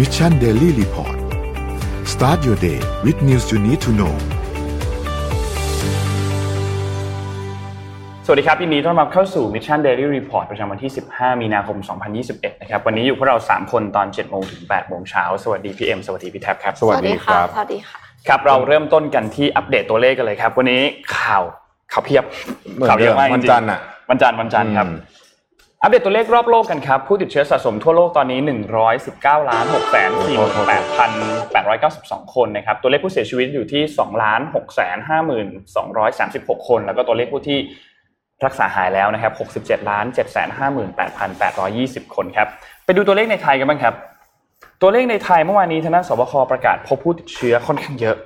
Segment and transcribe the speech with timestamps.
[0.00, 1.16] Mission Daily Report
[2.12, 4.14] start your day with news you need to know
[8.26, 11.76] สวัสดีครับยินดีต้อนรับเข้าสู่ Mission Daily Report ประจำวันที่ 15 มีนาคม
[12.20, 17.98] 2021 นะครับ วันนี้อยู่พวกเรา 3 คนตอน 7 โมงถึง 8 โมงเช้า สวัสดีพี่เอ็ม สวัสดีพี่แท็บครับ สวัสดีครับ สวัสดีค่ะ
[18.28, 20.82] ครับเราเริ่มต้นกันที่อัปเดตตัวเลขกันเลยครับ วันนี้
[21.16, 21.42] ข่าว
[21.92, 22.24] ข่าวเพียบ
[22.74, 23.80] เหมือนข่าวเยอะมากเดิมวันจริงๆจันทร์อะ
[24.10, 24.86] วันจันทร์วันจันทร์ครับ
[25.82, 28.40] อัปเดตตัวเลขรอบโลกกันครับ ผู้ติดเชื้อสะสมทั่วโลกตอนนี้
[28.94, 30.10] 119ล้าน6แสน
[30.96, 34.96] 48,892 คนนะครับ ตัวเลขผู้เสียชีวิตอยู่ที่ 2 ล้าน6แสน
[36.02, 37.58] 52,236 คน แล้วก็ตัวเลขผู้ที่
[38.44, 40.48] รักษาหายแล้วนะครับ 67ล้าน7แสน
[41.32, 42.48] 58,820 คนครับ
[42.84, 43.94] ไปดูตัวเลขในไทยกันบ้างครับ
[44.82, 48.16] ตัวเลขในไทยเมื่อวานนี้ทางด้านสบคประกาศพบผู้ติดเชื้อค่อนข้างเยอะ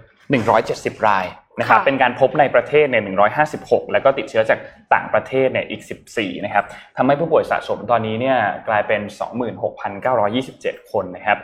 [0.48, 1.24] 170 ราย
[1.58, 3.02] นะครับค่ะเป็นการพบในประเทศเนี่ย
[3.48, 4.58] 156 แล้วก็ติดเชื้อจาก
[4.94, 5.82] ต่างประเทศเนี่ยอีก
[6.12, 6.64] 14 นะครับ
[6.96, 8.36] ทำให้ผู้ป่วยสะสมตอนนี้เนี่ย
[8.68, 9.00] กลายเป็น
[10.16, 11.38] 26,927 คนนะครับ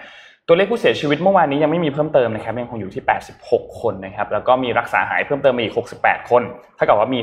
[0.47, 3.03] ตัวเลขผู้เสียชีวิตเมื่อวานนี้ยังไม่มีเพิ่มเติมนะครับยังคงอยู่ที่
[3.43, 6.43] 86 คนนะครับแล้วก็มีรักษาหายเพิ่มเติมมาอีก 68 คน
[6.77, 7.21] เท่ากับว่ามี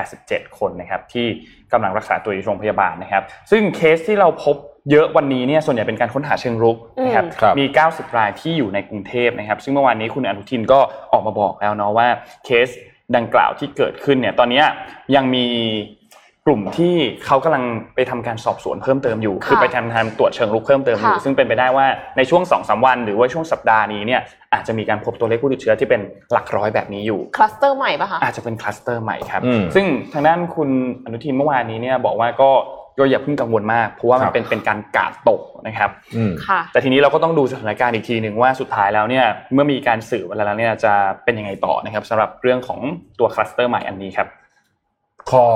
[0.00, 1.26] 687 คนนะครับที่
[1.72, 4.56] กำลังรักษาตัวอยู่โรงพยาบาลนะครับ ซึ่งเคสที่เราพบ
[4.90, 10.80] เยอะวันนี้เนี่ยส่วนใหญ่เป็นการค้นหาเชิงรุกนะครับอืมครับมี 90 รายที่อยู่ในกรุงเทพนะครับ ซึ่งเมื่อวานนี้คุณอนุทินก็
[11.12, 12.08] ออกมาบอกแล้วเนาะว่า
[12.44, 12.68] เคส
[13.16, 14.66] ดังกล่าวที่เกิดขึ้นเนี่ยตอนเนี้ย
[15.14, 15.46] ยังมี
[16.46, 16.94] กลุ่มที่
[17.26, 24.20] เขากำลังไปทำการสอบสวนเพิ่มเติมอยู่ค่ะคือไปทำการตรวจเชิงรุกเพิ่มเติมอยู่ค่ะซึ่งเป็นไปได้ว่าในช่วง2อสวัน หรือว่าช่วงสัปดาห์นี้เนี่ย
[24.54, 26.00] อาจจะมีการพบตัวเลขผู้ติดเชื้อที่เป็น
[26.32, 30.70] หลักร้อยแบบนี้อยู่คลัสเตอร์ใหม่ปะคะอาจจะเป็นคลัสเตอร์ใหม่ครับอืมซึ่งทางด้านคุณ
[31.04, 32.50] อนุทินเมื่อวานนี้เนี่ยบอกว่าก็
[33.02, 40.92] ก็อย่าเพิ่งกังวลมาก เพราะว่ามัคนรับเป็นเป็นการกาดตกนะครับอืมค่ะแต่ทีนี้เราก็ต้องดูสถานการณ์อีกทีหนึ่งว่าสุดท้ายแล้วเนี่ยเมื่อมีการสื่อมาแล้วเนี่ยจะ
[41.24, 42.80] เป็นยังไงต่อนะครับสำหรับเรื่องของ
[43.18, 44.28] ตัวคลัสเตอร์ใหม่อันนี้ครับ
[45.30, 45.48] ขอ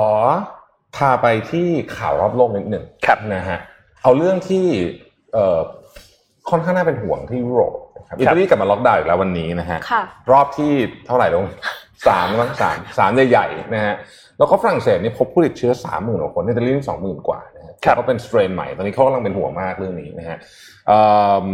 [0.95, 1.67] พาไปที่
[1.97, 3.59] ข่าวรอบโลกนิดหนึ่งครับนะฮะ
[4.03, 4.65] เอาเรื่องที่
[5.33, 5.59] เอ่อ
[6.49, 10.71] ค่อนข้างน่าเป็นห่วงที่ยุโรปนะครับอิตาลีกลับมาล็อกดาวน์อีกแล้ววันนี้นะฮะค่ะรอบที่
[11.05, 11.45] เท่าไหร่ลง
[12.07, 13.95] สามมั้งสามสามใหญ่ๆนะฮะ
[14.37, 20.37] แล้วก็ฝรั่งเศสนี่พบผู้ติดเชื้อสามหมื่นกว่าคนอิตาลีสองหมื่นกว่านะฮะครับก็เป็นสเตรนใหม่ตอนนี้เขากำลังเป็นห่วงมากเรื่องนี้นะฮะ
[20.87, 21.01] เอิ่
[21.43, 21.47] ม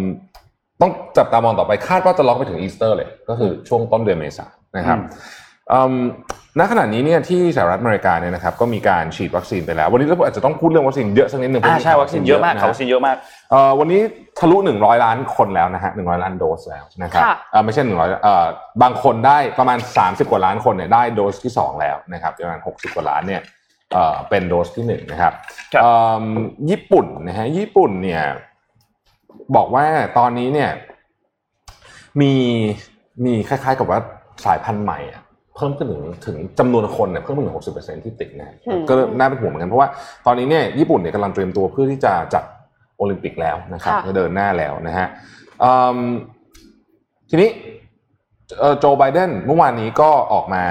[0.81, 5.42] ต้องจับตามองต่อไปคาดว่าจะล็อกไปถึงอีสเตอร์เลย ก็คือช่วงต้นเดือนเมษายนนะครับอืม
[6.59, 13.17] ณขณะนี้เนี่ยที่สหรัฐอเมริกาเนี่ยนะครับก็มีการฉีดวัคซีนไปแล้ว วันนี้เราอาจจะต้องพูดเรื่องวัคซีนเยอะสักนิดหนึ่งอ่าใช่เพราะวัคซีนเยอะมากนเขาวัคซีนเยอะมาก
[13.51, 14.01] เอ่อวันนี้
[14.39, 18.45] ทะลุหนึ่งร้อยล้านคนแล้วนะฮะหนึ่งร้อยล้านโดสแล้วนะครับค่ะเอ่อไม่ใช่หนึ่งร้อยเอ่อ
[18.81, 23.41] บางคนได้ประมาณสามสิบกว่าล้านคนเนี่ยได้โดสที่สองแล้วนะครับประมาณหกสิบกว่าล้านเนี่ย
[23.93, 25.33] เอ่อเป็นโดสที่หนึ่งนะครับ
[25.73, 26.25] ครับเอิ่ม
[26.69, 28.23] ญี่ปุ่นนะฮะญี่ปุ่นเนี่ย
[29.55, 29.85] บอกว่า
[30.17, 30.71] ตอนนี้เนี่ย
[32.21, 32.33] มี
[33.25, 33.99] มีคล้ายๆกับว่า
[34.45, 35.22] สายพันธุ์ใหม่อะ
[35.55, 39.89] เพิ่มขึ้นถึงถึงจำนวนคนเนี่ยเพิ่มขึ้นถึงหกสิบเปอร์เซ็นที่ติดนะฮะอืมก็น่าเป็นห่วงเหมือนกันเพราะว่า
[40.25, 42.43] ตอนนี้เนี่ยญี่ปุ่นเนี่ยกำลังเตรียมตัวเพื่อที่จะจัด
[42.97, 45.07] โอลิมปิกแล้วนะครับค่ะจะเดินหน้าแล้วนะฮะ
[45.63, 45.99] อืม
[47.29, 47.49] ทีนี้
[48.59, 50.63] เอ่อโจไบเดนเมื่อวานนี้ก็ออกมา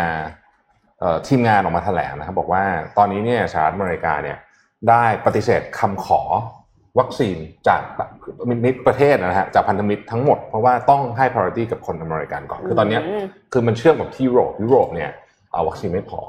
[1.00, 2.62] เอ่อทีมงานออกมาแถลงนะครับบอกว่า
[2.98, 4.38] ตอนนี้เนี่ยสหรัฐอเมริกาเนี่ย
[4.88, 6.20] ได้ปฏิเสธคำขอ
[7.00, 7.36] วัคซีน
[7.68, 7.80] จาก
[8.64, 15.10] มิตรประเทศนะฮะจากพันธมิตรทั้งหมด เพราะว่าต้องให้ priority กับคนอเมริกันก่อน คือตอนเนี้ยอืมคือมันเชื่อมกับที่ยุโรปยุโรปเนี่ย
[15.52, 16.20] เอาวัคซีนไม่พอ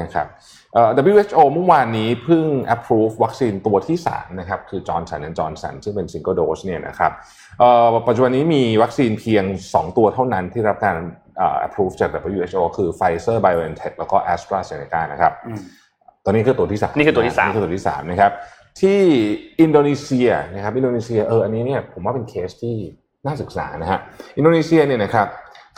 [0.00, 0.26] นะครับ
[0.74, 7.12] เอ่อ WHO เมื่อวานนี้เพิ่ง approve วัคซีนตัวที่ 3 นะครับ คือ Johnson Johnson ซึ่งเป็น single dose เนี่ยนะครับ
[7.58, 10.96] เอ่อปัจจุบันนี้มีวัคซีนเพียง 2 ตัวเท่านั้นที่รับการ
[11.38, 15.62] เอ่อ approve จาก WHO คือ Pfizer BioNTech แล้วก็ AstraZeneca นะครับอืม
[16.24, 18.32] ตัวนี้คือตัวที่สามนี่คือตัวที่สามนี่คือตัวที่สามนะครับ
[18.80, 19.00] ที่
[19.60, 22.76] อินโดนีเซียนะครับอินโดนีเซียเอออันนี้เนี่ยผมว่าเป็นเคสที่
[23.26, 23.98] น่าศึกษานะฮะ
[24.36, 25.26] อินโดนีเซียเนี่ยนะครับ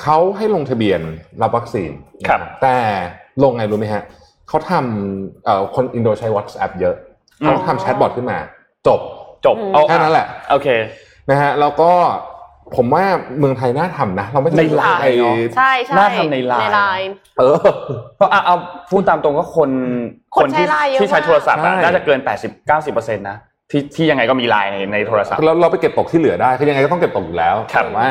[0.03, 1.01] เขาให้ลงทะเบียน
[1.43, 1.91] รับวัคซีน
[2.29, 2.79] ครับแต่
[3.43, 4.03] ลงไงรู้ไหมฮะ
[4.49, 6.95] เขาทำเอ่อคนอินโดใช้ WhatsApp เยอะ
[7.39, 8.39] เขาทำแชทบอทขึ้นมา
[8.87, 9.01] จบ
[9.45, 10.69] จบอืมเอาแค่นั้นแหละโอเค
[11.31, 11.93] นะฮะแล้วก็
[12.77, 13.05] ผมว่า
[13.39, 17.57] เมืองไทยน่าทำนะ เราไม่จำเป็ในไลน์ไปเนอะใช่ใช่น่าทำในไลน์ในไลน์เออ
[18.17, 18.57] เพราะเอาเอา
[18.91, 19.71] พูดตามตรงก็คน
[20.37, 22.21] คนใช้ที่ไลน์เยอะที่ใช้มากโทรศัพท์อะใช่น่าจะเกิน
[22.69, 23.37] 80-90%นะ
[23.71, 28.09] ที่ที่ยังไงก็มีไลน์ในในโทรศัพท์เราเราไปเก็บตกที่เหลือได้คือยังไงก็ต้องเก็บตกอยู่แล้วครับแต่ว่า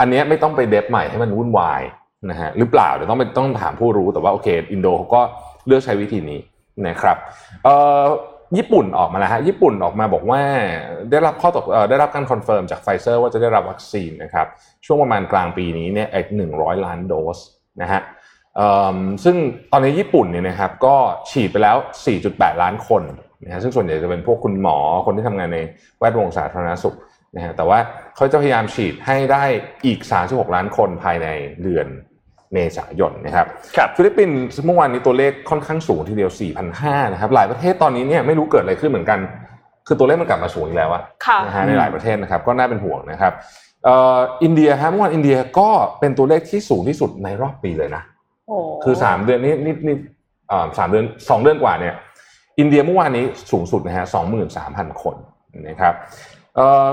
[0.00, 1.82] อันเนี้ยไม่ต้องไปเดฟใหม่ให้มันวุ่นวาย
[2.30, 5.20] นะฮะหรือเปล่าเดี๋ยวต้องไปต้องถามผู้รู้แต่ว่าโอเคอินโดเขาก็
[5.66, 6.40] เลือกใช้วิธีนี้
[6.86, 7.16] นะครับ
[7.64, 8.02] เอ่อ
[8.56, 10.42] ญี่ปุ่นออกมาแล้วฮะญี่ปุ่นออกมาบอกว่า
[11.10, 14.46] ได้รับข้อตกได้รับการ confirm จากไฟเซอร์ว่าจะได้รับวัคซีนนะครับ
[14.86, 17.38] ช่วงประมาณกลางปีนี้เนี่ยอีกหนึ่งร้อยล้านโดส
[17.82, 18.00] นะฮะ
[19.24, 19.36] ซึ่ง
[19.72, 20.96] ตอนนี้ญี่ปุ่นเนี่ยนะครับก็
[21.30, 21.76] ฉีดไปแล้ว
[22.18, 23.02] 4.8 ล้านคน
[23.44, 25.58] นะฮะซึ่งส่วนใหญ่จะเป็นพวกคุณหมอคนที่ทำงานใน
[25.98, 26.96] แวดวงสาธารณสุข
[27.36, 27.78] นะฮะแต่ว่า
[28.16, 29.44] เขาจะพยายามฉีดให้ได้
[29.86, 29.98] อีก
[30.28, 31.28] 36 ล้านคนภายใน
[31.62, 31.86] เดือน
[32.52, 33.46] เมษายนนะครับ
[33.76, 36.30] ครับฟิลิปปินส์เมื่อวานนี้ตัวเลขค่อนข้างสูงทีเดียว
[36.72, 39.18] 4,500นะครับหลายประเทศตอนนี้เนี่ยไม่รู้เกิดอะไรขึ้นเหมือนกัน
[39.86, 43.32] คือตัวเลขมันกลับมาสูงอีกแล้วอะค่ะนะฮะในหลายประเทศนะครับก็น่าเป็นห่วงนะครับ
[43.84, 45.68] เอ่ออินเดียฮะเมื่อวานอินเดียก็
[46.00, 48.02] เป็นตัวเลขที่สูงที่สุดในรอบปีเลยนะ
[48.48, 49.96] โอ้คือสามเดือนนี้นี่นี่
[50.48, 51.94] เอ่อสามเดือนสองเดือนกว่าเนี่ย
[52.58, 55.16] อินเดียเมื่อวานนี้สูงสุดนะฮะสองหมื่นสามพันคน
[55.68, 55.94] นะครับ
[56.56, 56.88] เอ่อ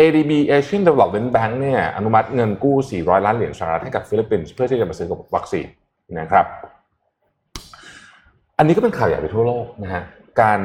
[0.00, 5.66] ADB Asian Development Bank เนี่ยอนุมัติเงินกู้ 400 ล้านเหรียญสหรัฐให้กับฟิลิปปินส์เพื่อที่จะมาซื้อกับวัคซีน
[6.20, 6.46] นะครับ
[8.58, 10.02] อันนี้ก็เป็นข่าวใหญ่ไปทั่วโลกนะฮะ
[10.40, 10.60] การ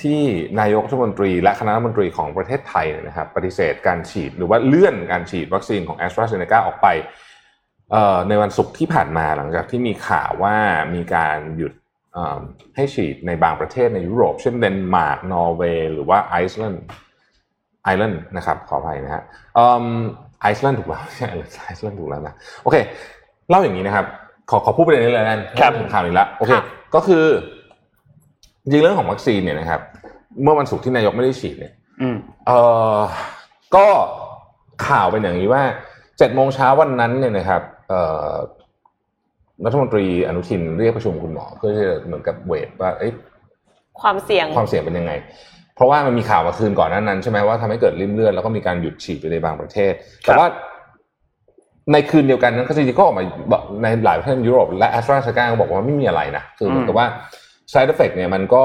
[0.00, 0.20] ที่
[0.60, 6.86] นายกรัฐมนตรีและคณะรัฐมนตรีของประเทศไทยนะครับปฏิเสธการฉีดหรือว่าเลื่อนการฉีดวัคซีนของ AstraZeneca ออกไป
[8.28, 10.56] ในวันศุกร์ที่ผ่านมาหลังจากที่มีข่าวว่า
[10.94, 11.72] มีการหยุด
[12.76, 16.84] ให้ฉีดในบางประเทศในยุโรป เช่นเดนมาร์กนอร์เวย์หรือว่าไอซ์แลนด์
[17.98, 19.22] แลนด์นะครับขออภัยนะฮะ
[20.40, 21.26] ไอซ์แลนด์ถูกแล้วไม่ใช่
[21.64, 22.76] ไอซ์แลนด์ถูกแล้วนะโอเค
[23.48, 24.04] เล่าอย่างนี้นะครับ
[24.50, 26.62] ขอขอพูดประเด็นนี้เลยนะครับถึงข่าวนี้ละโอเคค่ะ
[26.94, 27.24] ก็คือ
[28.62, 29.80] จริงเรื่องของวัคซีนเนี่ยนะครับ
[30.42, 32.16] เมื่อวันศุกร์ที่นายกไม่ได้ฉีดเนี่ยอืม
[32.46, 32.52] เอ
[32.96, 32.98] อ
[33.74, 33.86] ก็
[34.88, 35.62] ข่าวเป็นอย่างนี้ว่า
[36.18, 38.00] เจ็ดโมงเช้าวันนั้นเนี่ยนะครับเอ่
[38.30, 38.32] อ
[39.64, 43.12] รัฐมนตรีอนุทินเรียกประชุมคุณหมอ เพื่อที่จะเหมือนกับเวทว่าเอ้ย
[44.00, 45.12] ความเสี่ยงความเสี่ยงเป็นยังไง
[45.80, 49.92] เพราะว่ามันมีข่าวมาคืนก่อนหนั้นนั้นใช่ไหมว่าทำให้เกิดริมเลือดแล้วก็มีการหยุดฉีดไปในบางประเทศ
[50.22, 50.46] แต่ว่า
[51.92, 57.06] ในคืนเดียวกันนั้นก็จริงๆก็ออกมาบอกในหลายประเทศยุโรปและแอสตราเซเนกาก็บอกว่าไม่มีอะไรนะคือเหมือนกับว่า
[57.72, 58.62] side effect เนี่ยมันก็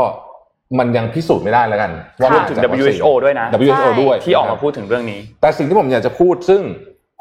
[0.79, 1.91] มันยังพิสูจน์ไม่ได้แล้วกัน
[2.21, 6.61] ว่าค่ะมาถึงจากวัคซีน WHO ด้วยนะ WHO ด้วยที่ออกนะคมารับพูดถึงเรื่องนี้ แต่สิ่งที่ผมอยากจะพูดซึ่ง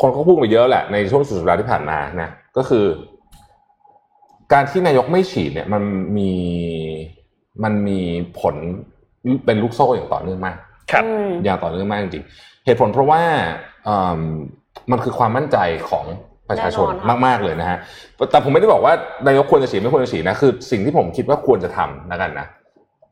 [0.01, 2.85] คนก็พูดไปเยอะแหละในช่วงสุดสัปดาห์ที่ผ่านมานะก็คือ
[4.53, 5.83] การที่นายกไม่ฉีดเนี่ย มัน
[6.17, 6.33] มี
[7.65, 8.01] มันมี
[8.41, 8.57] ผล
[9.47, 10.57] เป็นลูกโซ่อย่างต่อเนื่องมาก
[10.93, 13.23] ครับอืมอย่างต่อเนื่องมากจริงๆเหตุผลเพราะว่า
[13.89, 14.21] อืม
[14.91, 15.59] มันคือความมั่นใจ
[15.91, 16.07] ของ
[16.51, 17.79] ประชาชนแน่นอนค่ะมาก ๆ เลยนะฮะ
[18.31, 18.93] แต่ผมไม่ได้บอกว่า
[19.27, 22.47] นายกควรจะฉีดไม่ควรจะฉีดนะ คือสิ่งที่ผมคิดว่าควรจะทำแล้วกันนะ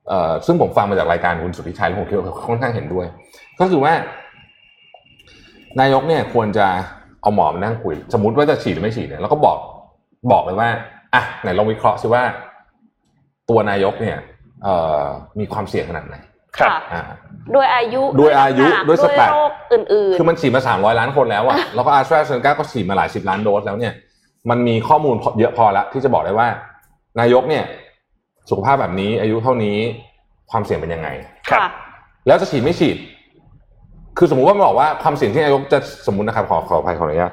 [0.09, 3.07] เอ่อซึ่งผมฟังมาจากรายการคุณสุทธิชัยแล้วผมคิดว่าค่อนข้างเห็นด้วย
[3.61, 3.93] ก็คือว่า
[5.81, 6.67] นายกเนี่ยควรจะ
[7.23, 9.59] เอาหมอมานั่งคุย สมมติว่าจะฉีดหรือไม่ฉีดเนี่ยแล้วก็บอก
[10.33, 10.69] บอกเลยว่า
[11.15, 12.23] อะไหนลองวิเคราะห์ซิว่า
[13.51, 14.42] ตัวนายกเนี่ยเอ่อ
[15.39, 16.17] มีความเสี่ยงขนาดไหน
[16.59, 17.03] ครับค่ะอ่า
[17.55, 23.93] ด้วยอายุด้วยอายุน้ำหนักด้วยสแตทโรคอื่นๆ คือมันฉีดมา300ล้านคนแล้วอะแล้วก็อา t ตราเซเนกาก็ฉีดมาหลายสิบล้านโดสแล้วเนี่ย
[24.51, 26.49] มันมีข้อมูลเยอะพอแล้วที่จะบอกได้ว่า
[27.21, 27.65] นายกเนี่ย
[28.51, 29.77] สุขภาพแบบนี้อายุเท่านี้
[30.51, 31.09] ความเสี่ยงเป็นยังไง
[31.51, 31.67] ครับค่ะ
[32.27, 32.97] แล้วจะฉีดไม่ฉีด
[34.19, 37.33] คือสมมุติว่ามันบอกว่าความเสี่ยงที่นายกจะสมมตินะครับขอขออภัยขออนุญาต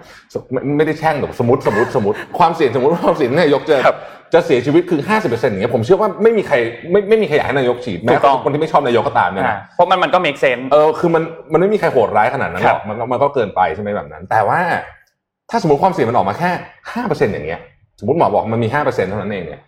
[0.51, 3.97] ไม่ไม่ได้แช่งแต่สมมติสมมติสมมติความเสี่ยงสมมติว่าความเสี่ยงที่นายกจะครับ
[4.33, 6.55] จะเสียชีวิตคือห้าสิบเปอร์เซ็นต์อย่างเงี้ยผมเชื่อว่าไม่มีใคร
[6.91, 11.23] ไม่ไม่มีใครอยากให้นายกฉีดแม้ถูกต้องคนที่ไม่ชอบนายกก็ตามเนี่ยอ่านะเพราะมันมันก็ make sense เออคือมัน
[11.53, 14.59] มันไม่มีใครโหดร้ายขนาดนั้นหครัรบอกมันก็มันก็เกินไปใช่ไหมแบบนั้น แต่ว่า
[15.49, 16.49] ถ้าสมมติความเสี่ยงมันออกมาแค่
[16.93, 17.59] ห้าเปอร์เซ็นต์อย่างเงี้ย
[17.99, 19.61] สมมติหมอบอกมันมีห้าเปอร์เซ็นต์เท่านั้นเองเนี่ย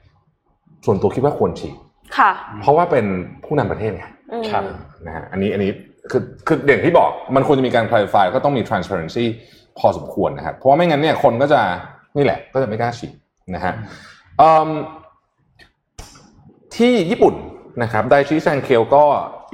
[0.85, 1.75] ส่วนตัวคิดว่าควรฉีด
[2.17, 2.31] ค่ะ
[2.61, 3.05] เพราะว่าเป็น
[3.45, 4.63] ผู้นำประเทศไงอืมครับ
[5.05, 5.71] นะฮะอันนี้อันนี้
[6.11, 9.25] คือคืออย่างที่บอกมันควรจะมีการ clarify ก็ต้องมี transparency
[9.79, 11.61] พอสมควรนะครับ เพราะว่าไม่งั้นเนี่ยคนก็จะ
[12.17, 13.13] นี่แหละก็จะไม่กล้าฉีด
[13.55, 13.73] นะฮะ
[14.41, 14.69] อืม
[16.75, 17.35] ที่ญี่ปุ่น
[17.83, 19.03] นะครับไดอิจิซังเคียวก็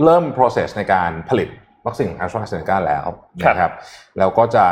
[0.03, 1.49] เริ่ม process ในการผลิต
[1.85, 3.05] วัคซีนแอสตราเซเนกาแล้ว
[3.49, 3.71] นะครับ
[4.17, 4.65] แล้วก็จะ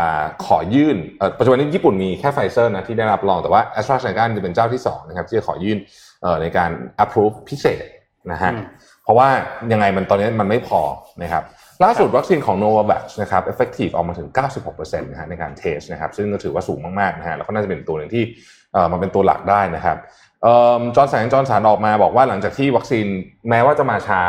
[0.46, 5.78] ขอยื่นเอ่อปัจจุบันนี้ญี่ปุ่นมีแค่ไฟเซอร์นะที่ได้รับรองแต่ว่าแอสตราเซเนกาจะเป็นเจ้าที่สองนะครับที่จะขอยื่น
[6.22, 6.70] เอ่อในการ
[7.04, 7.86] approve พิเศษ
[8.32, 8.64] นะฮะอืม
[9.04, 9.30] เพราะว่า
[9.72, 10.82] ยังไงมันตอนนี้มันไม่พอ
[11.24, 11.44] นะครับ
[11.84, 14.30] ล่าสุดวัคซีนของ Novavax นะครับ effective ออกมาถึง
[14.66, 18.24] 96%นะฮะในการ test นะครับ ซึ่งก็ถือว่าสูงมากๆนะฮะแล้วก็น่าจะเป็นตัวหนึ่งที่
[18.74, 19.98] เอ่อมาเป็นตัวหลักได้นะครับ
[20.96, 23.06] จอร์นสันจอร์นสันออกมาบอกว่าหลังจากที่วัคซีน
[23.50, 24.22] แม้ว่าจะมาช้า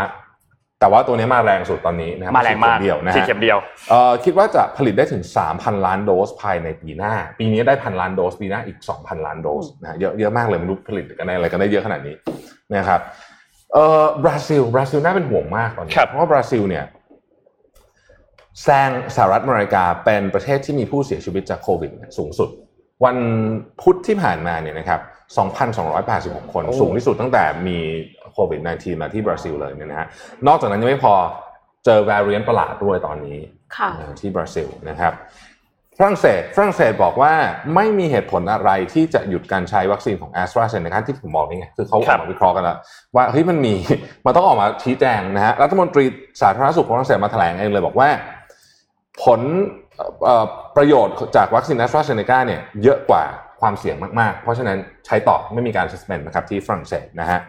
[0.81, 3.59] แต่ว่าตัวนี้มาแรงสุดตอนนี้นะครับมาแรงมากฉีดเข็เดียวนะฉีดฮะเข็มเดียว
[3.91, 5.23] เอ่อคิดว่าจะผลิตได้ถึง
[5.55, 12.15] 3,000 ล้านโดสภายในปีหน้า ปีนี้ได้พันล้านโดสปีหน้าอีก 2,000 ล้านโดสนะฮะเยอะเยอะมากเลยไม่รู้ผลิตกันได้อะไรกันได้เยอะขนาดนี้
[12.75, 13.00] นะครับ
[13.73, 16.85] เอ่อบราซิลบราซิลน่าเป็นห่วงมากตอนนี้ครับเพราะว่าบราซิลเนี่ย
[18.63, 22.49] แซงสหรัฐอเมริกาเป็นประเทศที่มีผู้เสียชีวิตจากโควิดเนี่ยสูงสุด
[23.05, 23.17] วัน
[23.83, 25.01] พุธที่ผ่านมาเนี่ยนะครับ
[25.77, 27.79] 2,286 คนโอ้สูงที่สุดตั้งแต่มี
[28.33, 30.09] โควิด -19 มาที่บราซิลเลยเนี่ยนะฮะ
[30.47, 31.15] นอกจากนั้นยังไม่พอ
[31.85, 33.39] เจอ variant ประหลาดด้วยตอนนี้
[33.77, 35.13] ค่ะเอ่อที่บราซิลนะครับ
[35.99, 37.33] ฝรั่งเศส ฝรั่งเศสบอกว่า
[37.75, 42.77] ไม่มีเหตุผลอะไรที่จะหยุดการใช้วัคซีนของ AstraZeneca ที่ผมบอกนี่ไง คือเขาอครัอบกมาวิเคราะห์กันแล้ว
[43.17, 43.75] ว่าเฮ้ยมันมี
[44.27, 46.05] มันต้องออกมาชี้แจงนะฮะ รัฐมนตรี
[46.43, 48.09] สาธารณสุขของฝรั่งเศสมาแถลงเองเลยบอกว่า
[49.23, 49.41] ผล
[49.97, 50.45] เอ่อเอ่อ
[50.77, 53.25] ประโยชน์จากวัคซีน AstraZeneca เนี่ยเยอะกว่า
[53.61, 57.41] ความเสี่ยงมากๆ เพราะฉะนั้นใช้ต่อไม่มีการ suspend นะครับที่ฝรั่งเศสนะฮะ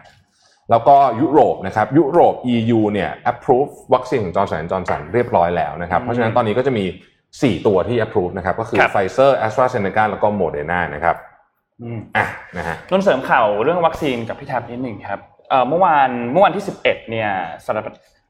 [0.70, 6.84] แล้วก็ยุโรปนะครับยุโรป EU เนี่ย approve วัคซีนของจอร์นสันจอร์นสันเรียบร้อยแล้วนะครับอืมเพราะฉะนั้นตอนนี้ก็จะมี
[7.24, 11.16] 4 ตัวที่ approve นะครับ ก็คือครับ Pfizer AstraZeneca แล้วก็ Moderna นะครับ
[11.82, 17.30] อืมอะนะฮะนนท์เสริมข่าวเรื่องวัคซีนกับพี่แท็บนิดหนึ่งครับเอ่อเมื่อวานเมื่อวันที่ 11เนี่ย
[17.64, 17.84] สหรัฐ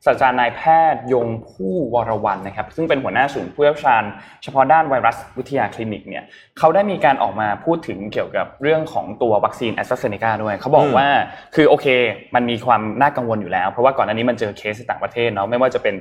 [0.05, 0.61] ศาสตราจารย์นายแพ
[0.93, 4.03] ทย์ยง ภู่วรวรรณนะครับ ซึ่งเป็นหัวหน้าศูนย์ผู้เชี่ยวชาญ
[4.43, 6.25] เฉพาะด้านไวรัสวิทยาคลินิกเนี่ย
[6.59, 11.07] เขาได้มีการออกมาพูดถึงเกี่ยวกับเรื่องของตัววัคซีนแอสตราเซเนกาด้วย เขาบอกว่า
[11.55, 11.87] คือโอเค
[12.35, 15.95] มันมีความน่ากังวลอยู่แล้ว เพราะว่าก่อนหน้านี้มันเจอเคสในต่างประเทศเนาะไม่ว่าจะเป็น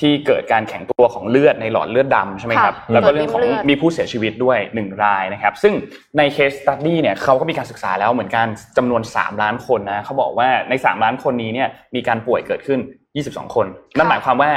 [0.00, 5.74] ที่เกิดการแข็งตัวของเลือดในหลอดเลือดดำใช่ไหมครับค่ะแล้วก็เรื่องของหลอดเลือดมีผู้เสียชีวิตด้วยหนึ่งรายนะครับ ซึ่ง
[6.18, 12.80] ในเคสตัดดี้เนี่ยเขาก็มีการศึกษาแล้วเหมือนกันจำนวน 3 ล้านคนนะเขาบอกว่าใน 3 ล้านคนนี้เนี่ยมีการป่วยเกิดขึ้น
[13.26, 14.50] 22คน นั่นหมายความว่า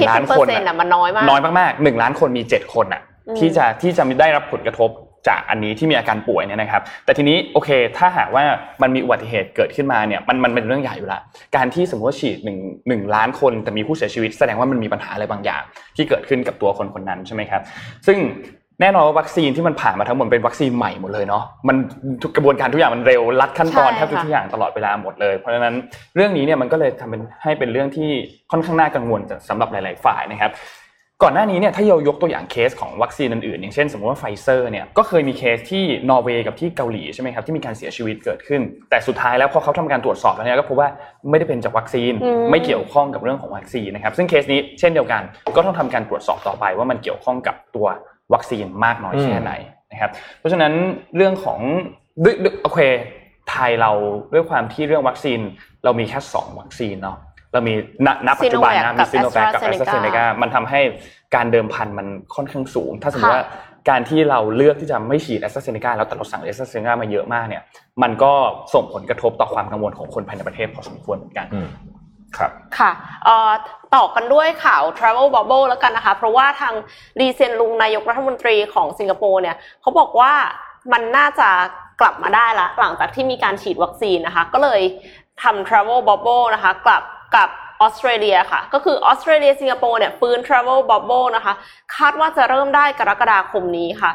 [0.00, 4.90] คิด1ล้านเป็นเปอคร์นเซ็นต์น่ะอะมันน้อยมากน้อยมากๆหนึ่งล้านคนมีเจ็ดคนอะอืมที่จะที่จะได้รับผลกระทบ
[5.28, 8.44] จากอันนี้ที่มีอาการป่วยเนี่ยนะครับ แต่ทีนี้โอเค ถ้าหากว่า
[8.82, 11.20] มันมีอุบัติเหตุเกิดขึ้นมาเนี่ยมันมันเป็นเรื่องใหญ่อยู่ละ
[11.56, 15.62] การที่สมมติว่าฉีดหนึ่งหนึ่งล้านคนแต่มีผู้เสียชีวิต แสดงว่ามันมีปัญหาอะไรบางอย่าง
[15.96, 17.62] ที่เกิดขึ้นกับตัวคนคนนั้นใช่ไหมครับ
[18.06, 18.18] ซึ่ง
[18.80, 21.76] แน่นอนว่าวัคซีนที่มันผ่านมาทั้งหมดเป็นวัคซีนใหม่หมดเลยเนาะมัน
[22.22, 25.74] ทุกกระบวนการทุกอย่างมันเร่งรัดขั้นตอนใช่แทบทุกค่ะอย่างตลอดเวลาหมดเลยเพราะฉะนั้น
[26.16, 28.10] เรื่องนี้เนี่ยมันก็เลยทำเป็นให้เป็นเรื่องที่
[28.50, 30.52] ค่อนข้างน่ากังวลสำหรับหลาย ๆ ฝ่ายนะครับ
[31.24, 38.60] ก่อนหน้านี้เนี่ยถ้าเรายกตัวอย่างเคสของวัคซีนอื่นๆอย่างเช่นสมมติว่าไฟเซอร์เนี่ยก็เคยมีเคสที่นอร์เวย์กับที่เกาหลีใช่ไหมครับที่มีการเสียชีวิตเกิดขึ้น
[38.90, 40.88] แต่สุดท้ายแล้วพอเขาทำการตรวจสอบแล้วเนี่ยก็พบว่า
[41.30, 45.22] ไม่ได้เป็นจากวัคซีนอืมไม่เกี่ยวข้องกับเรื่องของวัคซีนนะครับซึ่งเคสนี้เช่นเดียวกัน
[45.56, 47.86] ก็ต้องทำการตรวจสอบต่อไปว่ามันเกี่ยวข้องกับตัว
[48.34, 49.52] วัคซีนมากน้อยแค่ไหน
[49.90, 50.72] นะครับ เพราะฉะนั้น
[51.16, 51.60] เรื่องของ
[52.24, 52.80] ด้วยด้วยโอเค
[53.50, 53.92] ไทยเรา
[54.32, 55.38] ด้วยความที่เรื่องวัคซีน
[55.84, 57.18] เรามีแค่สองวัคซีนเนาะ
[57.52, 57.74] เรามี
[58.06, 60.80] ณณปัจจุบันนะ Sinovac มีซีโนแวคกับแอสตราเซเน AstraZeneca กามันทำให้
[61.34, 63.44] การเดิมพันมันค่อนข้างสูง ถ้าสมมติค่ะว่า
[63.90, 67.62] การที่เราเลือกที่จะไม่ฉีดแอสตราเซเนกาแล้วแต่เราสั่งแอสตราเซเนกามาเยอะมากเนี่ย
[68.02, 68.32] มันก็
[68.74, 71.68] ส่งผลกระทบต่อความกังวลของคนภายในประเทศพอสมควรเหมือนกันอืม
[72.38, 72.90] ครับค่ะ
[73.24, 73.52] เอ่อ
[73.94, 76.74] ต่อกันด้วยข่าว Travel Bubble แล้วกันนะคะ เพราะว่าทาง
[77.20, 80.32] รีเซนลุงนายกรัฐมนตรีของสิงคโปร์เนี่ยเขาบอกว่า
[80.92, 81.48] มันน่าจะ
[82.00, 84.80] กลับมาได้ละ หลังจากที่มีการฉีดวัคซีนนะคะ ก็เลย
[85.42, 87.02] ทำ Travel Bubble นะคะ กลับ
[87.36, 87.48] กับ
[87.80, 91.54] ออสเตรเลียค่ะ ก็คือออสเตรเลียสิงคโปร์เนี่ยฟื้น Travel Bubble นะคะ
[91.96, 94.12] คาดว่าจะเริ่มได้กรกฎาคมนี้ค่ะ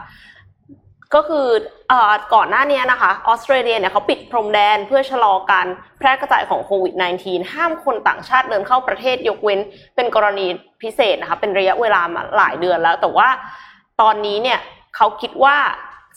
[1.16, 1.48] ก็คือ
[1.90, 5.68] เอ่อก่อนหน้านี้นะคะออสเตรเลียเนี่ยเขาปิดพรมแดนเพื่อชะลอการ
[6.00, 9.60] แพร่กระจายของโควิด -19 ห้ามคนต่างชาติเดินเข้าประเทศยกเว้น
[9.96, 10.48] เป็นกรณี
[10.82, 13.30] พิเศษนะคะเป็นระยะเวลามาหลายเดือนแล้ว แต่ว่า
[14.02, 14.60] ตอนนี้เนี่ย
[14.96, 15.58] เขาคิดว่า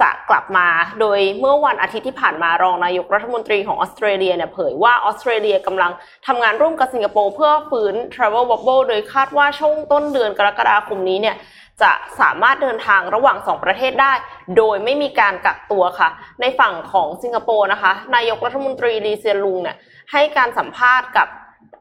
[0.01, 0.69] จะกลับมา
[1.01, 5.93] โดยเมื่อวันอาทิตย์ที่ผ่านมารองนายกรัฐมนตรีของออสเตรเลียเนี่ยเผยว่าออสเตรเลียกำลัง
[6.27, 11.37] ทำงานร่วมกับสิงคโปร์เพื่อฟื้น Travel Bubble โดยคาดว่าช่วงต้นเดือนกรกฎาคมนี้เนี่ย
[11.83, 14.13] จะสามารถเดินทางระหว่างสองประเทศได้
[14.57, 16.09] โดยไม่มีการกักตัวค่ะ
[16.41, 19.77] ในฝั่งของสิงคโปร์นะคะ นายกรัฐมนตรีลีเซียนลุงเนี่ย
[20.13, 21.29] ให้การสัมภาษณ์กับ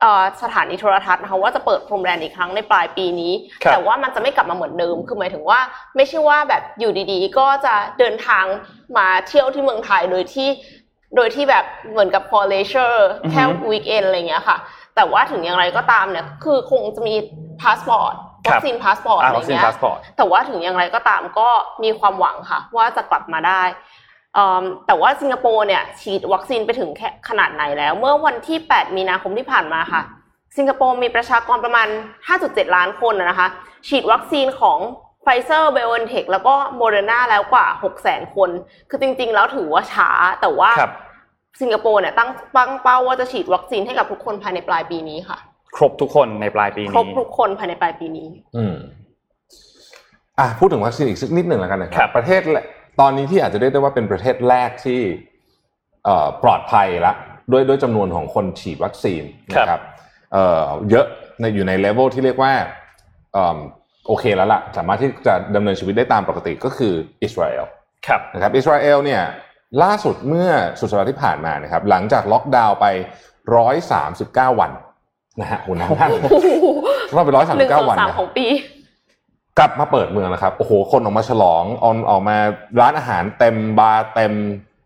[0.02, 5.60] เอ่อสถานีโทรทัศน์นะคะว่าจะเปิดพรมแดนอีกครั้งในปลายปีนี้ครับแต่ว่ามันจะไม่กลับมาเหมือนเดิม คือหมายถึงว่า
[5.96, 8.46] ไม่ใช่ว่าแบบอยู่ดีๆ ก็จะเดินทาง
[8.98, 10.50] มาเที่ยวที่เมืองไทยโดยที่
[11.16, 13.00] โดยที่แบบเหมือนกับ for leisure
[13.32, 14.58] แค่วีคเอนอะไรอย่างเงี้ยค่ะ
[14.96, 17.16] แต่ว่าถึงอย่างไรก็ตามเนี่ย คือคงจะมี
[17.62, 21.50] พาสปอร์ตครับ วัคซีนพาสปอร์ตอ่าอะไรวัคซีนเงี้ยพาสปอร์ตแต่ว่าถึงอย่างไรก็ตามก็
[21.84, 23.62] มีความหวังค่ะ ว่าจะกลับมาได้
[24.34, 30.02] เอิ่มแต่ว่าสิงคโปร์เนี่ยฉีดวัคซีนไปถึงแค่ขนาดไหนแล้ว เมื่อวันที่ 8 มีนาคมที่ผ่านมาค่ะ
[30.58, 31.88] สิงคโปร์มีประชากรประมาณ
[32.32, 33.48] 5.7 ล้านคนนะนะคะ
[33.88, 34.80] ฉีดวัคซีนของ
[35.24, 37.68] ไฟเซอร์ไบออนเทคแล้วก็โมเดอร์นาแล้วกว่า
[38.02, 38.50] 600,000 คน
[38.90, 40.10] คือจริง ๆ แล้วถือว่าช้า
[40.42, 40.94] แต่ว่าครับ
[41.62, 45.38] สิงคโปร์เนี่ยตั้งตั้งเป้าว่าจะฉีดวัคซีนให้กับทุกคนภายในปลายปีนี้ค่ะ
[45.76, 48.76] ครบทุกคนในปลายปีครบนี้ทุกคนภายในปลายปีนี้ อืม
[50.40, 52.66] อะพูดถึงวัคซีนอีกสักนิดหนึ่งแล้วกันนะคครัรับบประเทศแรก
[53.00, 55.02] ตอนนี้ที่อาจจะเรียกได้ว่าเป็นประเทศแรกที่
[56.06, 57.14] เอ่อปลอดภัยละ
[57.52, 59.82] ด้วยด้วยจำนวนของคนฉีดวัคซีนนะครับ
[60.34, 61.06] เอ่อเยอะ
[61.40, 62.54] ในอยู่ในเลเวลที่เรียกว่า
[63.34, 63.58] เอิ่ม
[64.08, 67.66] โอเคแล้วล่ะ สามารถที่จะดำเนินชีวิตได้ตามปกติก็คืออิสราเอล
[68.08, 69.22] ครับนะครับอิสราเอลเนี่ย
[69.84, 70.50] ล่าสุดเมื่อ
[70.80, 72.86] สุดสัปดาห์ที่ผ่านมานะครับหลังจากล็อกดาวน์ไป
[73.54, 74.72] 139 วัน
[75.42, 76.32] นะฮะโหนานมากเลยนะ
[77.16, 78.46] รอบไปหนึ่งสอง139วันสามนะของปี
[79.60, 82.38] กลับมาเปิดเมืองแล้วครับ โอ้โห คนออกมาฉลองออนออกมา
[82.82, 84.34] ร้านอาหารเต็มบาร์เต็ม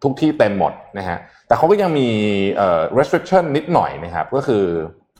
[0.03, 1.17] ทุกที่เต็มหมดนะฮะ
[1.47, 2.09] แต่เขาก็ยังมี
[2.57, 4.63] เอ่อ restriction นิดหน่อยนะครับ ก็คือ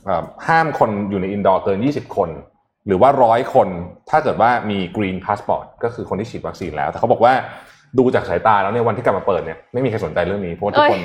[0.04, 2.30] เอ่อห้ามคนอยู่ใน indoor เกิน 20 คน
[2.86, 3.68] หรือว่าร้อยคน
[4.10, 7.34] ถ้าเกิดว่ามี green passport ก็คือคนที่ฉีดวัคซีนแล้ว แต่เขาบอกว่า
[7.98, 11.00] ดูจากสายตาแล้วเนี่ยวันที่กลับมาเปิดเนี่ยไม่มีใครสนใจเรื่องนี้เพราะว่าทุกคน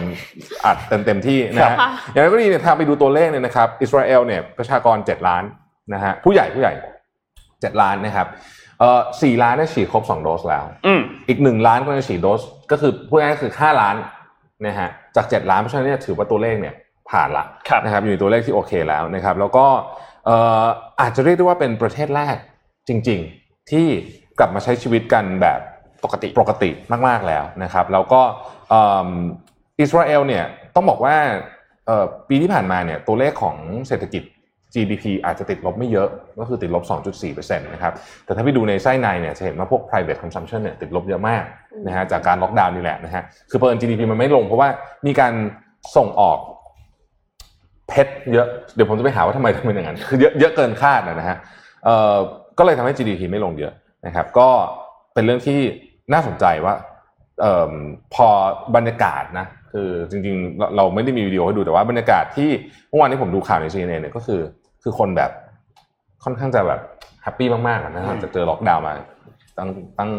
[0.65, 5.43] อัดเต็มเต็มที่นะฮะค่ะอย่างไรก็ดีเนี่ยถ้าไปดูตัวเลขเนี่ยนะครับอิสราเอลเนี่ยประชากร 7 ล้าน
[5.93, 6.73] นะฮะผู้ใหญ่ผู้ใหญ่
[7.27, 8.27] 7 ล้านนะครับ
[8.79, 12.41] เอ่อสี่ล้านได้ฉีดครบ2โดสแล้วอืมอีก1ล้านก็จะฉีดโดส
[12.71, 13.95] ก็คือพูดง่ายๆคือ5ล้าน
[14.65, 16.73] นะฮะจาก7ล้านเพราะฉะนั้นเนี่ยถือว่าตัวเลขเนี่ย
[17.09, 19.65] ผ่านละครับนะครับอยู่ในตัวเลขที่โอเคแล้วนะครับ แล้วก็
[20.25, 20.65] เอ่อ
[21.01, 22.35] อาจจะเรียกได้ว่าเป็นประเทศแรก
[22.87, 23.87] จริง ๆ ที่
[24.39, 25.59] กลับมาใช้ชีวิตกันแบบ
[26.03, 26.69] ปกติปกติ
[27.07, 28.21] มากๆแล้วนะครับ แล้วก็
[29.79, 30.43] อิสราเอลเนี่ย
[30.75, 31.15] ต้องบอกว่า
[32.29, 33.55] ปีที่ผ่านมาเนี่ยตัวเลขของ
[33.87, 34.23] เศรษฐกิจ
[34.73, 36.83] GDP อาจจะติดลบไม่เยอะ ก็คือติดลบ
[37.21, 37.93] 2.4%นะครับ
[38.25, 41.43] แต่ถ้าไปดูในไส้ในเนี่ยจะเห็นว่าพวก private consumption เนี่ยติดลบเยอะมาก
[41.87, 44.69] นะฮะจากการล็อกดาวน์นี่แหละนะฮะ คือเปิด GDP มันไม่ลงเพราะว่า
[45.07, 45.33] มีการ
[45.95, 46.39] ส่งออก
[47.89, 51.37] เพชรเยอะ เดี๋ยวผมจะไปหาว่าทำไมถึงเป็นอย่างนั้น คือเยอะเยอะเกินคาดนะฮะ
[52.57, 53.73] ก็เลยทำให้ GDP ไม่ลงเยอะ
[54.05, 54.49] นะครับ ก็
[55.13, 55.59] เป็นเรื่องที่
[56.13, 56.73] น่าสนใจว่า
[57.41, 57.73] เอ่อ
[58.13, 58.27] พอ
[58.75, 62.49] บรรยากาศนะคือจริงๆเราไม่ได้มีวิดีโอให้ดูแต่ว่าบรรยากาศที่
[62.89, 64.41] เมื่อวานที่ผมดูข่าวใน CNN เนี่ยก็คือ
[64.83, 65.31] คือคนแบบ
[66.23, 66.81] ค่อนข้างจะแบบ
[67.23, 68.93] แฮปปี้มากๆนะฮะจะเจอล็อกดาวน์มา
[69.59, 70.11] ตั้งตั้ง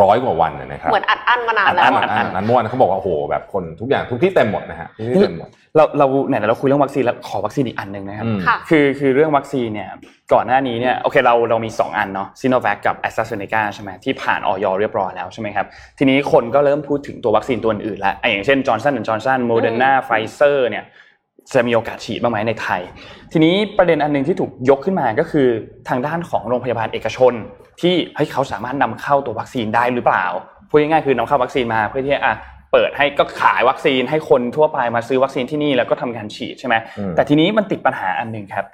[0.00, 9.90] ร้อยกว่าวันนะครับเหมือนอัดอั้นมานานแล้วอันอะอันอันเมื่อวานเขาบอกว่าโอ้โหแบบคนทุกอย่างทุกที่เต็มหมดนะฮะทุกที่เต็มหมดเราเราไหนๆเราคุยเรื่องวัคซีนแล้วขอวัคซีนอีกอันหนึ่งนะครับอืมค่ะคือคือเรื่องวัคซีนเนี่ย
[10.32, 15.66] ก่อนหน้านี้เนี่ยโอเคเราเรามี 2 อันเนาะซีโนแวคกับแอสตราเซเนกาใช่ไหมที่ผ่านอย.เรียบร้อยแล้วใช่ไหมครับ
[15.98, 20.84] ทีนี้คนก็เริ่มพูดถึงตัววัคซีนตัวอื่นแล้วอะอย่างเช่นจอร์นสันจอร์นสันโมเดอร์นาไฟเซอร์เนี่ย
[21.54, 22.80] จะมีโอกาสฉีดบ้างไหมในไทย
[23.32, 25.48] ทีนี้ประเด็นอันหนึ่งที่ถูกยกขึ้นมาก็คือ
[25.88, 27.34] ทางด้านของโรงพยาบาลเอกชน
[27.82, 30.26] ที่เฮ้ยเขาสามารถนำเข้าตัววัคซีนได้หรือเปล่า
[30.68, 32.34] พูดง่ายๆคือนำเข้าวัคซีนมาเพื่อที่อะ
[32.72, 38.66] เปิดให้ก็ขายวัคซีนให้คนทั่วไปมาซื้อวัคซีนที่นี่แล้วก็ทำการฉีดใช่ไหมอืมแต่ทีนี้มันติดปัญหาอันหนึ่งครับ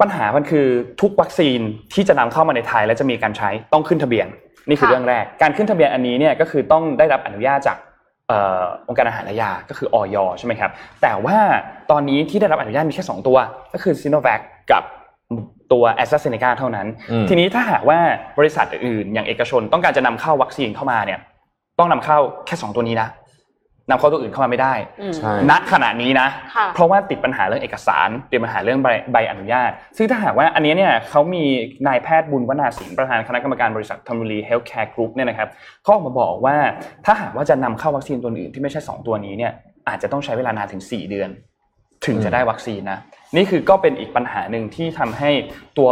[0.00, 0.66] ปัญหามันคือ
[1.00, 1.58] ทุกวัคซีน
[1.94, 4.26] ที่จะนำเข้ามาในไทยและจะมีการใช้ต้องขึ้นทะเบียน
[4.68, 7.76] นี่คือค่ะเรื่องแรก การขึ้นทะเบียนอันนี้เนี่ยก็คือต้องได้รับอนุญาตจาก
[8.28, 10.70] เอ่อองค์การอาหารและยาก็คือออยใช่ไหมครับ
[11.02, 11.36] แต่ว่า
[11.90, 13.38] ตอนนี้ที่ได้รับอนุญาตมีแค่ 2 ตัว
[13.72, 14.40] ก็คือซีโนแวค
[14.72, 14.82] กับ
[15.72, 17.98] ตัวแอสตราเซเนกาเท่านั้นอืมทีนี้ถ้าหากว่า
[18.38, 21.18] บริษัทอื่นๆอย่างเอกชนต้องการจะนำเข้าวัคซีนเข้ามาเนี่ย
[21.78, 23.08] ต้องนำเข้าแค่2ตัวนี้นะ
[23.90, 31.44] นำเข้าตัวอื่นเข้ามาไม่ได้อืมใช่ณขณะนี้นะค่ะเพราะว่าติดปัญหาเรื่องเอกสารติดปัญหาเรื่องใบใบอนุญาต ซึ่งถ้าหากว่าอันนี้เนี่ยเขามี
[31.86, 35.48] นายแพทย์บุญวนาสิงห์ประธานคณะกรรมการบริษัทธนบุรีเฮลท์แคร์กรุ๊ปเนี่ยนะครับ
[35.82, 36.56] เขาออกมาบอกว่า
[37.06, 39.52] ถ้าหากว่าจะนำเข้าวัคซีนตัวอื่นที่ไม่ใช่ 2 ตัวนี้เนี่ย
[39.88, 41.30] อาจจะต้องใช้เวลานานถึง 4 เดือน
[42.06, 42.98] ถึงจะได้วัคซีนนะ
[43.36, 45.30] นี่คือก็เป็นอีกปัญหาหนึ่งที่ทำให้
[45.78, 45.90] ตัว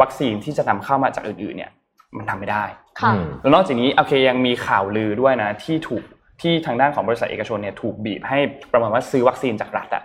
[0.00, 1.70] วัคซีนที่จะนำเข้ามาจากอื่นๆเนี่ย
[2.16, 2.64] มันทำไม่ได้
[3.00, 6.02] ค่ะอืมแล้วนอกจากนี้โอเคยังมีข่าวลือด้วยนะที่ถูก
[6.42, 8.38] ที่ทางด้านของบริษัทเอกชนเนี่ยถูกบีบให้
[8.72, 10.04] ประมาณว่าซื้อวัคซีนจากรัฐอะ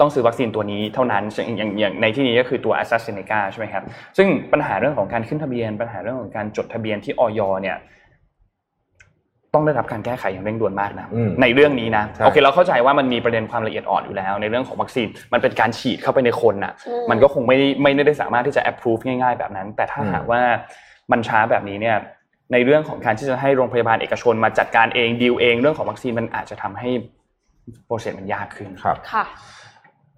[0.00, 3.82] ต้องซื้อวัคซีนตัวนี้เท่านั้นซึ่งอย่างอย่างในที่นี้ก็คือตัว a s t r a z เซ e c a ใช่ไหมครับ
[4.16, 7.76] ซึ่งปัญหาเรื่องของการขึ้นทะเบียน ปัญหาเรื่องของการจดทะเบียนที่ออยเนี่ย
[9.54, 20.40] ต้องได้รับการแก้ไขอย่างเร่งด่วนมากนะอืมในเรื่องนี้นะใช่โอเคเราเข้าใจว่ามันมีประเด็นความละเอียดอ่อนอยู่แล้ว ในเรื่องของวัคซีนมันเป็นการฉีดเข้าไปในคนน่ะอืมมันก็คงไม่ได้ไม่ได้สามารถที่จะ approve ง่ายๆแบบนั้น แต่ถ้าอืมหากว่า
[21.12, 21.96] มันช้าแบบนี้เนี่ย
[22.52, 26.90] ในเรื่องของการที่จะให้โรงพยาบาลเอกชนมาจัดการเองดีลเองเรื่องของวัคซีนมันอาจจะทำให้
[27.86, 29.24] โปรเซสมันยากขึ้นครับค่ะ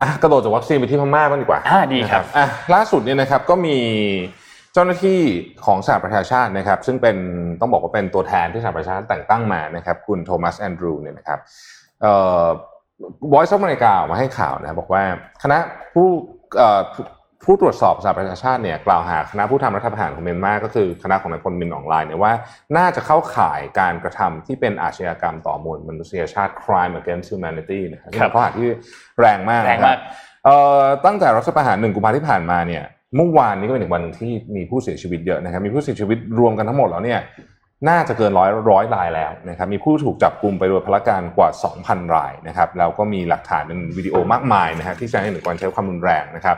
[0.03, 5.21] อะกระโดดจากวัคซีนไปที่พม่าบ้างดีกว่าอ่าดีครับนะอะล่าสุดเนี่ยนะครับก็มีเจ้าหน้าที่
[5.67, 7.17] ของสหประชาชาตินะครับ ซึ่งเป็น
[7.61, 11.39] ต้องบอกว่าเป็นตัวแทนที่สหประชาชาติแต่งตั้งมานะครับ คุณโทมัสแอนดรูเนี่ยนะครับ
[12.03, 12.47] เอ่อ
[13.33, 15.03] Voice of America ออกมาให้ข่าวนะบอกว่า
[15.43, 15.59] คณะ
[15.93, 16.09] ผู้
[16.57, 17.05] เอ่อผู้
[17.45, 22.33] ผู้ตรวจสอบสหประชาชาติเนี่ยกล่าวหาคณะผู้ทำรัฐประหารของเมียนมาก็คือคณะของนายพลมินออนไลน์เนี่ยว่า
[22.77, 28.69] น่าจะเข้าข่ายการกระทำที่เป็นอาชญากรรมต่อมวลมนุษยชาติ crime against humanity นะครับซึ่งเป็นข้อหาที่
[29.21, 30.01] แรงมากแรงนะคมารักบ
[30.45, 32.85] เอ่อตั้งแต่รัฐประหารหนึ่งกุมภาพันธ์ที่ผ่านมาเนี่ย
[33.17, 37.21] เมื่อวานนี้ก็เป็นอีกวันหนึ่งที่มีผู้เสียชีวิตเยอะนะครับ มีผู้เสียชีวิตรวมกันทั้งหมดแล้วเนี่ย
[37.89, 41.49] น่าจะเกินร้อยร้อยรายแล้วนะครับ มีผู้ถูกจับกลุ่มไปโดยพลการกว่า
[41.83, 46.57] 2,000 รายนะครับ แล้วก็มีหลักฐานเป็นวิดีโอมากมายนะฮะที่แสดงให้เห็นถึงการใช้ความรุนแรงนะครับ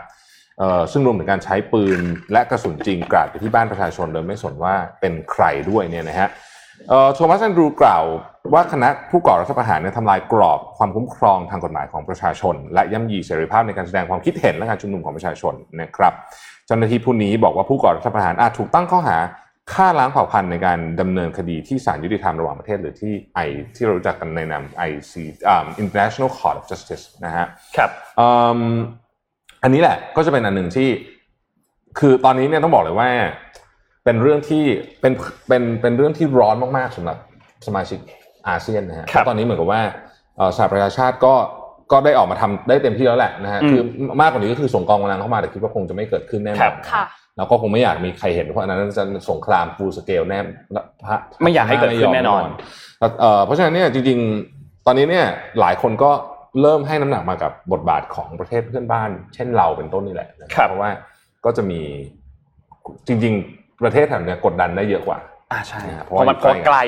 [0.58, 2.00] เอ่อซึ่งรวมถึงการใช้ปืน
[2.32, 6.28] และกระสุนจริงกราดไปที่บ้านประชาชนโดยไม่สนว่าเป็นใครด้วยเนี่ยนะฮะ
[6.88, 8.04] เอ่อโทมัสแอนดรูกล่าว
[8.52, 16.12] ว่าคณะผู้ก่อรัฐประหารเนี่ยทำลายกรอบความคุ้มครองทางกฎหมายของประชาชน และย่ำยีเสรีภาพในการแสดงความคิดเห็นและการชุมนุมของประชาชนนะครับ
[16.66, 19.18] เจ้าหน้าที่ผู้นี้บอกว่าผู้ก่อรัฐประหารอาจถูกตั้งข้อหา
[19.72, 23.40] ฆ่าล้างเผ่าพันธุ์ในการดำเนินคดีที่ศาลยุติธรรมระหว่างประเทศหรือที่ไอ
[23.74, 25.12] ที่เรารู้จักกันในนาม IC
[25.48, 28.28] อ่า International Court of Justice นะฮะครับอื
[28.60, 28.62] ม
[29.62, 30.88] อันนี้แหละก็จะเป็นอันหนึ่งที่
[31.98, 33.08] คือตอนนี้เนี่ยต้องบอกเลยว่า
[34.04, 34.64] เป็นเรื่องที่
[35.00, 35.12] เป็น
[35.48, 37.16] เป็นเป็นเรื่องที่ร้อนมากๆสำหรับ
[37.66, 37.98] สมาชิก
[38.48, 39.82] อาเซียนนะฮะครับตอนนี้เหมือนกับว่า
[40.36, 41.34] เอ่อสหประชาชาติก็
[41.92, 43.82] ก็ได้ออกมาทำได้เต็มที่แล้วแหละนะฮะอืมคือ
[44.20, 47.04] มากกว่านี้ก็คือส่งกองกำลังเข้ามาแต่คิดว่าคงจะไม่เกิดขึ้นแน่นครัอนบค่ะ
[47.36, 50.38] แล้วก็คงไม่อยากมีใครเห็นเพราะอันนั้นจะสงครามฟูลสเกลแน่
[51.04, 52.42] พระไม่อยากให้เกิดขึ้นแน่นอน
[53.20, 54.18] เอ่อเพราะฉะนั้นเนี่ยจริง
[54.52, 55.26] ๆ ตอนนี้เนี่ย
[55.60, 56.10] หลายคนก็
[56.60, 60.90] เริ่มให้น้ำหนักมากับบทบาทของประเทศเพื่อนบ้าน เช่นเราเป็นต้นนี่แหละนะครับเพราะว่า
[61.44, 61.80] ก็จะมี
[63.06, 65.18] จริง ๆ ประเทศแถบเนี้ยกดดันได้เยอะกว่า
[65.52, 66.82] อ่าใช่นะครับเพราะมันเพราะว่าอยู่ใกล้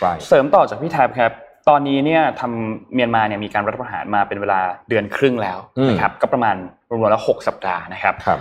[0.00, 1.32] ใกล้เสริมต่อจากพี่แท็บครับ
[1.68, 6.56] ตอนนี้เนี่ยทำเมียนมาเนี่ยมีการรัฐประหารมาเป็นเวลาเดือนครึ่งแล้วนะครับก็ประมาณ
[6.88, 8.40] รวมๆแล้วหกสัปดาห์นะครับครับ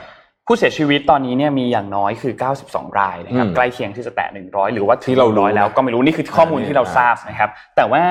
[0.50, 2.34] ผู้เสียชีวิตตอนนี้เนี่ยมีอย่างน้อยคือ
[2.66, 8.04] 92 รายนะครับอืมใกล้เคียงที่จะแตะ 100 หรือว่าถึงที่เรารู้ร้อยแล้วก็ไม่รู้นี่คือข้อมูลที่เราทราบนะครับ แต่ว่า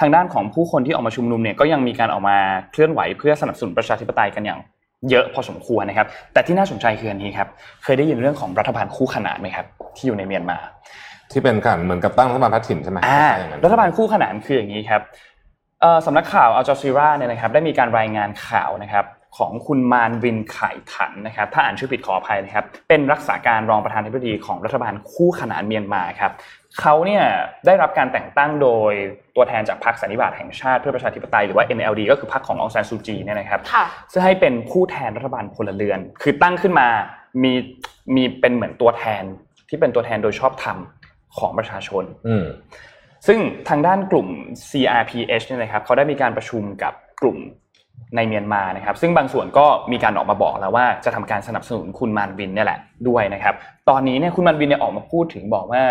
[0.00, 2.36] ทางด้านของผู้คนที่ออกมาชุมนุมเนี่ยก็ยังมีการออกมา
[2.72, 4.60] เคลื่อนไหวเพื่อสนับสนุนประชาธิปไตยกันอย่าง
[5.10, 7.48] เยอะพอสมควรนะครับ แต่ที่น่าสนใจคืออันนี้ครับ
[7.84, 10.58] เคยได้ยินเรื่องของรัฐบาลคู่ขนานไหมครับ ที่อยู่ในเมียนมา
[11.32, 15.02] ที่เป็นการเหมือนกับตั้งรัฐบาลพัฒถิ่นใช่ไหมอ่าใช่อย่างนั้นรัฐบาลคู่ขนานคืออย่างนี้ครับ
[15.80, 19.04] เอ่อสำนักข่าวอัลจ z ซีราเนี่ยนะครับได้มีการรายงานข่าวนะครับ
[19.36, 26.32] ของคุณมานวินไข่ถันนะครับถ้าอ่านชื่อผิดขออภัยนะครับ เป็นรักษาการรองประธานาธิบดีของรัฐบาลคู่ขนานเมียนมาครับ
[26.80, 27.24] เขาเนี่ย
[27.66, 28.92] ได้รับการแต่งตั้งโดย
[29.36, 36.88] ตัวแทนจากพรรคสันนิบาตแห่งชาติเพื่อประชาธิปไตยหรือว่า NLD ก็คือพรรคขององซานซูจีเนี่ยนะครับค่ะซึ่งให้เป็นผู้แทนรัฐบาลพลเรือน คือตั้งขึ้นมา
[37.42, 37.52] มี
[38.14, 39.22] มีเป็นเหมือนตัวแทน
[39.68, 40.78] ที่เป็นตัวแทนโดยชอบธรรม
[41.38, 42.46] ของประชาชนอืม
[43.26, 43.38] ซึ่ง
[43.68, 44.28] ทางด้านกลุ่ม
[44.68, 47.38] CRPH เนี่ยนะครับเขาได้มีการประชุมกับกลุ่ม
[48.16, 53.54] ในเมียนมานะครับ ซึ่งบางส่วนก็มีการออกมาบอกแล้วว่าจะทำการสนับสนุนคุณมานวินเนี่ยแหละด้วยนะครับ
[53.88, 55.82] ตอนนี้เนี่ยคุณมานวินเนี่ยออกมาพูดถึงบอกว่า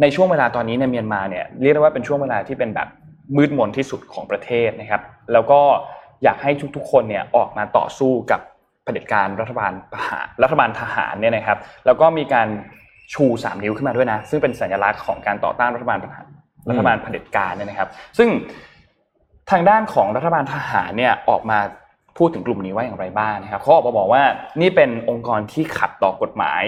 [0.00, 2.88] ในช่วงเวลาตอนนี้ในเมียนมาเนี่ยเรียกได้ว่าเป็นช่วงเวลาที่เป็นแบบ
[3.36, 5.60] มืดมนที่สุดของประเทศนะครับ แล้วก็
[6.24, 8.40] อยากให้ทุกๆคนเนี่ยออกมาต่อสู้กับ
[8.84, 12.48] เผด็จการรัฐบาลทหารรัฐบาลทหารเนี่ยนะครับ แล้วก็มีการ
[13.14, 16.26] ชูสามนิ้วขึ้นมาด้วยนะ ซึ่งเป็นสัญลักษณ์ของการต่อต้านรัฐบาลทหาร
[16.68, 17.88] รัฐบาลเผด็จการเนี่ยนะครับ
[18.18, 18.28] ซึ่ง
[19.52, 21.58] ทางด้านของรัฐบาลทหารเนี่ยออกมา
[22.18, 24.22] พูดถึงกลุ่มนี้ว่าอย่างไรบ้างนะครับเขาออกมาบอกว่า
[24.60, 26.62] นี่เป็นองค์กรที่ขัดต่อกฎหมาย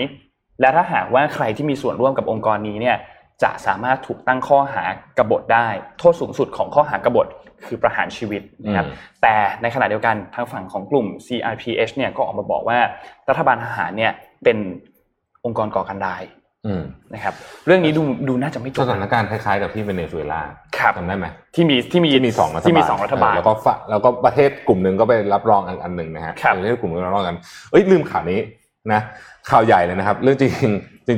[0.60, 2.96] และถ้าหากว่าใครที่มีส่วนร่วมกับองค์กรนี้เนี่ย
[3.42, 4.84] จะสามารถถูกตั้งข้อหา
[5.18, 5.68] กบฏได้
[5.98, 7.26] โทษสูงสุดของข้อหากบฏ
[7.66, 12.78] คือประหารชีวิตนะครับอืมแต่ในขณะเดียวกันทางฝั่งของกลุ่ม CRPH เนี่ยก็ออกมาบอกว่า
[13.28, 14.12] รัฐบาลทหารเนี่ย
[14.44, 14.58] เป็น
[15.44, 16.43] องค์กรก่อการร้ายอืม
[17.14, 17.34] นะครับ
[17.66, 20.40] เรื่องนี้ดูดูน่าจะไม่จสบถานการณ์คล้ายๆกับที่เวเนซุเอลา
[20.78, 27.36] ครับจำได้ไหมที่มีที่มีที่มีสองรัฐบาลที่มีสองรัฐบาลเแล้วก็ฝะแล้วก็ประเทศกลุ่มหนึ่งก็ไปรับรองอันอันหนึ่งนะฮะครับประเทศกลุ่มหนึงรับรองกัน
[27.70, 28.40] เอ้ยลืมข่าวนี้
[28.92, 29.00] นะ
[29.50, 30.52] ข่าวใหญ่เลยนะครับ เรื่องจริง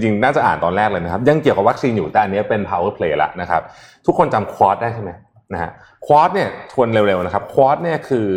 [0.03, 3.63] จริง ๆ น่าจะอ่านตอนแรกเลยนะครับ ยังเกี่ยวกับวัคซีนอยู่แต่อันนี้เป็น power play ละนะครับ
[4.07, 5.11] ทุกคนจำควอดได้ใช่ไหม
[5.53, 5.71] นะฮะ
[6.07, 8.29] ควอดเนี่ยทวนเร็วๆนะครับควอดเนี่ยคือ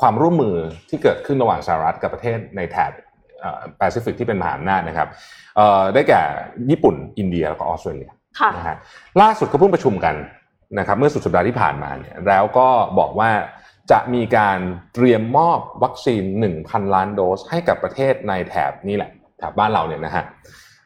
[0.00, 0.56] ความร่วมมือ
[0.88, 2.90] ที่เกิดขึ้นระหว่างสหรัฐกับประเทศในแถบ
[3.78, 5.08] แปซิฟิกที่เป็นมหาอำนาจนะครับ
[5.56, 6.22] เอ่อได้แก่
[6.70, 8.76] ญี่ปุ่น อินเดียแล้วก็ออสเตรเลียค่ะนะฮะ
[9.20, 10.14] ล่าสุดก็เพิ่งประชุมกัน
[10.78, 13.30] นะครับเมื่อสุดสัปดาห์ที่ผ่านมาเนี่ยแล้วก็บอกว่า
[13.90, 14.58] จะมีการ
[14.94, 16.22] เตรียมมอบวัคซีน
[16.58, 20.24] 1,000 ล้านโดส ให้กับประเทศในแถบนี้แหละแถบบ้านเราเนี่ยนะฮะ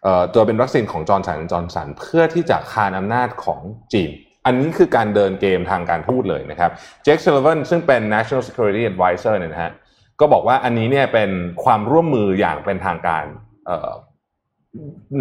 [0.03, 3.61] เอ่อตัวเป็นวัคซีนของจอห์นสันจอห์นสันเพื่อที่จะคานอำนาจของ
[3.93, 4.11] จีน
[4.47, 6.71] อันนี้คือการเดินเกมทางการทูตเลยนะครับ
[7.03, 9.73] เจคซัลลิแวนซึ่งเป็น National Security Advisor เนี่ยนะฮะ
[10.21, 11.31] ก็บอกว่าอันนี้เนี่ยเป็น
[11.65, 13.25] ความร่วมมืออย่างเป็นทางการ
[13.67, 13.91] เอ่อ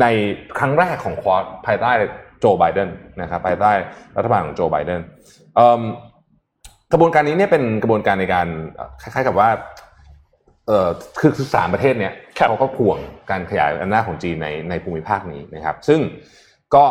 [0.02, 0.06] ใน
[0.58, 1.92] ครั้งแรกของควอดภายใต้
[2.40, 2.90] โจไบเดน
[3.22, 3.72] นะครับภายใต้
[4.18, 5.02] รัฐบาลของโจไบเดน
[5.56, 5.82] เอิ่ม
[6.92, 9.50] กระบวนการนี้เนี่ยเป็นกระบวนการในการเอ่อคล้ายๆกับว่า
[10.68, 12.98] เอ่อคือคือสามประเทศเนี่ยครับเขาก็พ่วง
[13.32, 16.00] การขยายอำนาจของจีนในในภูมิภาคนี้นะครับ ซึ่ง
[16.76, 16.86] ก็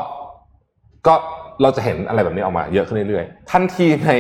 [1.07, 1.15] ก็
[1.63, 4.11] เราจะเห็นอะไรแบบนี้ออกมาเยอะขึ้นเรื่อยๆทันทีใน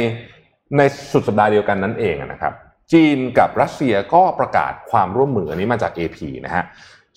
[0.77, 0.81] ใน
[1.13, 2.53] สุดสัปดาห์เดียวกันนั้นเองนะครับ
[2.93, 6.65] จีนกับรัสเซียก็ประกาศความร่วมมืออันนี้มาจาก AP นะฮะ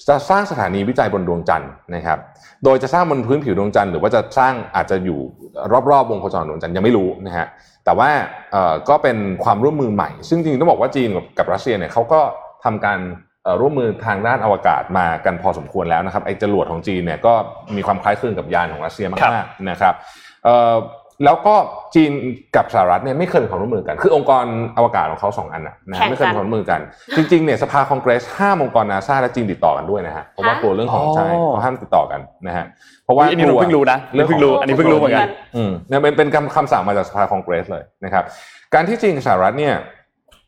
[0.10, 2.20] จะสร้างสถานีวิจัยบนดวงจันทร์นะครับ
[2.64, 5.20] โดยจะสร้างบนพื้นผิวดวงจันทร์หรือว่าจะสร้างอาจจะอยู่
[5.92, 7.46] รอบๆวงโคจรดวงจันทร์ยังไม่รู้นะฮะ
[7.86, 8.10] แต่ว่า
[8.90, 12.22] ก็เป็นความร่วมมือใหม่ ซึ่งจริงต้องบอกว่าจีนกับรัสเซียเนี่ยเขาก็
[12.66, 13.00] ทำการ
[13.62, 17.34] ร่วมมือทางด้านอวกาศมากันพอสมควรแล้วนะครับไอ้จรวดของจีนเนี่ยก็
[17.76, 19.94] มีความคล้ายคลึงกับยานของรัสเซียมากๆนะครับ
[21.26, 21.56] แล้วก็
[21.96, 22.12] จีน
[22.56, 24.46] กับสหรัฐเนี่ยไม่เคยมีความร่วมมือกัน คือองค์กร
[24.78, 26.80] อวกาศของเขาสองอันนะนะแข่งกันไม่เคยมีความร่วมมือกัน
[27.16, 32.66] จริงๆเนี่ยสภาคองเกรสห้ามองค์กรนาซาและจีนติดต่อกันด้วยนะฮะเพราะว่าฮะกลัวเรื่องของอ๋อใช่เขาห้ามติดต่อกันนะฮะ
[33.06, 38.24] เพราะว่าอันนี้เราเพิ่งรู้นะเรื่องเพิ่งรู้อันนี้เพิ่งรู้เหมือนกันอืมเนี่ยเป็นเป็นคำคำสั่งมาจากสภาคองเกรสเลยนะครับ
[38.74, 39.74] การที่จีนกับสหรัฐเนี่ย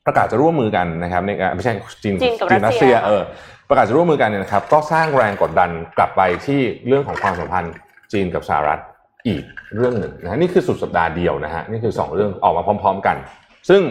[0.05, 3.21] ประกาศจะร่วมมือกันนะครับในการไม่ใช่จีนจีนกับรัสรัสเซีเซียยเออ
[3.69, 7.73] ประกาศจะร่วมมือกันเนี่ยนะครับก็สร้างแรงกดดันกลับไปที่เรื่องของความสัมพันธ์
[8.13, 8.79] จีนกับสหรัฐ
[9.27, 9.43] อีก
[9.75, 13.15] เรื่องหนึ่งนะฮะนี่คือสุดสัปดาห์เดียวนะฮะนี่คือสองเรื่องออกมาพร้อม ๆ กัน
[13.69, 13.81] ซึ่ง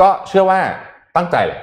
[0.00, 0.60] ก็เชื่อว่า
[1.16, 1.60] ตั้งใจแหละ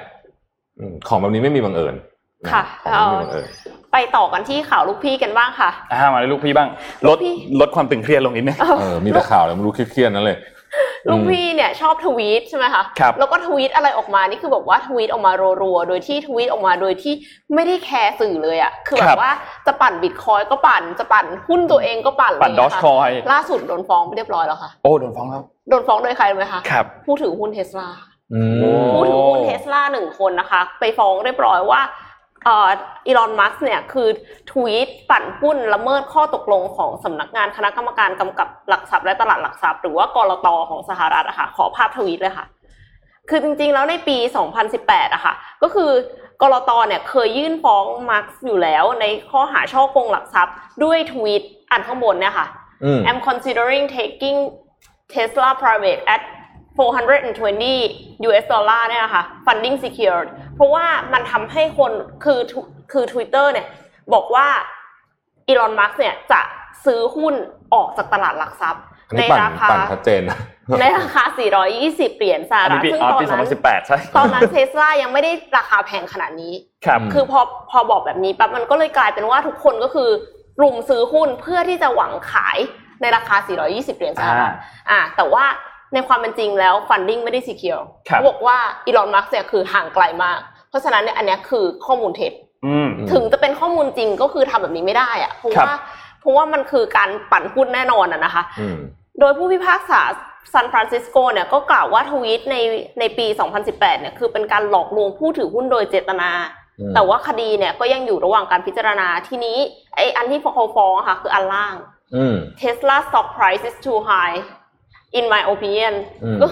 [0.78, 3.46] อืมของแบบนี้ไม่มีบังเอิญนค่ะของแบบนี้ไม่มีบังเอิญ
[3.92, 6.68] ไปต่อกันที่ข่าวลูกพี่กันบ้างค่ะอ่ามาเลยลูกพี่บ้าง
[7.08, 10.36] ลดลูกพี่ลดความตึงเครียดลงนิดนึงเออมีแต่ข่าวแล้วไม่รู้เครียดๆนั่นเลย
[11.08, 15.32] ลูกพี่เนี่ยชอบทวีตใช่ไหมคะครับแล้วก็ทวีตอะไรออกมานี่คือแบบว่าทวีตออกมา
[15.62, 17.14] รัวๆ โดยที่ทวีตออกมาโดยที่
[17.54, 19.32] ไม่ได้แคร์สื่อเลยอะคือแบครับบว่า
[19.66, 27.88] จะปั่นบิตคอยก็ปั่นจะปั่นหุ้นตัวเองก็ปั่นปั่นอะไรอย่างเงี้ย Dogecoin ค่ะล่าสุดโดนฟ้องไปเรียบร้อยแล้วค่ะ โอ้โดนฟ้องแล้วโดนฟ้องโดยใครรู้ไหมคะครับผู้ถือหุ้นเทสลา
[28.34, 32.70] อืมโอ้ผู้ถือหุ้นเทสลาหนึ่งคนนะคะ ไปฟ้องเรียบร้อยว่าเอ่อ
[33.06, 34.08] อีลอน มัสเนี่ย คือ
[34.50, 42.46] ทวีตปั่นหุ้นละเมิดข้อตกลงของสำนักงานคณะกรรมการกำกับหลักทรัพย์และตลาดหลักทรัพย์ หรือว่ากรตของสหรัฐอะค่ะ ขอภาพทวีตเลยค่ะ
[43.30, 44.16] คือจริงๆ แล้วในปี
[44.66, 45.90] 2018อะค่ะ ก็คือ
[46.42, 50.54] กรตเนี่ยเคยยื่นฟ้องมาร์กอยู่แล้วในข้อหาช่อโกงหลักทรัพย์
[50.84, 52.46] ด้วยทวีตอันข้างบนเนี่ยค่ะ
[52.84, 54.38] อืม I'm considering taking
[55.14, 56.22] Tesla private at
[56.78, 61.92] 420 US ดอลลาร์เนี่ยนะคะ funding secured เพราะว่ามันทำให้คน
[62.24, 62.40] คือ
[62.92, 63.66] คือ Twitter เนี่ย
[64.14, 64.46] บอกว่า
[65.48, 66.40] อีลอนมัสเนี่ยจะ
[66.84, 67.34] ซื้อหุ้น
[67.74, 70.38] ออกจากตลาดหลักทรัพย์อันในนี้ปั่นราคาปั่นชัดเจนนะ
[70.80, 71.22] ในราคา
[71.70, 76.52] 420 เหรียญสหอันรันี้ฐปีซึ่งอ๋อตอนปีนั้น2018ใช่ตอนนั้นเทสลายังไม่ได้ราคาแพงขนาดนี้
[76.86, 80.10] ครับอืมคือพอพอบอกแบบนี้ปั๊บมันก็เลยกลายเป็นว่าทุกคนก็คือ
[80.62, 82.58] รุมซื้อหุ้นเพื่อที่จะหวังขาย
[83.00, 84.54] ในราคา 420 เหรียญสหรัฐ
[84.90, 85.44] อ่าแต่ว่า
[85.94, 92.32] ในความเป็นจริงแล้ว funding ไม่ได้ secure ครับเขาบอกว่าอีลอนมัสเนี่ยคือห่างไกลมาก เพราะฉะนั้นเนี่ยอันเนี้ยคือข้อมูลเท็จ
[92.66, 95.76] อืมอืมถึงจะเป็นข้อมูลจริงก็คือทำแบบนี้ไม่ได้อะเพราะครับว่า
[96.20, 98.78] เพราะว่ามันคือการปั่นหุ้นแน่นอนอะนะคะอืม
[99.20, 100.00] โดยผู้พิพากษา
[100.52, 102.56] ซานฟรานซิสโกเนี่ยก็กล่าวว่าทวีตใน
[103.00, 106.30] ในปี 2018 เนี่ยคือเป็นการหลอกลวงผู้ถือหุ้นโดยเจตนา
[106.80, 109.58] อืมแต่ว่าคดีเนี่ยก็ยังอยู่ระหว่างการพิจารณาทีนี้
[109.96, 111.74] ไออันที่เขาฟ้องอะค่ะคืออันล่าง
[112.16, 114.36] อืม Tesla stock price is too high
[115.18, 116.46] in my opinion อืมก็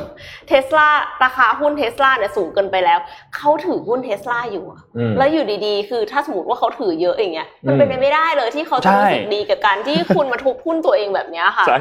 [0.48, 0.88] เทสลา
[1.24, 2.98] ราคาหุ้นเทสลาเนี่ยสูงเกินไปแล้ว
[3.36, 11.78] เขาถือหุ้นเทสลาอยู่อะอืมแล้วอยู่ดีๆ คือถ้าสมมติว่าเขาถือเยอะอย่างเงี้ยมันอืมเป็นไปไม่ได้เลยที่เขาจะใช่รู้สึกดีกับการที่คุณมาทุบหุ้นตัวเองแบบเนี้ยค่ะใช่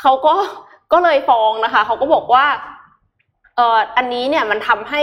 [0.00, 0.34] เขาก็
[0.92, 2.46] ก็เลยฟ้องนะคะเขาก็บอกว่า
[3.56, 5.02] เอ่ออันนี้เนี่ยมันทำให้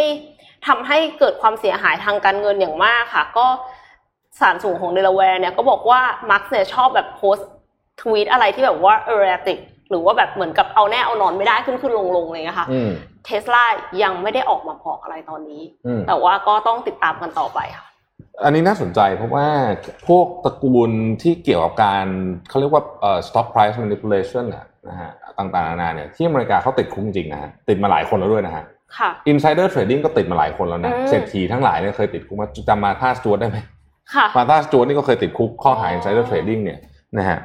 [0.68, 3.48] ทำให้เกิดความเสียหายทางการเงินอย่างมากค่ะ ก็
[4.40, 7.50] ศาลสูงของเดลาแวร์เนี่ยก็บอกว่ามัสก์เนี่ยชอบแบบโพสต์
[8.02, 9.60] ทวีตอะไรที่แบบว่า erratic
[9.90, 12.90] หรือว่าแบบเหมือนกับเอาแน่เอานอนไม่ได้ขึ้นขึ้นลงลงอะไรอย่างเลยค่ะอืม
[13.26, 13.66] เทสลา
[14.04, 17.86] ยังไม่ได้ออกมาบอกอะไรตอนนี้อืมแต่ว่าก็ต้องติดตามกันต่อไปค่ะ
[18.44, 19.48] อันนี้น่าสนใจเพราะว่า
[20.08, 22.06] พวกตระกูลที่เกี่ยวกับการ
[22.50, 28.64] เขาเรียกว่าเอ่อ stock price manipulation น่ะนะฮะต่างๆนานาเนี่ยที่อเมริกาเขาติดคุกจริงๆนะฮะติดมาหลายคนแล้วด้วยนะฮะ
[28.98, 33.58] ค่ะ insider trading ก็ติดมาหลายคนแล้วนะอืมเศรษฐีทั้งหลายเนี่ยเคยติดคุกมาจำมาธาสจวดได้ไหม
[34.14, 36.80] ค่ะมาธาสจวดนี่ก็เคยติดคุกข้อหาอ๋อ insider trading เนี่ย
[37.18, 37.38] นะฮะ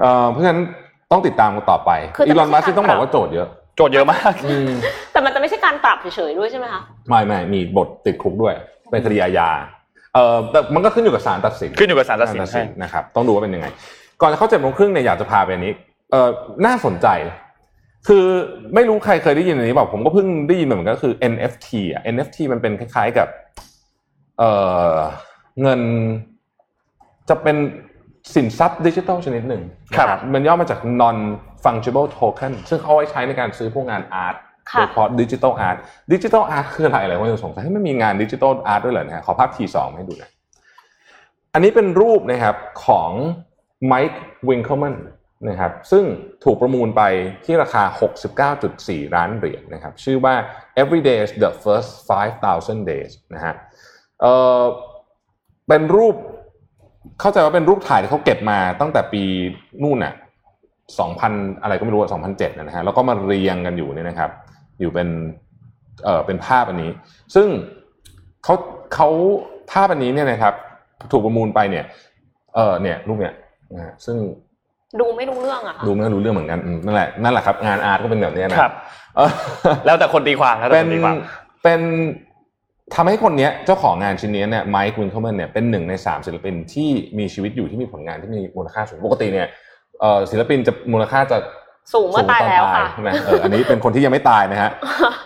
[0.00, 0.62] เอ่อเพราะฉะนั้น
[1.10, 4.70] ต้องติดตามกันต่อไปคือจะอีลอนไม่มัใช่สก์ต้องการบอกว่าโจทย์เยอะ โจทย์เยอะมากอืม
[5.12, 8.54] แต่มันจะไม่ใช่การปรับเฉยๆด้วยใช่ไหมคะไม่ไม่มีบทติดคุกด้วย
[8.90, 9.48] เป็นคดีอาญา
[10.14, 13.66] เอ่อแต่มันก็ขึ้นอยู่กับศาลตัดสินขึ้นอยู่กับศาลตัดสินใช่นะครับต้องดูว่าเป็นยังไง
[14.20, 15.72] ก่อนจะเข้าเจ็ดโมงครึ่งเนี่ยอยากจะพาไปอันนี้
[16.10, 16.28] เอ่อ
[16.66, 17.08] น่าสนใจ
[18.08, 18.24] คือ
[18.74, 23.28] ไม่รู้ใครเคยได้ยินอันนี้เปล่าผมก็เพิ่งได้ยินเหมือนกันก็คือ NFT อะ NFT มันเป็นคล้าย ๆกับ
[24.38, 24.50] เอ่
[24.92, 24.94] อ
[25.62, 25.80] เงิน
[27.28, 27.56] จะเป็น
[28.32, 29.62] สินทรัพย์ดิจิทัลชนิดหนึ่ง
[29.96, 31.18] ครับนะมันย่อมาจาก non
[31.64, 34.36] fungible token ซึ่งเขาเอาไว้ใช้ในการซื้อพวกงาน art
[34.70, 35.76] ค่ะโดยเฉพาะ digital art
[36.12, 40.30] digital art คืออะไรอะไรคนจะสงสัยเฮ้ยมันมีงาน digital art ด้วยเหรอนะฮะขอภาพทีสองให้ดูหน่อย
[41.54, 42.56] อันนี้เป็นรูปนะครับ
[42.86, 43.10] ของ
[43.86, 44.96] ไมค์วิงเคิลแมน
[45.48, 46.04] นะครับซึ่ง
[46.44, 47.02] ถูกประมูลไป
[47.44, 47.82] ที่ราคา
[48.48, 50.34] 69.4 ล้านเหรียญนะครับชื่อว่า
[50.82, 51.90] Every day is the first
[52.40, 53.54] 5,000 days นะฮะ
[54.20, 54.26] เอ
[54.62, 54.64] อ
[55.68, 56.16] เป็นรูป
[57.20, 59.22] เข้าใจว่าเป็นรูปถ่ายที่เขาเก็บมาตั้งแต่ปี
[59.82, 60.14] นู่นน่ะ
[60.88, 64.30] 2,000อะไรก็ไม่รู้อะ2007นะฮะแล้วก็มาเรียงกันอยู่เนี่ยนะครับ
[64.80, 65.08] อยู่เป็น
[66.04, 66.90] เอ่อเป็นภาพอันนี้
[67.34, 67.48] ซึ่ง
[68.44, 68.54] เขา
[68.94, 69.08] เขา
[69.72, 70.54] ภาพอันนี้เนี่ยนะครับ
[71.12, 71.84] ถูกประมูลไปเนี่ย
[72.54, 73.34] เออเนี่ยรูปเนี่ย
[73.74, 74.16] นะฮะซึ่ง
[75.00, 78.72] ดูไม่รู้เรื่องอะค่ะดูไม่รู้เรื่องเหมือนกันอืมนั่นแหละนั่นแหละครับ งานอาร์ตก็เป็นแบบเนี้ยนะครับ
[79.16, 79.30] เออ
[79.86, 81.16] แล้วแต่คนตีความแล้วแต่เป็คนนตีความ
[81.62, 81.80] เป็น
[82.94, 89.48] ทำให้คนนี้เจ้าของงานชิ้นนี้เนี่ยไมค์วินเคิลแมนเนี่ยเป็นหนึ่งในสามศิลปินที่มีชีวิตอยู่ที่มีผลงานที่มีมูลค่าสูงปกติเนี่ย
[90.30, 91.38] ศิลปินจะมูลค่าจะ
[91.94, 94.70] สูงเมื่อตายแล้วค่ะใช่ไหมเอออันนี้เป็นคนที่ยังไม่ตายนะฮะ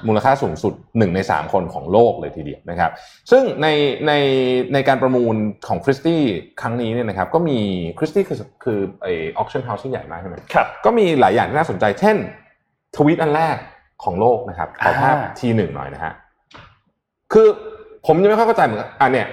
[0.08, 2.90] มูลค่าสูงสุดหนึ่งในสามคนของโลกเลยทีเดียวนะครับ
[3.30, 3.66] ซึ่งใน
[4.06, 4.12] ใน
[4.74, 5.34] ในการประมูล
[5.68, 6.22] ของคริสตี้
[6.60, 7.58] ครั้งนี้เนี่ยนะครับก็มี
[7.98, 9.06] คริสตี้คือคือไอ
[9.38, 12.16] auction house ที่ใหญ่มากใช่ไหมครับก็มีหลายอย่างที่น่าสนใจ เช่น
[12.96, 13.56] ทวีตอันแรก
[14.04, 16.12] ของโลกนะครับขอภาพทีหนึ่งหน่อยนะฮะ
[17.32, 17.46] คือ
[18.06, 19.26] ผมยังไม่ค่อยเข้าใจเหมือนกันอะเนี่ย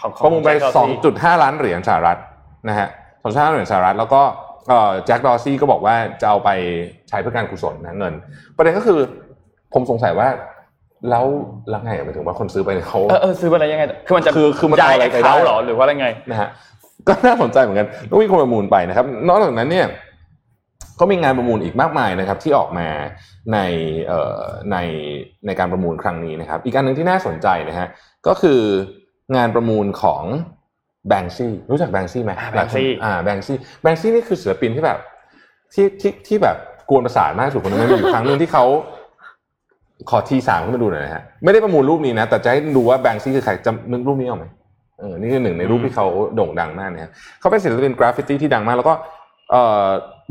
[0.00, 0.96] ของประมูลไปแจ็คดอร์ซีย์
[1.34, 2.18] 2.5 ล้านเหรียญสหรัฐ
[2.68, 4.22] นะฮะ2.5ล้านเหรียญสหรัฐแล้วก็
[4.68, 6.50] เอ่อแจ็คดอร์ซี่ก็บอกว่าจะเอาไป
[7.08, 8.12] ใช้เพื่อการกุศลนะเงิน
[8.56, 8.98] ประเด็นก็คือ
[9.74, 10.28] ผมสงสัยว่า
[11.10, 11.24] แล้ว
[11.70, 16.48] แล้วไงหมายถึงว่าคนซื้อไปเขาเออเออซื้อไปอะไรยังไงคือมันจะคือคือมันย้ายเอาอะไรแอคไปได้เคาท์เหรอหรือว่าอะไรไงนะฮะ
[17.08, 19.86] ก็น่าสนใจเหมือนกันต้องมีคนประมูลไปนะครับ นอกจากนั้นเนี่ย
[21.00, 22.88] ก็มีงานประมูลอีกมากมายนะครับ ที่ออกมา
[23.52, 23.58] ใน
[24.06, 24.76] เอ่อใน
[25.46, 27.88] ในการประมูลครั้งนี้นะครับ อีกอันหนึ่งที่น่าสนใจนะฮะ
[28.26, 28.60] ก็คือ
[29.36, 30.24] งานประมูลของ
[31.08, 34.98] แบงซี่รู้จักแบงซี่ไหมอ่าหลายคน Banksy อ่าแบงซี่แบงซี่นี่คือศิลปินที่แบบ
[35.74, 36.56] ที่ที่ที่แบบ
[36.90, 38.64] กวนประสาทมากที่สุดคนหนึ่งมันมีอยู่ครั้งหนึ่งที่เขา
[40.10, 44.46] ขอทีสามขึ้นมาดูหน่อยนะฮะไม่ได้ประมูลรูปนี้นะ แต่จะให้ดูว่าแบงซี่คือใครจำนึกรูปนี้ออกไหม
[45.00, 49.15] เออนี่คือหนึ่งในรูปที่เขาโด่งดังมากนะครับเขาเป็นศิลปินกราฟฟิตี้ที่ดังมาก แล้วก็เอ่อ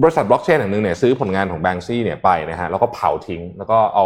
[0.01, 4.05] บริษัทบล็อกเชนแห่งหนึ่งเนี่ยซื้อผลงานของแบงซี่เนี่ยไปนะฮะแล้วก็เผาทิ้งแล้วก็เอา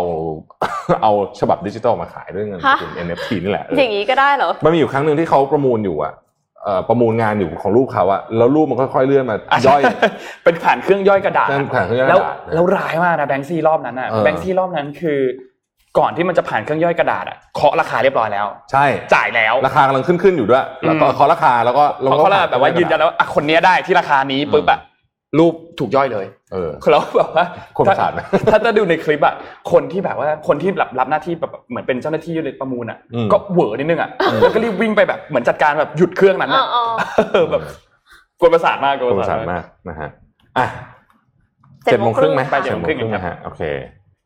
[1.04, 6.14] เอาฉบับดิจิตอลมาขายด้วยเงินสกุล NFT นี่แหละเอออย่างนี้ก็ได้เหรอมันมีอยู่ครั้งหนึ่งที่เขาประมูลอยู่อะ
[6.64, 9.82] เออ่อประมูลงานอยู่ของรูปเขาอะแล้วรูปมันค่อยๆเลื่อนมาย่อย
[10.44, 15.20] เป็นผ่านเครื่องย่อยกระดาษเป็นผ่านเครื่องย่อยกแล้วระดาษนะแล้วร้ายมากนะแบงค์ซี่รอบนั้นอะเออแบงค์ซี่รอบนั้นคือ
[16.00, 24.80] ก่อนที่มันจะผ่านเครื่องย่อยกระดาษอะเคาะราคาเรียบร้อยแล้ว ใช่จ่ายแล้วราคากำลังขึ้นขึ้นๆอยู่ด้วยแล้วก็อืมเคาะราคาแล้วก็เพราะเขาแบบว่ายืนยันแล้วว่าอะคนเนี้ยได้ที่ราคานี้ปุ๊บอะ
[25.38, 27.46] รูปถูกย่อยเลย เออแล้วแบบว่า
[27.78, 29.36] คนประสาทไหมถ้าถ้าดูในคลิปอะ
[29.72, 34.10] คนที่แบบว่าคนที่รับรับหน้าที่แบบเหมือนเป็นเจ้าหน้าที่อยู่ในประมูลอะอืมก็เหวอนิดนึงอะ
[34.42, 36.78] แล้วก็รีบวิ่งไปแบบเหมือนจัดการแบบหยุดเครื่องนั้นเออะอเอ
[37.24, 37.62] อเออแบบ
[38.40, 40.10] กวนประสาทมากกควนนปประระสาสาทมามทากกนะฮะ
[40.58, 40.66] อะ
[41.84, 43.62] เจ็เจ็ดดโมโมงงคครึ่รึ่งงไหมไปเจ็ดโมงครึ่งนะฮะโอเค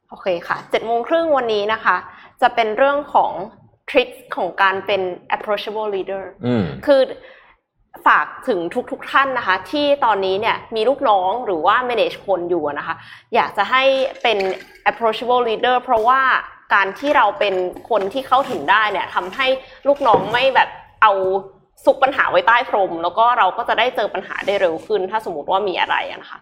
[0.09, 1.95] โอเคค่ะเจ็ดโมงครึ่งวันนี้นะคะ
[2.41, 3.31] จะเป็นเรื่องของ
[3.89, 5.01] ทริคของการเป็น
[5.35, 7.01] approachable leader อืมคือ
[8.07, 8.59] ฝากถึง
[8.91, 12.95] ทุกๆทท่านนะคะ ที่ตอนนี้เนี่ยมีลูกน้องหรือว่า manage คนอยู่นะคะ
[13.35, 13.83] อยากจะให้
[14.23, 14.37] เป็น
[14.89, 16.21] approachable leader เพราะว่า
[16.73, 17.55] การที่เราเป็น
[17.89, 19.47] คนที่เข้าถึงได้เนี่ยทำให้
[19.87, 20.69] ลูกน้องไม่แบบ
[21.01, 21.11] เอา
[21.85, 26.39] ซุกปัญหาไว้ใต้พรม แล้วก็เราก็จะได้เจอปัญหาได้เร็วขึ้น ถ้าสมมติว่ามีอะไรนะคะ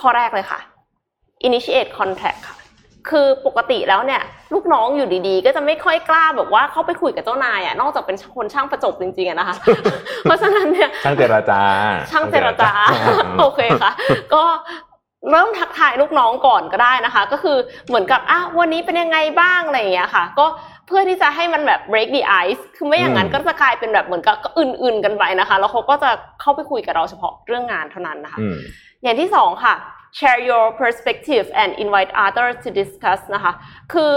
[0.00, 0.60] ข้อแรกเลยค่ะ
[1.46, 2.56] initiate contact ค่ะ
[3.10, 4.22] คือปกติแล้วเนี่ย
[4.54, 9.56] ลูกน้องอยู่ดีๆ ก็จะไม่ค่อยกล้าแบบว่าเข้าไปคุยกับเจ้านายอะนอกจากเป็นคนช่างประจบจริงๆอะนะคะ
[10.22, 11.60] เพราะฉะนั้นเนี่ยช่างเจรจา
[12.10, 13.90] ช่างเจรจาอืมโอเคค่ะ
[14.34, 14.44] ก็
[15.30, 17.56] เริ่มทักทายลูกน้องก่อนก็ได้นะคะ ก็คือ
[17.88, 20.46] เหมือนกับอะวันนี้เป็นยังไงบ้างอะไรอย่างเงี้ยค่ะ ก็
[20.86, 26.10] เพื่อที่จะให้มันแบบ break the ice คือไม่อย่างนั้นก็จะกลายเป็นแบบเหมือนกับก็อื่น ๆ กันไปนะคะ แล้วเขาก็จะ
[26.40, 28.56] เข้าไปคุยกับเราเฉพาะเรื่องงานเท่านั้นนะคะอืม
[29.02, 29.74] อย่างที่สองค่ะ
[30.18, 33.52] share your perspective and invite others to discuss นะคะ
[33.92, 34.10] คือ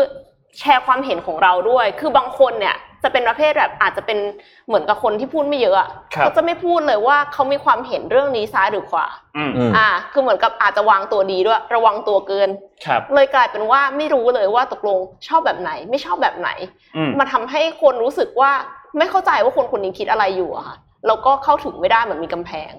[0.60, 4.19] แชร์ความเห็นของเราด้วย คือบางคนเนี่ยจะเป็นประเภทแบบอาจจะเป็น
[4.67, 9.05] เหมือนกับคนที่พูดไม่เยอะอะครับเขาจะไม่พูดเลยว่าเขามีความเห็นเรื่องนี้ซ้ายหรือขวา
[9.38, 12.49] อืมอืมอ่า คือเหมือนกับอาจจะวางตัวดีด้วย ระวังตัวเกิน
[12.86, 16.49] ครับเลยกลายเป็นว่าไม่รู้เลยว่าตกลงชอบแบบไหน ไม่ชอบแบบไหน
[16.97, 18.51] อืมมาทำให้คนรู้สึกว่า
[18.97, 20.75] ไม่เข้าใจว่าคนคนนี้คิดอะไรอยู่อะค่ะ
[21.08, 22.71] แล้วก็เข้าถึงไม่ได้เหมือนมีกำแพง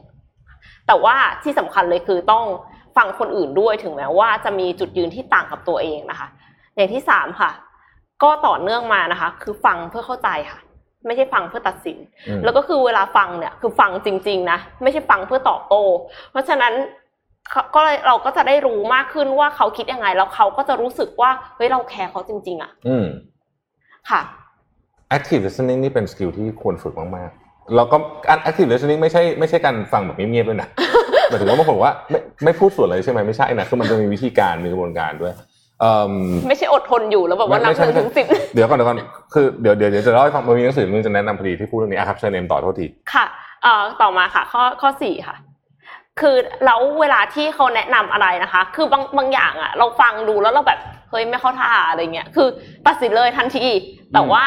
[0.87, 2.45] แต่ว่าที่สำคัญเลยคือต้อง
[2.97, 6.29] ฟังคนอื่นด้วยถึงแม้ว่าจะมีจุดยืนที่ต่างกับตัวเองนะคะ
[6.75, 7.51] อย่างที่สามค่ะ
[8.23, 10.61] ก็ต่อเนื่องมานะคะ คือฟังเพื่อเข้าใจค่ะ
[11.07, 15.83] ไม่ใช่ฟังเพื่อตัดสินอืมแล้วก็คือเวลาฟังเนี่ย คือฟังจริง ๆ นะไม่ใช่ฟังเพื่อตอบโต้
[16.31, 16.73] เพราะฉะนั้น
[17.51, 23.07] เขาก็เลยเราก็จะได้รู้มากขึ้นว่าเขาคิดยังไง แล้วเขาก็จะรู้สึกว่าเฮ้ยเราแคร์เขาจริง ๆอะอืม
[24.11, 24.21] ค่ะ
[25.17, 27.97] active listening นี่เป็น skill ที่ควรฝึกมากๆแล้วก็
[28.29, 30.69] การ active listening ไม่ใช่ไม่ใช่การฟังแบบเงียบๆด้วยนะ
[31.29, 35.33] หมายถึงว่าบางคนบอกว่าไม่ไม่พูดส่วนเลยใช่ไหมไม่ใช่นะคือมันจะมีวิธีการมีกระบวนการด้วย
[35.81, 36.13] เอิ่ม
[36.49, 38.99] ไม่ใช่อดทนอยู่แล้วแบบว่านับไม่หใช่นึ่งถึงสิบเดี๋ยวก่อนเดี๋ยวก่อน
[39.35, 43.25] คือเดี๋ยวเดี๋ยวเดี๋ยวจะเล่าให้ฟังมันมีหนังสือนึงจะแนะนำพอดีที่พูดเรื่องนี้อะครับเชิญเนมต่อโทษทีค่ะ
[43.63, 45.37] เอ่อต่อมาค่ะ ข้อข้อสี่ค่ะ
[46.21, 50.79] คือแล้วเวลาที่เขาแนะนำอะไรนะคะ คือบางบางอย่างอะ เราฟังดูแล้วเราแบบ
[51.11, 52.49] เฮ้ยไม่เข้าท่าอะไรเงี้ยคือ
[52.87, 53.67] ตัดสินเลยทันที
[54.13, 54.45] แต่ว่า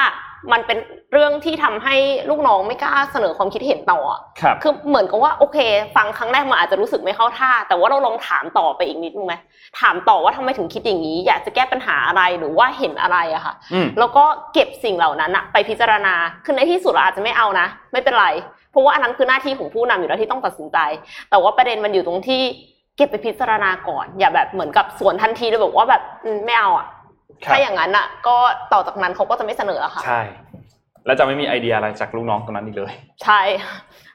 [0.52, 0.78] มันเป็น
[1.12, 1.96] เรื่องที่ทำให้
[2.30, 5.58] ลูกน้องไม่กล้าเสนอความคิดเห็นต่ออะครับคือเหมือนกับว่าโอเค
[5.96, 9.36] ฟังครั้งแรกมันอาจจะรู้สึกไม่เข้าท่า แต่ว่าเราลองถามต่อไปอีกนิดนึงไหม
[9.80, 14.24] ถามต่อว่าทำไมถึงคิดอย่างนี้ อยากจะแก้ปัญหาอะไรหรือว่าเห็นอะไรอะค่ะอืมแล้วก็
[14.54, 16.14] เก็บสิ่งเหล่านั้นอะไปพิจารณา
[16.46, 18.28] คือในที่สุดเราอาจจะไม่เอานะ ไม่เป็นไร
[18.72, 20.78] เพราะว่าอันนั้นคือหน้าที่ของผู้นำอยู่แล้วที่ต้องตัดสินใจ
[21.30, 22.42] แต่ว่าประเด็นมันอยู่ตรงที่
[22.98, 26.99] เก็บไปพิจารณาก่อน อย่าแบบเหมือนกับสวนทันทีเลยบอกว่าแบบอืมไม่เอาอะครับ
[27.46, 28.38] ถ้าอย่างนั้นอะก็
[28.74, 30.22] ต่อจากนั้นเขาก็จะไม่เสนออะค่ะ ใช่
[31.06, 33.42] แล้วจะไม่มีไอเดียอะไรจากลูกน้องตรงนั้นอีกเลย ใช่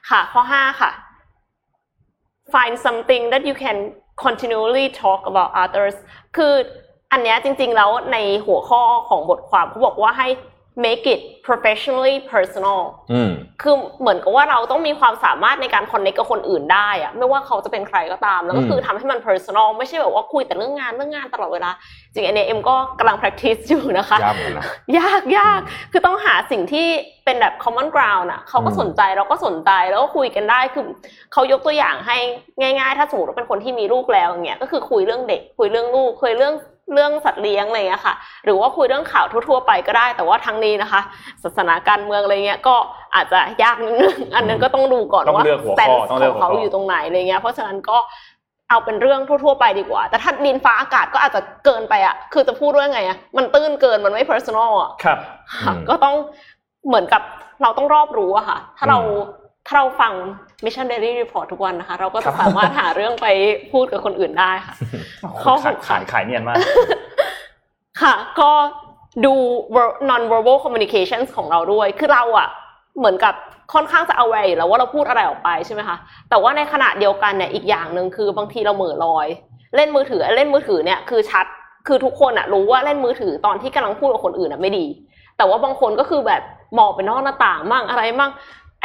[0.09, 0.91] ค่ะ ข้อห้าค่ะ
[2.53, 3.77] find something that you can
[4.25, 5.95] continually talk about others
[6.35, 6.53] คือ
[7.11, 10.27] อันเนี้ยจริงๆแล้วในหัวข้อของบทความเขาบอกว่าให้
[10.83, 21.71] make it professionally personal อืมคือเหมือนกับว่าเราต้องมีความสามารถในการ connect กับคนอื่นได้อะไม่ว่าเขาจะเป็นใครก็ตาม แล้วก็อืมคือทำให้มัน personal ไม่ใช่แบบว่าคุยแต่เรื่องงานเรื่องงานตลอดเวลา
[22.13, 24.65] จริงอันเนี้ยเอ็มก็กำลัง practice อยู่นะคะยากเหมือนกันนะ
[24.97, 25.59] ยากยาก
[25.91, 26.87] คือต้องหาสิ่งที่
[27.25, 30.85] เป็นแบบ common ground อะเขาก็อืมสนใจเราก็สนใจแล้วก็คุยกันได้ คือ
[31.33, 32.17] เขายกตัวอย่างให้
[32.61, 36.55] ง่าย ๆ ถ้าสมมติว่าเป็นคนที่มีลูกแล้วอย่างเงี้ย ก็คือคุยเรื่องเด็ก คุยเรื่องลูกคุยเรื่อง
[36.93, 41.01] เรื่องสัตว์เลี้ยงอะไรอย่างเงี้ยค่ะ หรือว่าคุยเรื่องข่าวทั่วๆไปก็ได้ แต่ว่าทั้งนี้นะคะ
[41.43, 42.75] ศาสนาการเมืองอะไรเงี้ยก็
[43.15, 47.97] อาจจะยากนิดนึงอันนั้นก็ต้องดูก่อนต้องว่าเลือกหัวข้อ stance ต้องเลืขออกงหัวข้อเขาอยู่ตรงไหนอะไรเงี้ยเพราะฉะนั้นก็
[48.69, 55.17] เอาเป็นเรื่องทั่ว ๆ ไปดีกว่า แต่ถ้าดินฟ้าอากาศก็อาจจะเกินไปอะ คือจะพูดว่าไงอะ มันตื้นเกิน มันไม่ personal อะ ครับ
[55.61, 56.15] ค่ะอืมก็ต้อง
[56.87, 57.21] เหมือนกับ
[57.61, 60.13] เราต้องรอบรู้อะค่ะ ถ้าเราอืมถ้าเราฟัง
[60.63, 63.27] Mission Daily Report ทุกวันนะคะ เราก็ครัจะบสามารถหาเรื่องไป
[63.71, 64.75] พูดกับคนอื่นได้ค่ะ
[65.43, 66.57] ข้อหขายกขายขายเนียนมาก
[68.01, 68.51] ค่ะ ก็
[69.25, 69.33] ดู
[69.75, 72.49] ver- non verbal communications ของเราด้วย คือเราอะ
[72.97, 73.33] เหมือนกับ
[73.73, 75.97] ค่อนข้างจะ aware อยู่แล้วว่าเราพูดอะไรออกไปใช่ไหมคะ
[76.29, 79.27] แต่ว่าในขณะเดียวกันเนี่ยอีกอย่างหนึ่งคือบางทีเราเหม่อลอย
[79.75, 81.45] เล่นมือถือเล่นมือถือเนี่ยคือชัด
[81.87, 84.85] คือทุกคนอะรู้ว่าเล่นมือถือตอนที่กำลังพูดกับคนอื่นอะไม่ดี
[85.37, 86.41] แต่ว่าบางคนก็คือแบบ
[86.77, 88.31] มองไปนอกหน้าต่างมั่งอะไรมั่ง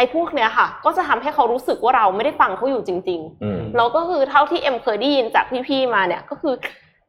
[0.01, 6.55] ไออ้พวกเนี้ยค่ะ ก็จะทำให้เขารู้สึกว่าเราไม่ได้ฟังเขาอยู่จริงอืมๆแล้วก็คือเท่าที่เอ็มเคยได้ยินจากพี่ๆมาเนี่ยก็คือ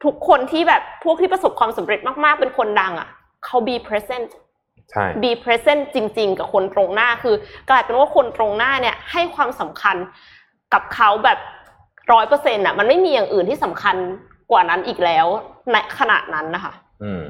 [0.04, 3.08] ทุกคนที่แบบพวกที่ประสบความสำเร็จมากๆ เป็นคนดังอะ
[3.44, 4.28] เขา be present
[4.90, 7.34] ใช่ be present จริง ๆ กับคนตรงหน้าคือ
[7.70, 9.96] กลายเป็นว่าคนตรงหน้าเนี่ยให้ความสำคัญ
[10.74, 11.38] กับเขาแบบ
[12.12, 13.96] ร้อยเปอร์เซ็นต์อะมันไม่มีอย่างอื่นที่สำคัญ
[14.50, 15.26] กว่านั้นอีกแล้ว
[15.72, 16.72] ในขณะนั้นนะคะ
[17.02, 17.22] อืม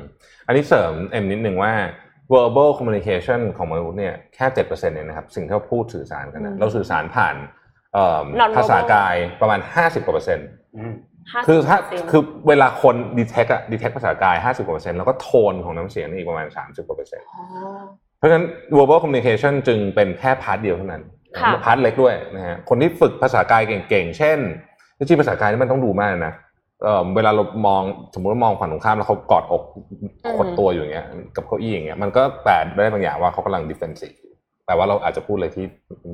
[0.46, 1.72] อันนี้เสริมเอ็มนิดนึงว่า
[2.34, 7.36] verbal communication ของมนุษย์เนี่ยแค่เจ็ดเปอร์เซ็นต์เองนะครับ สิ่งที่เราพูดสื่อสารกันอืนะมเราสื่อสารผ่าน
[7.94, 10.92] เอ่อ Non-verbal ภาษากายประมาณห้าสิบกว่าเปอร์เซ็นต์อืม
[11.46, 17.44] คือถ้า50%คือเวลาคน detect อะ detect ภาษากายห้าสิบกว่าเปอร์เซ็นต์แล้วก็โทนของน้ำเสียงนี่อีกประมาณสามสิบกว่าเปอร์เซ็นต์อ๋อ
[18.18, 18.46] เพราะฉะนั้น
[18.76, 21.02] verbal communication จึงเป็นแค่ part เดียวเท่านั้น
[21.38, 24.38] ค่ะ part เล็กด้วยนะฮะคนที่ฝึกภาษากายเก่งๆ เช่น
[24.98, 26.34] จริงๆภาษากายนี่มันต้องดูมากนะ
[26.82, 27.82] เอ่อเวลาเรามอง
[28.14, 29.62] สมมติว่ามองฝั่งตรงข้ามแล้วเขากอดอก
[30.38, 31.06] ขดตัวอยู่อย่างเงี้ย
[31.36, 34.16] กับเก้าอี้อย่างเงี้ยมันก็แปลได้บางอย่างว่าเขากำลัง defensive
[34.66, 35.64] แต่ว่าเราอาจจะพูดอะไรที่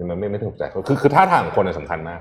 [0.09, 2.21] มันไม่ไม่ถูกใจเขาคือคือท่าทางของคนเนี่ยสำคัญมาก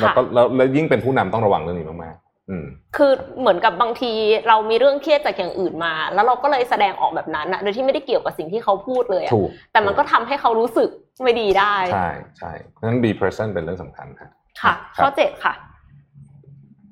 [0.00, 2.66] แล้วก็แล้วแล้วยิ่งเป็นผู้นำต้องระวังเรื่องนี้มากๆอืม
[2.96, 4.10] คือเหมือนกับบางที
[4.48, 10.88] เรามีเรื่องเครียดจากอย่างอื่นมา แล้วเราก็เลยแสดงออกแบบนั้นอะโดยที่ไม่ได้เกี่ยวกับสิ่งที่เขาพูดเลยอะถูกแต่มันก็ทำให้เขารู้สึก
[11.22, 14.30] ไม่ดีได้ ใช่ใช่เพราะฉะนั้น be present เป็นเรื่องสำคัญครับ
[14.62, 15.54] ค่ะครับข้อเจ็ดค่ะ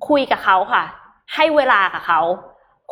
[0.09, 0.85] คุยกับเขาค่ะ
[1.35, 2.21] ให้เวลากับเขา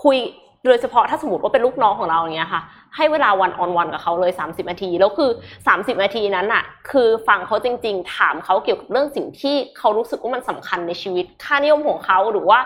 [0.05, 0.19] คุย
[0.65, 2.63] โดยเฉพาะถ้าสมมติว่าเป็นลูกน้องของเราอย่างเงี้ยค่ะ
[2.97, 5.31] ให้เวลาวันออนวันกับเขาเลย 30นาทีแล้วคือ
[5.67, 12.59] 30นาทีนั้นอะคือฟังเขาจริง ๆ ถามเขาเกี่ยวกับเรื่องสิ่งที่เขารู้สึกว่ามันสำคัญในชีวิต ค่านิยมของเขาหรือว่า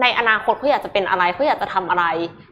[0.00, 2.04] ในอนาคตเขาอยากจะเป็นอะไรเขาอยากจะทำอะไร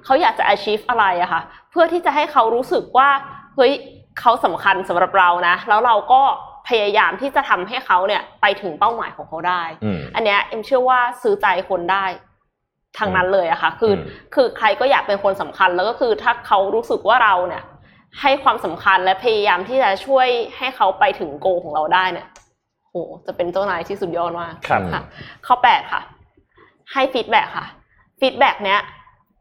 [0.04, 3.08] เขาอยากจะ achieve อะไรอะค่ะ เพื่อที่จะให้เขารู้สึกว่า
[3.56, 3.72] เฮ้ย
[4.20, 6.22] เขาสำคัญสำหรับเรานะ แล้วเราก็
[6.70, 12.04] พยายามที่จะทำให้เขาเนี่ยไปถึงเป้าหมายของเขาได้อืมอันเนี้ยเอ็มเชื่อว่าซื้อใจคนได้
[12.98, 14.00] ทางนั้นเลยอะค่ะ คืออม
[14.34, 17.62] คือใครก็อยากเป็นคนสำคัญแล้วก็คือถ้าเขารู้สึกว่าเราเนี่ย
[18.20, 22.26] ให้ความสำคัญและพยายามที่จะช่วยให้เขาไปถึง goal ของเราได้เนี่ย
[22.88, 22.94] โห
[23.26, 25.02] จะเป็นเจ้านายที่สุดยอดมากครับค่ะ
[25.46, 26.02] ข้อแปดค่ะ
[26.92, 27.66] ให้ feedback ค่ะ
[28.20, 28.80] feedback เนี้ย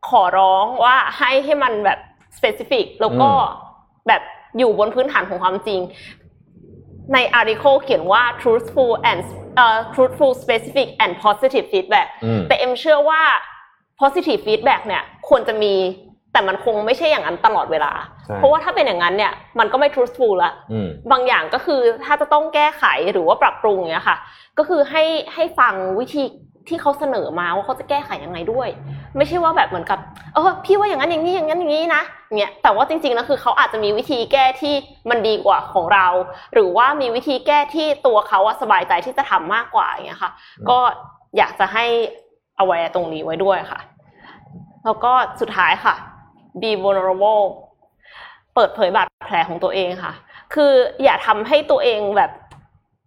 [0.10, 2.00] ขอร้องว่าให้ให้มันแบบ
[2.38, 3.68] specific แล้วก็อืม
[4.08, 4.22] แบบ
[4.58, 5.80] อยู่บนพื้นฐานของความจริง
[7.14, 9.22] ใน article เขียนว่า truthful and
[9.56, 13.22] เอ่อ truthful specific and positive feedback อืมแต่เอ็มเชื่อว่า
[14.02, 15.74] positive feedback เนี่ยควรจะมี
[16.34, 17.92] แต่มันคงไม่ใช่อย่างนั้นตลอดเวลา
[18.26, 24.18] ใช่เพราะว่าถ้าเป็นอย่างนั้นเนี่ยมันก็ไม่ truthful ละอืมบางอย่างก็คือถ้าจะต้องแก้ไขหรือว่าปรับปรุงเนี้ยค่ะ
[24.58, 25.04] ก็คือให้
[25.34, 26.24] ให้ฟังวิธี
[26.70, 28.70] ที่เขาเสนอมาว่าเขาจะแก้ไขยังไงด้วย
[29.18, 30.00] ไม่ใช่ว่าแบบเหมือนกับ
[30.34, 32.04] เออพี่ว่าอย่างนั้นอย่างนี้อย่างนั้นอย่างนี้นะ
[32.38, 34.76] เงี้ยแต่ว่าจริงๆแล้วคือเขาอาจจะมีวิธีแก้ที่
[35.10, 36.08] มันดีกว่าของเรา
[36.54, 40.78] หรือว่ามีวิธีแก้ที่ตัวเขาอะสบายใจที่จะทำมากกว่าอย่างเงี้ยค่ะอืมก็
[41.38, 41.86] อยากจะให้
[42.58, 43.80] เอาไว้ตรงนี้ไว้ด้วยค่ะ
[44.86, 45.12] แล้วก็
[45.42, 45.96] สุดท้ายค่ะ
[46.62, 47.44] be vulnerable
[48.56, 50.14] เปิดเผยบาดแผลของตัวเองค่ะ
[50.54, 52.32] คืออย่าทำให้ตัวเองแบบ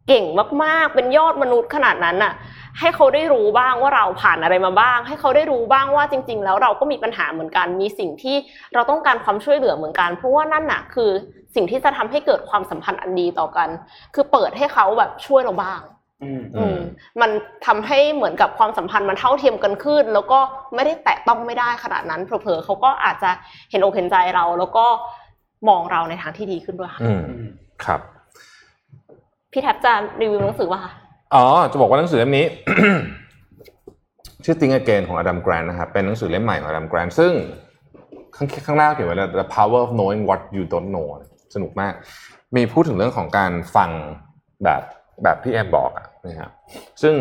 [0.08, 0.24] เก่ง
[0.64, 2.32] มากๆ เป็นยอดมนุษย์ขนาดนั้นน่ะ
[2.80, 8.36] ให้เขาได้รู้บ้างว่าเราผ่านอะไรมาบ้าง ให้เขาได้รู้บ้างว่าจริง ๆ แล้วเราก็มีปัญหาเหมือนกัน มีสิ่งที่
[8.74, 11.10] เราต้องการความช่วยเหลือเหมือนกัน เพราะว่านั่นน่ะคือ
[11.54, 13.68] สิ่งที่จะทำให้เกิดความสัมพันธ์อันดีต่อกัน
[14.14, 15.80] คือเปิดให้เขาแบบช่วยเราบ้าง
[16.22, 16.78] อืมอืม
[17.20, 17.30] มัน
[17.66, 20.38] ทำให้เหมือนกับความสัมพันธ์มันเท่าเทียมกันขึ้น แล้วก็
[20.74, 23.30] ไม่ได้แตะต้องไม่ได้ขนาดนั้นเผลอๆเขาก็อาจจะ
[23.70, 24.86] เห็นอกเห็นใจเรา แล้วก็
[25.68, 27.46] มองเราในทางที่ดีขึ้นด้วยค่ะอืมอืม
[27.84, 28.00] ครับ
[29.52, 30.92] พี่แท็บจะรีวิวหนังสือป่ะคะ
[31.34, 32.46] อ๋อ จะบอกว่าหนังสือเล่มนี้
[34.44, 37.32] ชื่อ Think Again ของอดัมแกรนนะครับเป็นหนังสือเล่มใหม่ของอดัมแกรนซึ่ง
[38.36, 41.08] ข้างข้างหน้าเขียนไว้แล้ว The Power of Knowing What You Don't Know
[41.54, 41.92] สนุกมาก
[42.56, 43.90] มีพูดถึงเรื่องของการฟัง
[44.64, 44.82] แบบ
[45.22, 46.50] แบบที่แอมบอกอะนะครับ
[47.02, 47.14] ซึ่ง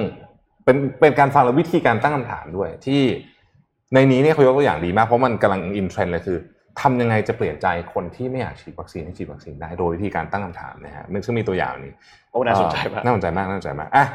[0.64, 3.02] เป็นเป็นการฟังและวิธีการตั้งคำถามด้วย ที่
[3.94, 6.38] ในนี้เนี่ยเขายกตัวอย่างดีมากเพราะมันกำลังอินเทรนด์เลยคือ
[6.82, 11.94] ทำยังไงจะเปลี่ยนใจคนที่ไม่อยากฉีดวัคซีนให้ฉีดวัคซีนได้โดยวิธีการตั้งคำถามนะฮะซึ่งมีตัวอย่างนี้
[12.32, 14.06] โอ้น่าสนใจมากน่าสนใจมากน่าสนใจมากอะ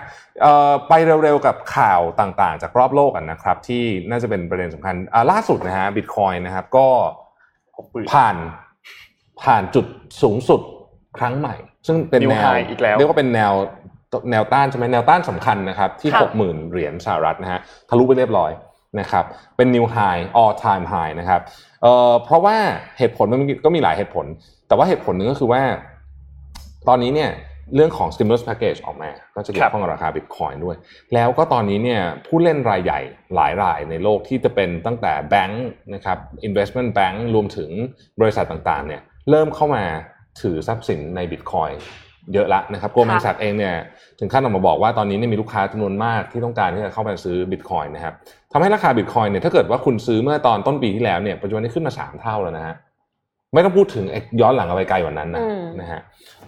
[0.42, 0.92] เอ่อไป
[1.22, 6.86] เร็วๆกับข่าวต่างๆ จากรอบโลกกันนะครับ ที่น่าจะเป็นประเด็นสำคัญอ่าล่าสุดนะฮะบิตคอยนะครับก็
[7.76, 8.36] หกหมื่นผ่าน
[9.42, 9.86] ผ่านจุด
[10.22, 10.61] สูงสุด
[11.18, 13.52] ครั้งใหม่ ซึ่งเป็น New แนว high อีกแล้วเรียกว่าเป็นแนว
[14.30, 18.50] แนวต้านใช่ไหมแนวต้านสำคัญนะครับ ที่ค่ะหกหมื่นเหรียญสหรัฐนะฮะทะลุไปเรียบร้อย
[19.00, 19.24] นะครับ
[19.57, 21.40] เป็น new high all time high นะครับ
[21.83, 22.57] เอ่อเพราะว่า
[22.99, 24.27] เหตุผลมันมีก็มีหลายเหตุผล
[24.68, 25.62] แต่ว่าเหตุผลหนึ่งก็คือว่า
[26.89, 27.33] ตอนนี้เนี่ย
[27.74, 30.77] เรื่องของ stimulus package ออกมา ก็จะเกี่ยวข้องกับราคา Bitcoin ด้วย
[31.14, 33.01] แล้วก็ตอนนี้เนี่ยผู้เล่นรายใหญ่
[33.35, 36.18] หลายรายในโลกที่จะเป็นตั้งแต่แบงค์นะครับ
[36.49, 37.70] investment bank รวมถึง
[38.20, 39.01] บริษัทต่างๆเนี่ย
[39.31, 39.85] เริ่มเข้ามา
[40.41, 41.74] ถือทรัพย์สินใน Bitcoin
[42.33, 43.77] เยอะละนะครับโกลแมนค่ะแซกเองเนี่ย
[44.18, 48.14] ถึงขั้นออกมาบอกว่าตอนนี้เนี่ยมีลูกค้าจำนวนมากที่ต้องการที่จะเข้ามาซื้อ Bitcoin นะครับ
[48.57, 52.74] ทำให้ราคา Bitcoin เนี่ยถ้าเกิดว่าคุณซื้อเมื่อตอนต้นปีที่แล้วเนี่ยปัจจุบันนี้ขึ้นมา 3 เท่าแล้วนะฮะ
[53.54, 56.00] ไม่ต้องพูดถึงไอ้ย้อนหลังเอาไปไกลกว่านั้นนะอืมนะฮะ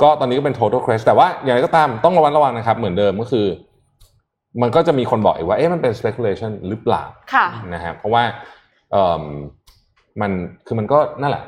[0.02, 3.46] ก็ตอนนี้ก็เป็น total crash แต่ว่าอย่างไรก็ตามต้องระวังระวังนะครับ เหมือนเดิมก็คือ
[4.62, 7.04] มันก็จะมีคนบอกอีกว่าเอ๊ะมันเป็น speculation หรือเปล่า
[7.34, 8.22] ค่ะนะฮะเพราะว่า
[8.92, 9.24] เอ่อ
[10.20, 10.30] มัน
[10.66, 11.44] คือมันก็นั่นแหละ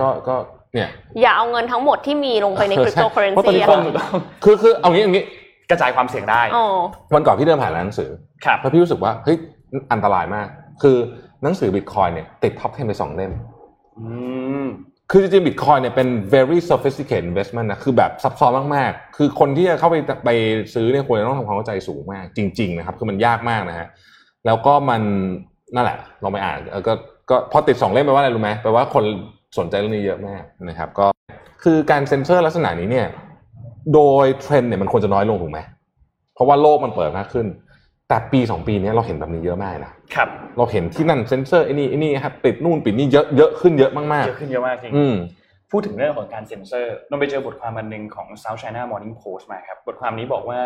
[0.00, 0.34] ก็ก็
[0.74, 0.88] เนี่ย
[1.20, 4.06] อย่าเอาเงินทั้งหมดที่มีลงไปในไอคอริปใช่เพราะตอนนี้อะคนค่ะ
[4.44, 5.24] คือคือเอางี้เอางี้
[5.70, 6.64] กระจายความเสี่ยงได้อ๋อ
[7.14, 8.10] วันก่อนพี่เดินผ่านร้านหนังสือ
[8.44, 9.36] ครับแล้วพี่รู้สึกว่าเฮ้ย
[9.92, 10.48] อันตรายมาก
[10.82, 10.96] คือ
[11.42, 13.32] หนังสือบิตคอยน์เนี่ยติด top 10ไปสองเล่ม
[13.98, 14.06] อื
[14.64, 14.66] ม
[15.10, 20.30] คือจริงๆบิตคอยน์เนี่ยเป็น very sophisticated investment นะคือแบบซับซ้อนมากๆ คือคนที่จะเข้าไปไป
[20.74, 23.88] ซื้อเนี่ยควรจะต้องทำความเข้าใจสูงมาก จริง ๆ นะครับ คือมันยากมากนะฮะ
[24.46, 25.02] แล้วก็มัน
[25.74, 26.92] นั่นแหละลองไปอ่านเออก็
[27.30, 29.04] ก็พอติดสองเล่มแปลว่าอะไรรู้ไหมแปลว่าคน
[29.58, 31.06] สนใจเรื่องนี้เยอะมากนะครับ ก็
[31.62, 33.06] คือการเซ็นเซอร์ลักษณะนี้เนี่ย
[33.94, 35.60] โดยเทรนด์เนี่ยมันควรจะน้อยลงถูกไหม
[36.34, 37.46] เพราะว่าโลกมันเปิดมากขึ้น
[38.08, 45.14] แต่ปีสองปีเนี้ยเราเห็นแบบนี้เยอะมากนะครับ เราเห็นที่นั่นเซ็นเซอร์ไอ้นี่ไอ้นี่ครับปิดนู่นปิดนี่เยอะเยอะขึ้นเยอะมากเยอะขึ้นเยอะมากจริงๆอืม
[45.70, 50.60] พูดถึงเรื่องของการเซ็นเซอร์นนไปเจอบทความอันหนึ่งของ South China Morning Post มาครับ บทความนี้บอกว่า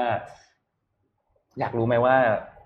[1.58, 2.16] อยากรู้ไหมว่า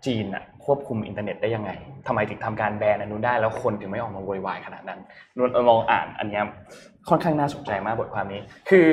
[0.07, 1.71] จีนอะควบคุมอินเทอร์เน็ตได้ยังไง
[2.07, 5.01] ทำไมถึงทำการแบนอันนู้นได้แล้วคนถึงไม่ออกมาโวยวายขนาดนั้น
[5.37, 6.45] นนลองอ่านอันเนี้ย
[7.09, 8.41] ค่อนข้างน่าสนใจมากบทความนี้
[8.71, 8.91] คือ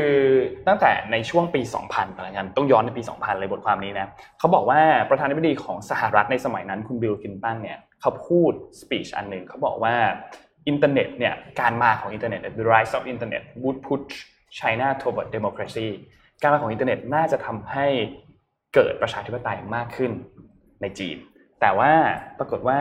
[0.68, 4.08] ตั้งแต่ในช่วงปี 2000อะไรกันต้องย้อนในปี 2000 เลยบทความนี้นะ
[4.40, 8.52] เขาบอกว่าประธานาธิบดีของสหรัฐในสมัยนั้นคุณบิลคลินตันเนี่ยเขาพูด
[8.82, 9.96] speech อันหนึ่งเขาบอกว่า
[10.68, 14.14] อินเทอร์เน็ตเนี่ยการมาของอินเทอร์เน็ต the rise of internet would push
[14.60, 15.88] China toward democracy
[16.42, 17.88] การมาของอินเทอร์เน็ตน่าจะทำให้
[18.76, 20.12] เกิดประชาธิปไตยมากขึ้น
[20.82, 21.18] ในจีน
[21.62, 21.92] แต่ว่า
[22.40, 22.80] ปรากฏว่า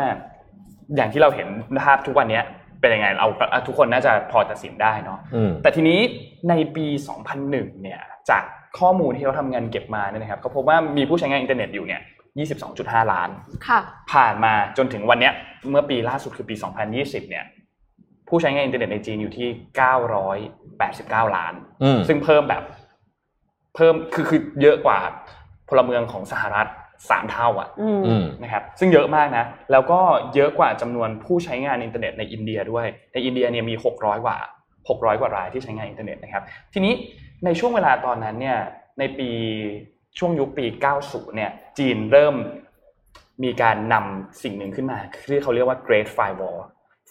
[0.97, 1.49] อย่างที่เราเห็น
[1.85, 2.41] ภาพทุกวันนี้
[2.81, 3.26] เป็นยังไงเรา
[3.66, 5.99] ทุกคนน่าจะพอตัดสินได้เนาะอืมแต่ทีนี้
[6.49, 6.87] ในปี
[7.35, 8.01] 2001 เนี่ย
[8.31, 8.43] จาก
[8.78, 12.01] ข้อมูลที่เขาทำงานเก็บมาเนี่ยนะครับเขาพบว่ามีผู้ใช้งานอินเทอร์เน็ตอยู่เนี่ย
[12.57, 13.31] 22.5 ล้าน
[13.68, 13.81] ค่ะ
[14.12, 15.33] ผ่านมาจนถึงวันเนี้ย
[15.70, 16.55] เมื่อปีล่าสุดคือปี
[16.93, 17.45] 2020 เนี่ย
[18.28, 19.49] ผู้ใช้งานอินเทอร์เน็ตในจีนอยู่ที่
[21.28, 22.62] 989 ล้านอืมซึ่งเพิ่มแบบ
[23.74, 24.99] เพิ่มคือคือเยอะกว่า
[25.68, 26.68] พลเมืองของสหรัฐ
[27.09, 30.01] สามเท่าอะอืมอืมนะครับซึ่งเยอะมากนะ แล้วก็
[30.34, 34.38] เยอะกว่าจำนวนผู้ใช้งานอินเทอร์เน็ตในอินเดียด้วย ในอินเดียเนี่ยมี 600 กว่า
[34.78, 36.42] 600 กว่าล้านที่ใช้งานอินเทอร์เน็ตนะครับ
[36.72, 36.94] ทีนี้
[37.44, 38.59] ในช่วงเวลาตอนนั้นเนี่ย
[38.98, 39.30] ในปี
[40.18, 40.64] ช่วงยุคปี
[41.01, 42.34] 90 เนี่ยจีนเริ่ม
[43.44, 44.98] มีการนำสิ่งหนึ่งขึ้นมา
[45.30, 46.61] ที่เขาเรียกว่า Great Firewall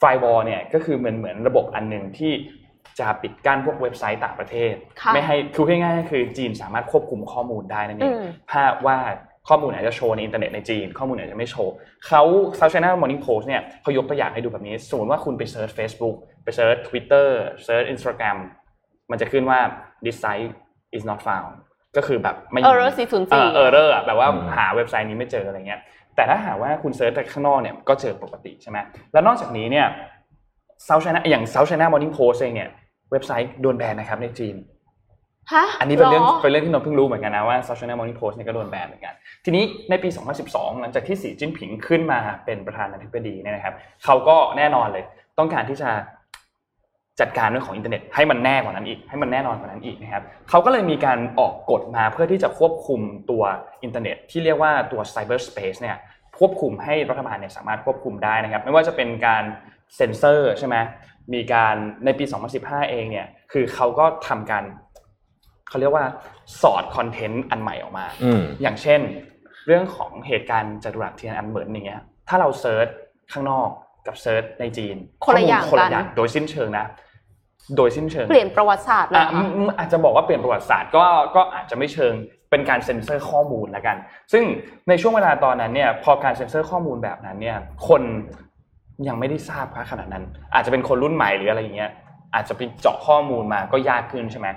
[0.01, 2.31] Firewall เนี่ยก็คือเหมือนเหมือนระบบอันหนึ่งที่
[2.99, 8.97] จะปิดกั้นพวกเว็บไซต์ต่างประเทศค่ะไม่ให้คือง่ายๆก็คือจีนสามารถควบคุมข้อมูลได้นั่นเองอืมภาพว่า
[9.49, 11.73] ข้อมูลไหนจะโชว์ในอินเทอร์เน็ตในจีน ข้อมูลไหนจะไม่โชว์
[12.07, 12.21] เขา
[12.59, 17.27] South China Morning Post เนี่ยเขายกตัวอย่างให้ดูแบบนี้ สมมติว่าคุณไปเซิร์ช Facebook ไป search Twitter
[17.65, 18.37] search Instagram
[19.11, 19.59] มันจะขึ้นว่า
[20.05, 20.51] this site
[20.95, 21.53] is not found
[21.97, 25.81] ก็คือแบบไม่มี Error 404เออ error อะแบบว่าอืมหาเว็บไซต์นี้ไม่เจออะไรเงี้ย
[26.15, 28.77] แต่ถ้าหากว่าคุณ search จากข้างนอกเนี่ยก็เจอปกติใช่ไหม
[29.13, 29.87] แล้วนอกจากนี้เนี่ย
[30.87, 32.69] South China อย่าง South China Morning Post เองเนี่ย
[33.11, 34.55] เว็บไซต์โดนแบนนะครับในจีน
[35.53, 39.13] ฮะอันนี้เป็นเรื่องหเป็นเรื่องที่นนท์เพิ่งรู้เหมือนกันนะว่า South China Morning Post เนี่ยก็โดนแบนเหมือนกัน
[39.45, 40.09] ทีนี้ในปี
[40.45, 43.73] 2012 หลังจากที่สีจิ้นผิงขึ้นมาเป็นประธานาธิบดีเนี่ยนะครับ
[44.05, 45.03] เขาก็แน่นอนเลย
[45.39, 45.89] ต้องการที่จะ
[47.19, 53.43] จัดการเรื่องของอินเทอร์เน็ตให้มันแน่กว่านั้นอีก ให้มันแน่นอนกว่านั้นอีกนะครับเขาก็เลยมีการออกกฎมาเพื่อที่จะควบคุมตัว
[53.83, 55.97] อินเทอร์เน็ต ที่เรียกว่าตัว Cyber Space เนี่ย
[56.39, 59.43] ควบคุมให้รัฐบาลเนี่ยสามารถควบคุมได้นะครับ ไม่ว่าจะเป็นการ
[59.95, 60.75] เซ็นเซอร์ใช่ไหม
[61.33, 61.75] มีการ
[62.05, 62.25] ในปี
[62.57, 64.63] 2015 เองเนี่ยคือเขาก็ทำการ
[65.69, 66.05] เขาเรียกว่า
[66.61, 68.99] สอด content อันใหม่ออกมาอืมอย่างเช่น
[69.67, 72.87] เรื่องของเหตุการณ์จตุรัสเทียนอันเหมือนอย่างเงี้ยถ้าเรา search
[73.31, 73.69] ข้างนอก
[74.07, 74.95] กับ search ในจีน
[75.25, 76.85] คนละอย่างข้มูลคนละกันอย่างโดยสิ้นเชิงนะ
[77.77, 81.05] โดยสิ้นเชิง เปลี่ยนประวัติศาสตร์เลยอะเหรออืค่ะมอืมอาจจะบอกว่าเปลี่ยนประวัติศาสตร์ก็
[81.35, 82.13] ก็อาจจะไม่เชิง
[82.49, 83.97] เป็นการเซ็นเซอร์ข้อมูลแล้วกัน
[84.31, 84.43] ซึ่ง
[84.89, 87.57] ในช่วงเวลาตอนนั้นเนี่ยพอการเซ็นเซอร์ข้อมูลแบบนั้นเนี่ย
[87.87, 88.01] คน
[89.07, 91.91] ยังไม่ได้ทราบขนาดนั้น อาจจะเป็นคนรุ่นใหม่หรืออะไรอย่างเงี้ย
[92.33, 94.47] อาจจะไปเจาะข้อมูลมาก็ยากขึ้นใช่ไหม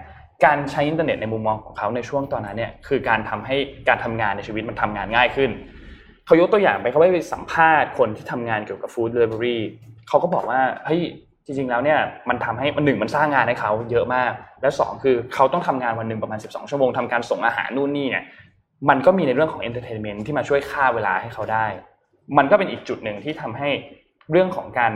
[0.44, 3.56] การใช้อินเทอร์เน็ตในมุมมองของเขาในช่วงตอนนั้นเนี่ยคือการทำให้
[3.88, 5.50] การทำงานในชีวิตมันทำงานง่ายขึ้น
[6.26, 9.60] เขายกตัวอย่างไปเขาไปสัมภาษณ์คนที่ทำงานเกี่ยวกับ food delivery
[10.08, 11.02] เขาก็บอกว่าเฮ้ย
[11.44, 14.32] จริงๆแล้วเนี่ยมันทำให้มันหนึ่งมันสร้างงานให้เขาเยอะมาก
[14.62, 18.24] และสองคือเขาต้องทำงานวันหนึ่งประมาณ 12 ชั่วโมงทำการส่งอาหารนู่นนี่เนี่ย
[18.88, 21.66] มันก็มีในเรื่องของ entertainment ที่มาช่วยฆ่าเวลาให้เขาได้
[22.38, 23.68] มันก็เป็นอีกจุดหนึ่งที่ทำให้
[24.30, 24.92] เรื่องของการ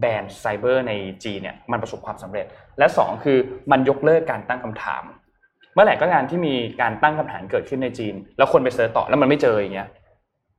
[0.00, 0.92] แบนด์ไซเบอร์ใน
[1.24, 2.46] จีนเนี่ยมันประสบความสำเร็จ
[2.78, 3.38] และสองคือ
[3.70, 5.02] มันยกเลิกการตั้งคำถาม
[5.74, 9.88] เมื่อไหร่ก็ตามที่มีการตั้งคำถามเกิดขึ้นในจีน แล้วคนไป search ต่อแล้วมันไม่เจออย่างเงี้ย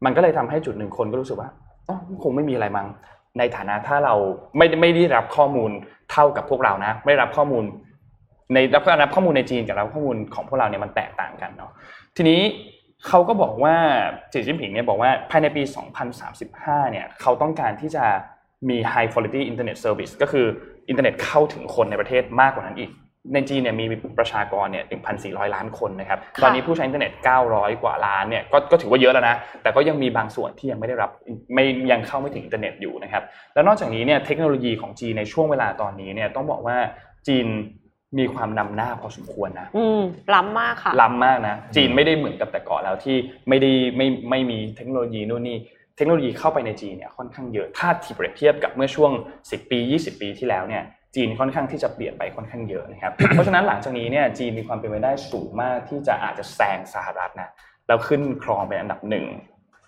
[0.05, 1.49] มันก็เลยทำให้จุดหนึ่งคนก็รู้สึกว่า
[1.87, 2.87] อ๋อคงไม่มีอะไรมั้ง
[3.37, 4.15] ในฐานะถ้าเรา
[4.57, 5.71] ไม่ไม่ได้รับข้อมูล
[6.11, 7.63] เท่ากับพวกเรานะ ไม่ได้รับข้อมูล
[8.53, 11.71] ในรับรับข้อมูลในจีนกับรับข้อมูลของพวกเราเนี่ยมันแตกต่างกันเนาะ
[12.17, 12.41] ทีนี้
[13.07, 13.75] เขาก็บอกว่า
[14.31, 15.63] สีจิ้นผิงเนี่ยบอกว่าภายในปี
[16.27, 18.05] 2035 เนี่ยเขาต้องการที่จะ
[18.69, 20.45] มี high quality internet service ก็คือ
[20.89, 22.91] อินเทอร์เน็ตเข้าถึงคนในประเทศมากกว่านั้นอีก
[23.33, 23.85] ในจีนเนี่ยมี
[24.19, 24.85] ประชากรเนี่ย
[25.19, 27.11] 1,400 ล้านคนนะครับ ตอนนี้ผู้ใช้อินเทอร์เน็ต
[27.47, 31.09] 900 กว่าล้านเนี่ยก็ก็ถือว่าเยอะแล้วนะ แต่ก็ยังมีบางส่วนที่ยังไม่ได้รับ
[31.53, 36.77] ไม่ยังเข้าไม่ถึงอินเทอร์เน็ตอยู่นะครับ แล้วนอกจากนี้เนี่ยเทคโนโลยีของจีนในช่วงเวลาตอนนี้เนี่ยต้องบอกว่า
[37.27, 37.45] จีน
[38.19, 40.01] มีความนำหน้าพอสมควรนะ อืม
[40.35, 43.15] ล้ำมากค่ะล้ำมากนะ จีนไม่ได้เหมือนกับแต่ก่อนแล้วที่
[43.49, 45.57] ไม่ได้ไม่ไม่มีเทคโนโลยีนู่นนี่
[45.97, 49.11] เทคโนโลยีเข้าไปในจีนเนี่ยค่อนข้างเยอะถ้าที่เปรียบเทียบกับเมื่อช่วง
[49.43, 50.83] 10 ปี 20 ปีที่แล้วเนี่ย
[51.15, 57.49] จีนค่อนข้างที่จะเปลี่ยนไปค่อนข้างเยอะนะครับ เพราะฉะนั้นหลังจากนี้เนี่ยจีนมีความเป็นไปได้สูงมากที่จะอาจจะแซงสหรัฐนะ
[57.87, 59.25] แล้วขึ้นครองเป็นอันดับหนึ่ง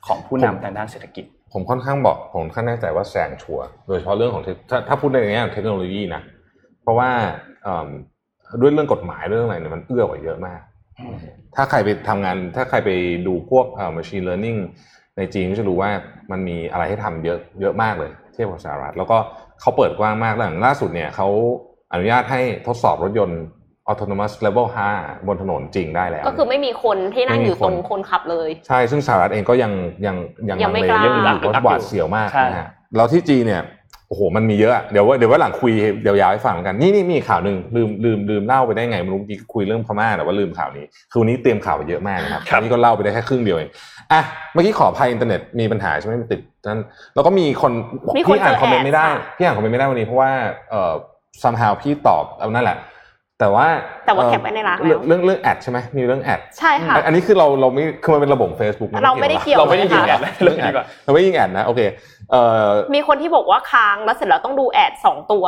[0.08, 6.22] ของผู้นำทางด้านเศรษฐกิจ ผมค่อนข้างบอกผมค่อนข้างแน่ใจว่าแซงชัวร์โดยเฉพาะเรื่องของเทคถ้าถ้าพูดในแง่ของเทคโนโลยีนะ
[6.82, 7.10] เพราะว่า
[7.64, 7.88] เอิ่ม
[8.62, 10.60] ด้วยเรื่องกฎหมายเรื่องอะไรเนี่ยมันเอื้อกว่าเยอะมาก
[11.56, 12.90] ถ้าใครไปทำงานถ้าใครไป
[13.28, 14.60] ดูพวกเอ่อ machine learning
[15.20, 15.90] ในจีนก็จะรู้ว่า
[16.32, 19.18] มันมีอะไรให้ทำเยอะเยอะมากเลยเทียบกับสหรัฐ แล้วก็
[19.62, 21.28] เขาเปิดกว้างมากแล้วอย่างล่าสุดเนี่ยเขา
[21.92, 23.42] อนุญาตให้ทดสอบรถยนต์
[23.92, 24.68] autonomous level
[24.98, 29.72] 5 บนถนนจริงได้แล้ว ก็คือไม่มีคนที่นั่งอยู่ไม่มีคนตรงคนขับเลย ใช่ซึ่งสหรัฐเองก็ยัง
[30.06, 30.16] ยัง
[30.50, 33.62] ยังยังไม่ลักล้าเรื่องนี้อยู่เพราะหวาดเสียวมากใช่นะฮะแล้วที่จีนเนี่ย
[34.10, 35.72] โอ้โหมันมีเยอะอะเดี๋ยวว่าเดี๋ยวว่าหลังคุย
[36.06, 43.70] ยาวๆให้ฟังกันนี่นี่มีข่าวหนึ่งลืมลืมลืมเล่าไปได้ไงไม่รู้เมื่อกี้คุยเรื่องพม่าแต่ว่าลืมข่าวนี้คือวันนี้เตรียมข่าวไปเยอะมากนะครับครับอันนี่ก็เล่าไปได้แค่ครึ่งเดียวเอง
[44.12, 44.22] อะ
[44.54, 46.82] เมื่อกี้ขออภัยอินเทอร์เน็ตมีปัญหาใช่ไหมมันติดนั้น
[47.16, 47.72] แล้วก็มีคน
[48.18, 50.32] มีคนพี่อ่านเจอ comment ad ไม่ได้ค่ะพี่อ่าน comment ไม่ได้วันนี้เพราะว่า
[50.70, 50.94] เอ่อ
[51.44, 52.78] somehow พี่ตอบเอานั่นแหละ
[53.42, 53.68] แต่ว่า
[54.06, 62.19] แต่ว่าเอ่อ cap ไว้ในไลน์แล้วเรื่องเรื่องเรื่อง ad ใช่ไหมมีเรื่อง ad ใช่ค่ะอันนี้คือเราเราไม่คือมันเป็นระบบ Facebook เราไม่ได้เกี่ยวเราไม่ได้ยิง ad เลยเลยเรื่องนี้ดีกว่าเราไม่ยิง ad นะโอเคเอ่อ
[62.96, 65.46] มีคนที่บอกว่าค้างแล้วเสร็จแล้วต้องดูแอดสองตัว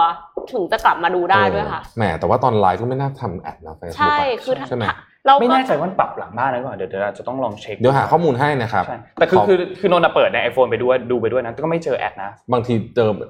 [0.53, 4.85] ถึงจะกลับมาดูได้ด้วยค่ะแหมแต่ว่าตอนไลฟ์ก็ไม่น่าทำแอดนะ Facebook ใช่อะคือถ้าใช่ไหม
[5.27, 13.21] เราไม่ก็แน่ใจว่าปรับหลังบ้านหรือเปล่าเดี๋ยวเดี๋ยวเราจะต้องลองเช็คเดี๋ยวหาข้อมูลให้นะครับใช่แต่คือขคือคือนนท์อะเปิดในไอโฟนไปด้วยดูไปด้วยนะก็ไม่เจอแอดนะ บางทีเจอแ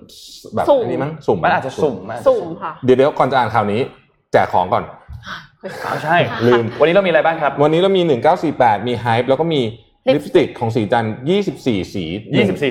[0.57, 3.81] บบสุ่มอันนี้มั้งสุ่มมันอาจจะสุ่มมันอาจจะสุ่มค่ะเดี๋ยวเดี๋ยวก่อนจะอ่านข่าวนี้
[4.31, 4.83] แจกของก่อน
[5.85, 8.01] อ๋อใช่ลืมวันนี้เรามีอะไรบ้างครับ วันนี้เรามี
[8.45, 9.61] 1948 มีไฮป์แล้วก็มี
[10.07, 12.03] ลิปสติกของสีจันทร์24สี24สี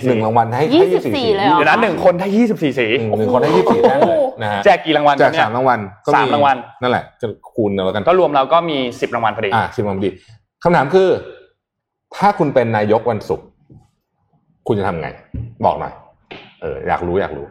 [0.08, 10.10] หนึ่งรางวัลให้ให้24สีเลยเหรอเดี๋ยวนะหนึ่งคนได้ยี่สิบสี่สีหนึ่งหนึ่งคนให้24แท่งเลยนะฮะแจกกี่รางวัลแจครักบเนี่ยสามรางวัลก็สามรางวัลนั่นแหละจะคูณเอาแล้วกันก็รวมเราก็มีสิบรางวัลพอดีอะสิบรางวัลพอดี
[10.62, 11.08] คำถามคือ
[12.16, 13.46] ถ้าคุณเป็นนายกวันศุกร์
[14.66, 15.08] คุณจะทำไง
[15.64, 15.92] บอกหน่อย
[16.60, 17.46] เอออยากรู้อยากรู้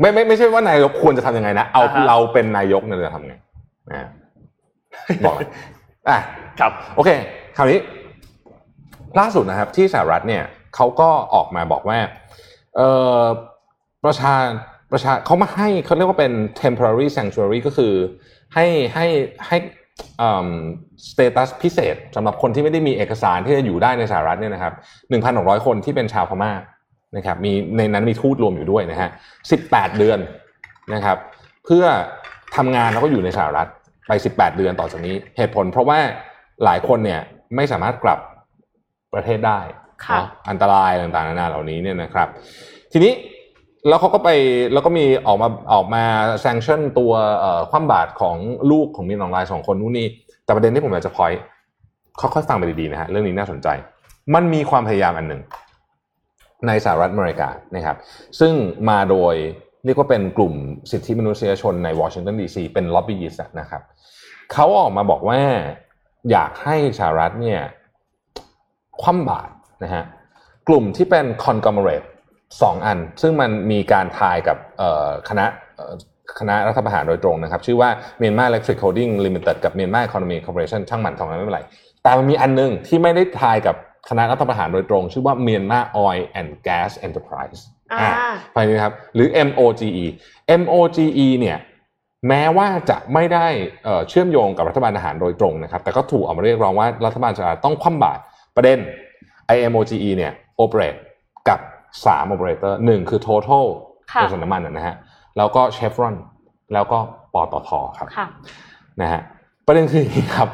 [0.00, 3.34] ไม่ไม่ไม่ใช่ว่านายกควรจะทำยังไงนะเอาอ่าฮะเราเป็นนายกเนี่ยจะทำไง
[3.90, 4.08] นะ
[5.26, 5.48] บอกหน่อย
[6.08, 6.18] อะ
[6.60, 7.10] ครับ โอเค
[7.56, 7.78] คราวนี้
[9.18, 10.44] ล่าสุดนะครับที่สหรัฐเนี่ย
[10.74, 11.98] เขาก็ออกมาบอกว่า
[12.76, 12.80] เอ
[13.20, 13.22] อ
[14.04, 14.34] ประชา
[14.92, 17.92] ประชาเขามาให้เขาเรียกว่าเป็น temporary sanctuary ก็คือ
[18.54, 19.06] ให้ให้
[19.46, 19.56] ให้
[21.10, 24.74] สเตตัสพิเศษสำหรับคนที่ไม่ได้มีเอกสารที่จะอยู่ได้ในสหรัฐเนี่ยนะครับ
[25.20, 26.52] 1,600 คนที่เป็นชาวพม่า
[27.16, 29.10] นะครับมีในนั้นมีทูตรวมอยู่ด้วยนะฮะ
[29.54, 30.18] 18 เดือน
[30.94, 31.16] นะครับ
[31.64, 31.84] เพื่อ
[32.56, 33.68] ทำงานแล้วก็อยู่ในสหรัฐ
[34.08, 35.98] ไป 18 เดือนต่อจากนี้ เหตุผลเพราะว่า
[36.64, 37.20] หลายคนเนี่ย
[37.56, 38.18] ไม่สามารถกลับ
[39.14, 39.60] ประเทศได้
[40.04, 42.28] ค่ะเนอะอันตรายต่างๆนานาเหล่านี้เนี่ยนะครับ
[42.92, 43.12] ทีนี้
[43.88, 44.30] แล้วเขาก็ไป
[44.72, 46.02] แล้วก็มีออกมาออกมา
[46.40, 48.36] แซงชั่นตัวเอ่อคว่ำบาตรของ
[48.70, 50.06] ลูกของมินออนไลน์สองคนนู่นนี่
[50.44, 51.32] แต่ประเด็นที่ผมอยากจะพอย
[52.20, 53.68] ค่อยๆฟังไปดีๆนะฮะเรื่องนี้น่าสนใจ
[54.34, 55.42] มันมีความพยายามอันหนึ่ง
[56.66, 57.96] ในสหรัฐอเมริกานะครับ
[58.40, 58.52] ซึ่ง
[58.90, 59.34] มาโดย
[59.84, 60.54] เรียกว่าเป็นกลุ่ม
[60.90, 63.82] สิทธิมนุษยชนในวอชิงตันดีซีเป็นล็อบบี้ยิสต์นะครับ
[64.52, 65.40] เขาออกมาบอกว่า
[66.30, 67.60] อยากให้สหรัฐเนี่ย
[69.02, 69.50] คว่ำบาตร
[69.84, 70.04] นะฮะ
[70.68, 72.06] กลุ่มที่เป็น conglomerate
[72.62, 75.44] สองอัน ซึ่งมันมีการทายกับเอ่อคณะ
[75.76, 75.94] เอ่อ
[76.38, 77.90] คณะรัฐประหารโดยตรงนะครับ ชื่อว่า
[78.20, 81.62] Myanmar Electric Holding Limited กับ Myanmar Economy Corporation ช่างมันสองอันไม่เป็นไร
[82.02, 83.76] แต่มันมีอันหนึงที่ไม่ได้ทายกับ
[84.10, 87.60] คณะรัฐประหารโดยตรง ชื่อว่า Myanmar Oil and Gas Enterprise
[88.00, 88.10] อ่า
[88.52, 90.04] ไปนี้นะครับ หรือ MOGE
[90.60, 91.58] MOGE เนี่ย
[92.28, 93.46] แม้ว่าจะไม่ได้
[93.84, 98.22] เอ่อเชื่อมโยงกับรัฐบาลทหารโดยตรงนะครับ แต่ก็ถูกออกมาเรียกร้องว่ารัฐบาลสหรัฐต้องคว่ำบาตร
[98.56, 98.78] ประเด็น
[99.56, 100.32] IMOGE เนี่ย
[100.62, 100.98] operate
[101.48, 101.60] กับ
[102.04, 103.64] 3 operator หนึ่งคือ Total
[104.12, 104.96] ค่ะบริษัทน้ำมันนะฮะ
[105.36, 106.14] แล้วก็ Chevron
[106.72, 106.98] แล้วก็
[107.34, 108.26] ปตทครับค่ะ
[109.02, 109.20] นะฮะ
[109.66, 110.48] ประเด็นคืออย่างนี้ครับ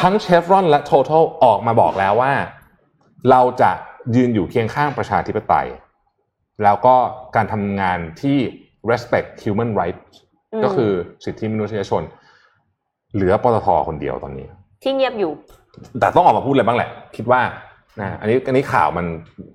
[0.00, 2.32] ทั้งเชฟรอนและ Total ออกมาบอกแล้วว่า
[3.30, 3.70] เราจะ
[4.16, 5.68] ยืนอยู่เคียงข้างประชาธิปไตย
[6.62, 6.94] แล้วก็
[7.36, 8.38] การทำงานที่
[8.90, 10.14] respect human rights
[10.52, 10.92] อืมก็คือ
[11.24, 12.02] สิทธิมนุษยชน
[13.14, 14.46] เหลือปตทคนเดียวตอนนี้
[14.82, 15.32] ที่เงียบอยู่
[16.00, 17.40] แต่ต้องออกมาพูดอะไรบ้างแหละ คิดว่า
[18.00, 19.06] นะอันนี้อันนี้ข่าวมัน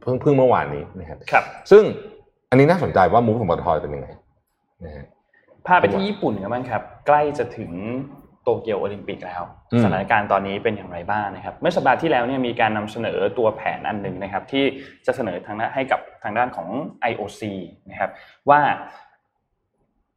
[0.02, 1.84] เพิ่งเพิ่งเมื่อวานนี้นะครับครับ ซึ่ง
[2.50, 4.08] อันนี้น่าสนใจว่ามูฟของปตทเป็นยังไง
[4.86, 5.06] นะฮะ
[5.68, 7.72] พาไปที่ญี่ปุ่นกันบ้างครับ ใกล้จะถึง
[8.44, 9.42] โตเกียวโอลิมปิกแล้ว
[9.74, 14.64] อืมสถานการณ์ตอนนี้เป็นอย่างไรบ้างนะครับ เมื่อสัปดาห์ที่แล้วเนี่ยมีการนำเสนอตัวแผนอันหนึ่งนะครับ ที่
[15.06, 16.68] จะเสนอทางด้านให้กับทางด้านของ
[17.12, 17.42] IOC
[17.90, 18.12] นะครับ
[18.50, 18.62] ว่า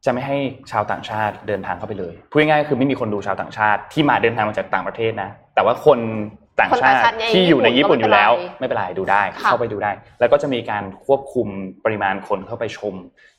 [0.05, 0.37] จะไม่ให้
[0.71, 5.99] ชาวต่างชาติเดินทางเข้าไปเลยพูดง่ายๆก็คือไม่มีคนดูชาวต่างชาติที่มาเดินทางมาจากต่างประเทศนะ แต่ว่าคน
[6.59, 7.03] ต่างชาติ
[7.33, 11.47] ที่อยู่ในญี่ปุ่นอยู่แล้ว ไม่เป็นไรดูได้เข้าไปดูได้ แล้วก็จะมีการควบคุม
[11.85, 12.93] ปริมาณคนเข้าไปชม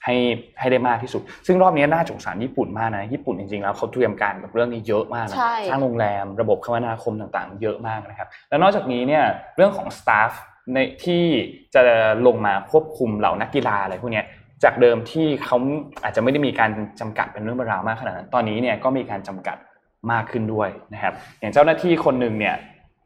[0.04, 0.14] ให้
[0.60, 5.36] ให้ได้มากที่สุด ซึ่งรอบนี้น่าสงสารญี่ปุ่นมากนะญี่ปุ่นจริงๆแล้วเขาเตรียมการกับเรื่องนี้เยอะมากนะ
[5.70, 9.24] สร้างโรงแรมระบบคมนาคมต่างๆ เยอะมากนะครับแล้วนอกจากนี้เนี่ย
[9.56, 10.32] เรื่องของสตาฟ
[10.74, 11.24] ในที่
[11.74, 11.82] จะ
[12.26, 14.22] ลงมาควบคุมเหล่านักกีฬาอะไรพวกนี้
[14.64, 15.57] จากเดิมที่เขา
[16.02, 19.57] อาจจะไม่ได้มีการจำกัดเป็นเรื่องเป็นราวมากขนาดนั้น ตอนนี้เนี่ยก็มีการจำกัด
[20.12, 22.57] มากขึ้นด้วยนะครับ อย่างเจ้าหน้าที่คนหนึ่งเนี่ย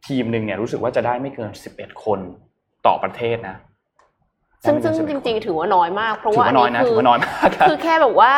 [0.06, 2.18] ทีมหนึ่งเนี่ยรู้สึกว่าจะได้ไม่เกินสิบเอ็ดคน
[2.86, 3.56] ต่อประเทศนะ
[4.64, 8.30] ซึ่งซึ่งจริงๆ ถือว่าน้อยมาก เพราะว่าอันนี้คือถือว่าน้อยมากคือแค่แบบว่า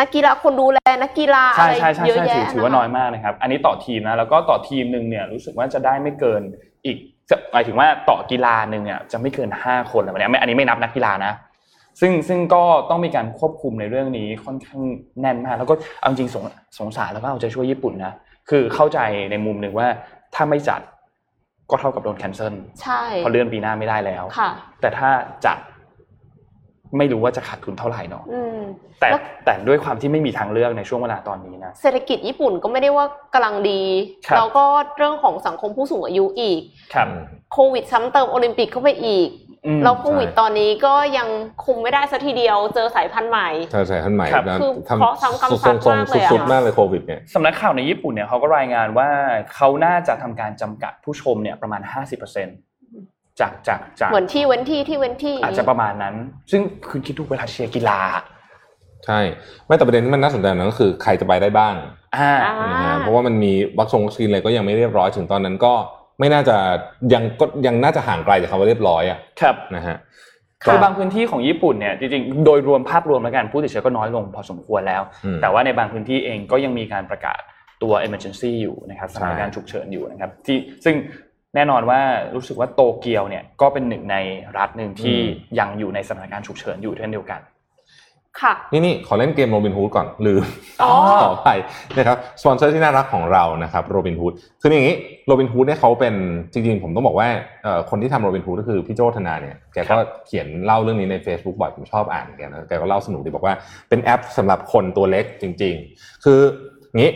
[0.00, 1.74] นักกีฬาคนดูแลนักกีฬาอะไร
[2.06, 6.42] เยอะแยะถือว่าน้อยมากนะครับ อันนี้ต่อทีมนะแล้วก็ต่อทีมหนึ่งเนี่ยรู้สึกว่าจะได้ไม่เกิน
[6.84, 6.96] อีก
[7.52, 11.32] หมายถึงว่าต่อกีฬาหนึ่งเนี่ยจะไม่เกินห้าคนอะไรเนี้ยอันนี้ไม่นับนักกีฬานะ
[12.00, 14.80] ซึ่งซึ่งก็ต้องมีการควบคุมในเรื่องนี้ค่อนข้าง
[15.20, 16.44] แน่นมาก แล้วก็เอาจริงสง
[16.78, 18.14] สงสารแล้วก็เอาใจช่วยญี่ปุ่นนะ
[18.50, 18.98] คือเข้าใจ
[19.30, 19.88] ในมุมหนึ่งว่า
[20.34, 20.80] ถ้าไม่จัด
[21.70, 25.08] ก็เท่ากับโดนแคนเซิลใช่เพราะเลื่อนปีหน้าไม่ได้แล้วค่ะ แต่ถ้า
[25.46, 25.58] จัด
[26.98, 28.24] ไม่รู้ว่าจะขาดทุนเท่าไหร่เนาะ
[29.00, 29.08] แต่
[29.44, 33.82] แต่ด้วยความที่ไม่มีทางเลือกในช่วงเวลาตอนนี้นะเศรษฐกิจญี่ปุ่นก็ไม่ได้ว่ากำลังดี
[34.36, 34.64] แล้วก็
[34.96, 36.60] เรื่องของสังคมผู้สูงอายุอีก
[37.52, 39.28] โควิดซ้ำเติมโอลิมปิกเข้าไปอีก
[39.84, 41.28] แล้วโควิดตอนนี้ก็ยัง
[41.64, 44.26] คุมไม่ได้สัทีเดียวเจอสายพันธุ์ใหม่เจอสายพันธุ์ใหม่
[44.60, 49.08] คือเพราะซ้ำกำซัดมากเลยอะสุดมากเลยโควิดเนี่ยสำนักข่าวในญี่ปุ่นเนี่ยเขาก็รายงานว่า
[49.54, 52.56] เขาน่าจะทำการจำกัดผู้ชมเนี่ยประมาณห้าสิบเปอร์เซ็นต์
[53.40, 56.14] จากจากจากเหมือนที่เว้นที่ที่เว้นที่อาจจะประมาณนั้น
[56.50, 58.00] ซึ่งคุณคิดดูเวลาเชียร์กีฬา
[59.06, 59.20] ใช่
[59.66, 61.74] ไม่แต่ประเด็นที่มันน่าสนใจนั้นก็คือใครจะไปได้บ้าง
[62.16, 62.32] อ่า
[63.00, 65.74] เพราะว่ามันมีวัคซงวัคซีนอะไรก็ยังไม่เรียบร้อยถึงตอนนั้นก็
[66.18, 66.56] ไม่น่าจะ
[67.12, 69.96] ยังก็ยังน่าจะห่างไกลจากคำว่าเรียบร้อยอะครับนะฮะ
[70.64, 75.02] คือบางพื้นที่ของญี่ปุ่นเนี่ยจริงๆโดยรวมภาพรวมแล้วกันผู้ติดเชื้อก็น้อยลงพอสมควรแล้ว
[75.42, 77.40] แต่ว่าในบางพื้นที่เองก็ยังมีการประกาศ
[77.82, 80.94] ตัว emergency อยู่นะครับสถานการณ์ฉุกเฉินอยู่นะครับที่ซึ่ง
[81.54, 82.00] แน่นอนว่า
[82.34, 84.16] รู้สึกว่าโตเกียวเนี่ยก็เป็นหนึ่งใน
[84.58, 85.18] รัฐหนึ่งที่
[85.58, 87.40] ยังอยู่ในสถานการณ์ฉุกเฉินอยู่เช่นเดียวกัน
[88.42, 90.42] ค่ะนี่นี่ขอเล่นเกมโรบินฮูดก่อนลืม
[91.22, 91.48] ขอไป
[91.98, 96.14] นะครับสปอนเซอร์ที่น่ารักของเรานะครับโรบินฮูดคืออย่างนี้โรบินฮูดเนี่ยเขาเป็น
[96.52, 97.28] จริงๆ ผมต้องบอกว่า
[97.90, 103.54] คนที่ทำโรบินฮูดก็คือพี่โจ้ธนาเนี่ยแกก็เขียนเล่าเรื่องนี้ใน Facebook บ่อยผมชอบอ่านแกนะแกก็เล่าสนุกดีบอกว่า
[103.88, 106.40] เป็นแอปสำหรับคนตัวเล็กจริง ๆ คือ
[106.96, 107.10] งี้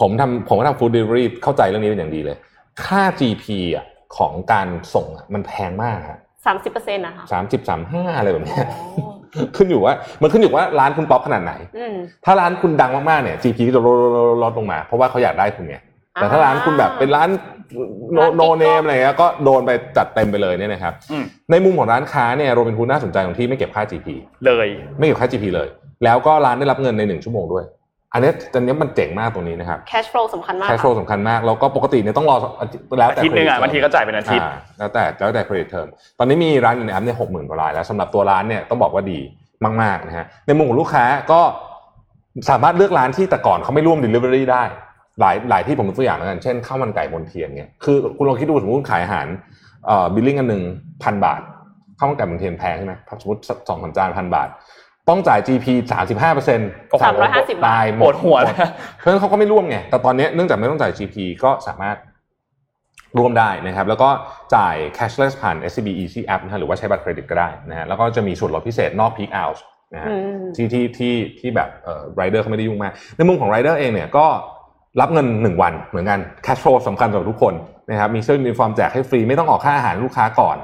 [0.00, 2.36] ผมทำผมก็ทำ food delivery เข้าใจเรื่องนี้เป็นอย่างดีเลย
[2.84, 3.44] ค่า GP
[3.76, 5.98] อะของการส่งมันแพงมาก
[6.46, 8.56] สามสิบเปอร์เซ็นต์นะคะสามสิบสามห้าอะไรแบบนี้
[9.56, 11.52] ขึ้นอยู่ว่า มันขึ้นอยู่ว่าร้านคุณป๊อปขนาดไหน
[12.24, 13.82] ถ้าร้านคุณดังมากๆเนี่ย GP ก็จะ
[14.42, 15.76] ลดลงมา เพราะว่าเขาอยากได้คุณไง
[16.14, 17.28] แต่ถ้าร้านคุณแบบเป็นร้าน
[18.36, 20.94] โนเนมอะไรเงี้ยก็โดนไปจัดเต็มไปเลยเนี่ยนะครับ
[21.50, 24.08] ในมุมของร้านค้าเนี่ยโรบินฮูดน่าสนใจตรงที่ไม่เก็บค่า GP
[24.46, 24.66] เลย
[24.98, 25.68] ไม่เก็บค่า GP เลย
[26.04, 27.64] แล้วก็ร้านได้รับเงินในหนึ่งชั่วโมงด้วย
[28.16, 32.36] อันนี้ตอนนี้มันเจ๋งมากตรงนี้นะครับ cash flow สำคัญมาก cash flow สำคัญมาก แล้วก็ปกติเนี่ยต้องรอ
[32.98, 34.48] แล้วแต่อาทิตย์นึงอะบางทีก็จ่ายเป็นอาทิตย์
[34.78, 35.88] แล้วแต่แล้วแต่ credit term
[36.18, 39.20] ตอนนี้มีร้านอยู่ในแอปเนี่ยหกหมื่นกว่าายแล้วสำหรับตัวร้านเนี่ยต้องบอกว่าดี
[39.82, 41.40] มากๆนะฮะในมุมของลูกค้าก็
[42.50, 44.62] สามารถเลือกร้านที่แต่ก่อนเขาไม่ร่วม Delivery ได้
[45.20, 49.26] หลายหลายที่ผมตัวอย่างแล้วกันเช่นข้าวมันไก่บนเทียนเนี่ยคือคุณลองคิดดูสมมติขายอาหาร
[49.86, 50.62] เอ่อบิลลิ่งอันหนึ่ง
[51.02, 51.40] พันบาท
[51.98, 54.48] ข้าวมันไก่บนเทียนแพงใช่ไหมสมมติสองพันจานพันบาท
[55.08, 56.68] ต้องจ่าย GP สามสิบห้าเปอร์เซ็นต์
[57.02, 58.38] สามร้อยห้าสิบตายหมดหัว
[58.98, 61.96] เพราะฉะนั้นเขาก็ไม่ร่วมไง แต่ตอนนี้เนื่องจากไม่ต้องจ่าย GP ก็สามารถ
[63.18, 64.08] ร่วมได้นะครับ แล้วก็
[64.54, 69.60] จ่าย cashless ผ่าน SCB Easy App นะหรือว่าใช้บัตรเครดิตก็ได้นะฮะแล้วก็จะมีส่วนลดพิเศษนอก peak hours
[69.94, 70.10] นะฮะ
[70.56, 74.26] ที่ที่ที่ที่แบบเอ่อไรเดอร์เขาไม่ได้ยุ่งมาก ในมุมของไรเดอร์เองเนี่ยก็
[75.00, 77.54] รับเงิน 1 วันเหมือนกัน cash flow สำคัญสำหรับทุกคน
[77.90, 80.56] นะครับมีเสื้อยูนิฟอร์มแจกให้ฟรีไม่ต้องออกค่าอาหารลูกค้าก่อน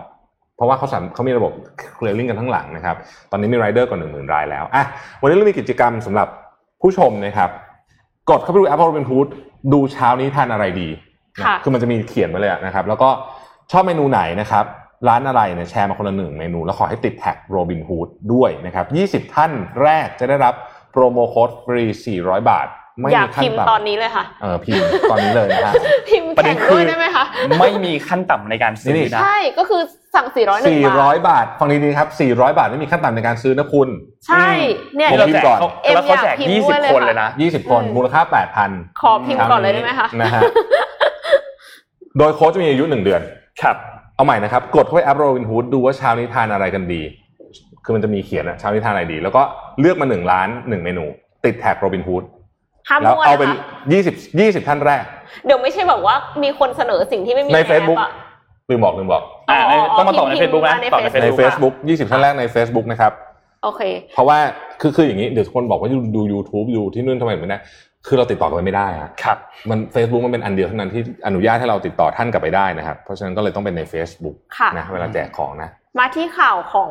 [0.56, 1.52] เพราะว่าเขาสามเขามีระบบ
[1.98, 2.96] clearing กันทั้งหลังนะครับ
[3.30, 4.84] ตอนนี้มีไรเดอร์กว่าหนึ่งหมื่นรายแล้ว อะ
[5.20, 6.28] วันนี้เรามีกิจกรรมสำหรับ
[6.82, 7.50] ผู้ชมนะครับ
[8.30, 9.28] กดเข้าไปดู แอป Robinhood
[9.72, 10.88] ดูเช้านี้ทานอะไรดี
[11.62, 13.10] คือมันจะมีเขียนไว้เลยนะครับ แล้วก็
[13.72, 14.64] ชอบเมนูไหนนะครับ
[15.08, 18.86] ร้านอะไรเนี่ยแชร์มาคนละหนึ่งเมนู แล้วขอให้ติดแท็กโรบินฮูดด้วยนะครับ
[19.28, 20.54] 20 ท่านแรกจะได้รับ
[20.92, 21.84] โปรโมโค้ดฟรี
[22.18, 22.66] 400 บาท
[23.00, 25.72] ไม่มีขั้นต่ำตอนนี้เลยค่ะ เออพิมพ์ตอนนี้เลยนะฮะ
[26.08, 27.24] พิมพ์แข่งด้วยได้ไหมคะ
[27.60, 29.82] ไม่มีขั้นต่ำในการซื้อนะใช่ก็คือ
[30.14, 30.60] สั่ง 400บาท
[30.94, 33.88] 400บาทฟังดีๆครับ 400 บาทไม่มีขั้นต่ำในการซื้อนะคุณ
[34.26, 34.48] ใช่
[34.96, 35.44] เนี่ยเราแจก
[35.94, 38.20] แล้วเขาแจก20 คนเลยนะ 20 คนมูลค่า
[38.62, 40.40] 8,000 ขอพิมพ์ก่อนเลยได้ไหมคะนะฮะ
[42.18, 43.20] โดยโค้ดจะมีอายุ1เดือน
[43.62, 43.76] ครับ
[44.16, 47.02] เอาใหม่นะครับ กดเข้าไปแอปโรบินฮูดดูว่าเช้านี้ทานอะไรกันดี
[47.84, 49.42] คือมันจะมีเขียนอะเช้านี้ทานอะไรดี แล้วก็
[49.80, 51.04] เลือกมาหนึ่งร้านหนึ่งเมนู
[51.44, 52.24] ติด tag Robinhood
[53.02, 53.50] แล้วเอาเป็น
[53.92, 55.02] ยี่สิบยี่สิบท่านแรก
[55.46, 57.98] เดี๋ยวไม่ใช่แบบว่ามีคนเสนอสิ่งที่ไม่มีในเฟซบุ๊ก
[58.70, 59.58] ลืมบอกลืมบอกอ่า
[59.98, 61.08] ต้องมาต่อในเฟซบุ๊กนะต่อใน
[61.38, 63.12] เฟซบุ๊กยี่สิบท่านแรกใน Facebook นะครับ
[63.64, 63.82] โอเค
[64.14, 64.38] เพราะว่า
[64.80, 67.58] คือคืออย่างนี้เดี๋ยวคนบอกว่าดู YouTube ดูที่นู่นทำไมไม่ได้
[68.06, 69.38] คือเราติดต่อกันไม่ได้ฮะครับ
[69.70, 76.90] มัน Facebook มันเป็นอันเดียวเท่านั้นที่อนุญาตให้เราติดต่อท่านกลับไปได้นะครับ เพราะฉะนั้นก็เลยต้องเป็นใน Facebook ค่ะ นะเวลาแจกของนะ มาที่ข่าวของ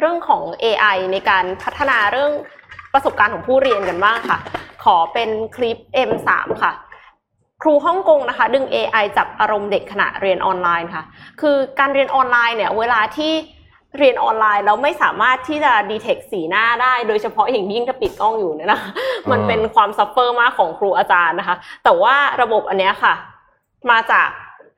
[0.00, 2.32] เรื่องของ AI ในการพัฒนาเรื่อง
[2.96, 4.38] ประสบการณ์ของผู้เรียนกันบ้างค่ะ
[4.84, 5.78] ขอเป็นคลิป
[6.08, 6.30] M3
[6.62, 6.72] ค่ะ
[7.62, 11.02] ครูฮ่องกงนะคะ ดึง AI จับอารมณ์เด็กขณะเรียนออนไลน์ค่ะ
[11.40, 13.32] คือการเรียนออนไลน์เนี่ย เวลาที่
[13.98, 18.80] เรียนออนไลน์แล้วไม่สามารถที่จะดีเทคสีหน้าได้ โดยเฉพาะอย่างยิ่งถ้าปิดกล้องอยู่เนี่ยนะ
[19.30, 23.14] มันเป็นความ suffer มากของครูอาจารย์นะคะ แต่ว่าระบบอันเนี้ยค่ะ
[23.90, 24.28] มาจาก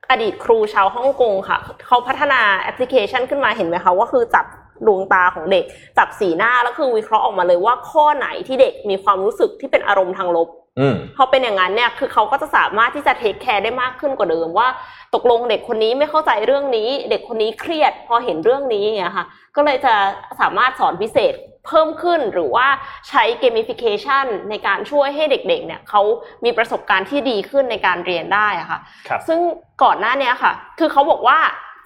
[0.09, 1.57] อดีตครูชาวฮ่องกงค่ะ
[1.87, 4.45] เขาพัฒนาแอปพลิเคชันขึ้นมาเห็นไหมคะว่าคือจับ
[4.87, 5.63] ดวงตาของเด็ก
[5.97, 10.49] จับสีหน้าแล้วคือวิเคราะห์ออกมาเลยว่าข้อไหนที่เด็กมีความรู้สึกที่เป็นอารมณ์ทางลบ
[10.79, 14.67] อืมพอเป็นอย่างนั้นเนี่ยคือเขาก็จะสามารถที่จะ take care ได้มากขึ้นกว่าเดิมว่า
[15.15, 19.25] ตกลงเด็กคนนี้ไม่เข้าใจเรื่องนี้ เด็กคนนี้เครียดพอเห็นเรื่องนี้อย่างเงี้ยค่ะ
[19.55, 19.93] ก็เลยจะ
[20.39, 21.33] สามารถสอนพิเศษ
[21.67, 22.67] เพิ่มขึ้นหรือว่า
[23.09, 26.01] ใช้เกม i ฟิเคชันในการช่วยให้เด็กๆ เนี่ยเขา
[26.45, 29.39] มีประสบการณ์ที่ดีขึ้นในการเรียนได้อะค่ะครับซึ่ง
[29.83, 31.37] ก่อนหน้าเนี้ยค่ะ คือเขาบอกว่า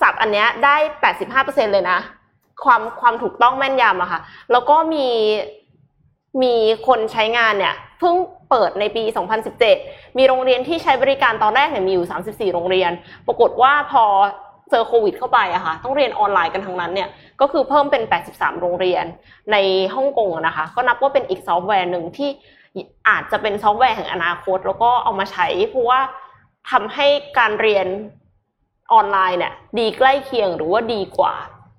[0.02, 0.76] จับอันเนี้ยได้
[1.26, 2.00] 85%เลยนะ
[2.64, 5.08] ความความถูกต้องแม่นยำอะค่ะ แล้วก็มี
[6.43, 6.54] มี
[6.88, 8.16] คนใช้งานเนี่ยเพิ่ง
[8.49, 9.04] เปิดในปี
[9.60, 12.91] 2017 มีโรงเรียนที่ใช้บริการตอนแรกเนี่ยมีอยู่ 34 โรงเรียน
[13.28, 14.04] ปรากฏว่าพอ
[14.72, 17.10] เจอโควิดเข้าไปอะค่ะต้องเรียนออนไลน์กันทั้งนั้นเนี่ย
[17.41, 19.06] ก็คือเพิ่มเป็น 83 โรงเรียน
[19.51, 19.58] ใน
[19.95, 22.30] ฮ่องกงนะคะ ก็นับว่าเป็นอีกซอฟต์แวร์หนึ่งที่
[23.08, 25.99] อาจจะเป็นซอฟต์แวร์แห่งอนาคต แล้วก็เอามาใช้เพราะว่า
[26.72, 27.88] ทำให้การเรียน
[28.93, 31.34] ออนไลน์เนี่ยดีใกล้เคียงหรือว่าดีกว่า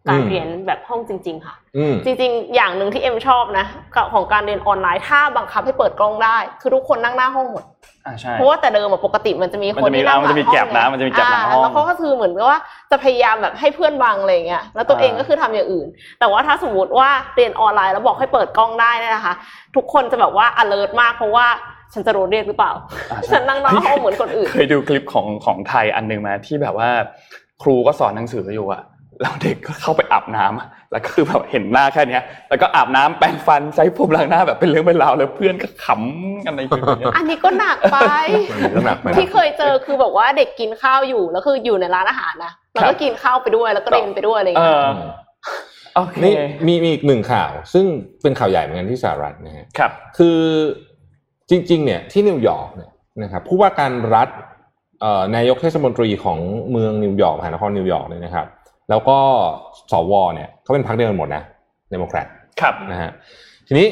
[0.09, 7.64] การอืมเรียนแบบห้องจริง ๆ ค่ะอืมจริง ๆ อย่างหนึ่งที่เอ็มชอบนะกับของการเรียนออนไลน์ถ้าบังคับให้เปิดกล้องได้ คือทุกคนนั่งหน้าห้องหมด
[8.07, 12.59] อ่าใช่เพราะว่าแต่เดิมอะปกติมันจะมีมันคนจะมีที่นั่งหลังมันจะมีห้องแก็บนะไงมันจะมีแก็บหลังห้องาแล้วเขาก็คือเหมือนกับว่า
[12.90, 15.86] จะพยายามแบบให้เพื่อนบังอะไรอย่างเงี้ยแล้วตัวเองอ่าก็คือทำอย่างอื่น
[16.20, 19.34] แต่ว่าถ้าสมมติว่าเรียนออนไลน์แล้วบอกให้เปิดกล้องได้เนี่ยนะคะ
[19.76, 21.46] ทุกคนจะแบบว่า alert มากเพราะว่า
[21.92, 22.72] ฉันจะโดนเรียกหรือเปล่า
[23.11, 26.88] อ่าใช่ฉันนั่งหน้าห้องเหมือนคนอื่น เคยดูคลิปของของไทยอันหนึ่งมาที่แบบว่า
[27.62, 28.82] ครูก็สอนหนังสืออยู่อะ
[29.21, 37.99] แล้วเด็กก็เข้าไปอาบน้ำอะแล้วก็คือแบบเห็นหน้าแค่เนี้ย แล้วก็อาบน้ำแปรงฟันใช้ผมล้างหน้าแบบเป็นเรื่องเป็นราวเลยเพื่อนก็ขำกันในคลิปอย่างเงี้ยอันนี้ก็หนักไป
[38.62, 46.35] มันก็หนักไปนะที่เคยเจอคือแบบว่าเด็กกินข้าวอยู่แล้วคืออยู่ในร้านอาหารนะครับแล้วก็กินข้าวไปด้วยแล้วก็เรียนไปด้วยอะไรอย่างเอเงี้ยอโอเคนี่
[46.67, 47.85] มีมีอีกหนึ่งข่าว ซึ่ง
[48.23, 50.39] เป็นข่าวใหญ่เหมือนกันที่สหรัฐนะฮะครับ คือ
[51.51, 52.91] จริง ๆ เนี่ยที่นิวยอร์กเนี่ย
[53.23, 54.29] นะครับผู้ว่าการรัฐ
[55.01, 56.39] เอ่อนายกเทศมนตรีของ
[56.71, 58.47] เมืองนิวยอร์กมหานครนิวยอร์กเนี่ยนะครับ
[58.91, 59.18] แล้วก็
[59.93, 61.43] สวเนี่ยเขาเป็นพรรคเดียวกันหมดนะ
[61.91, 62.26] เดโมแครต
[62.61, 63.11] ครับนะฮะ
[63.66, 63.89] ทีนี้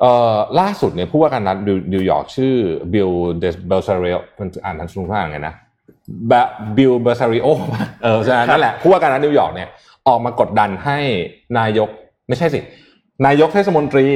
[0.00, 1.56] เอ่อล่าสุดเนี่ยผู้ว่าการรัฐ
[1.94, 2.54] นิวยอร์กชื่อ
[2.92, 5.54] บิลเดสเบลซาริโอมันอ่านทันสุนทรไงนะ
[6.76, 7.46] บิลเดอบลาซิโอ
[8.02, 9.68] เออใช่นั่นแหละผู้ว่าการรัฐนิวยอร์กเนี่ย
[10.08, 10.98] ออกมากดดันให้
[11.58, 11.88] นายก
[12.28, 12.60] ไม่ใช่สิ
[13.26, 14.06] นายกเทศมนตรี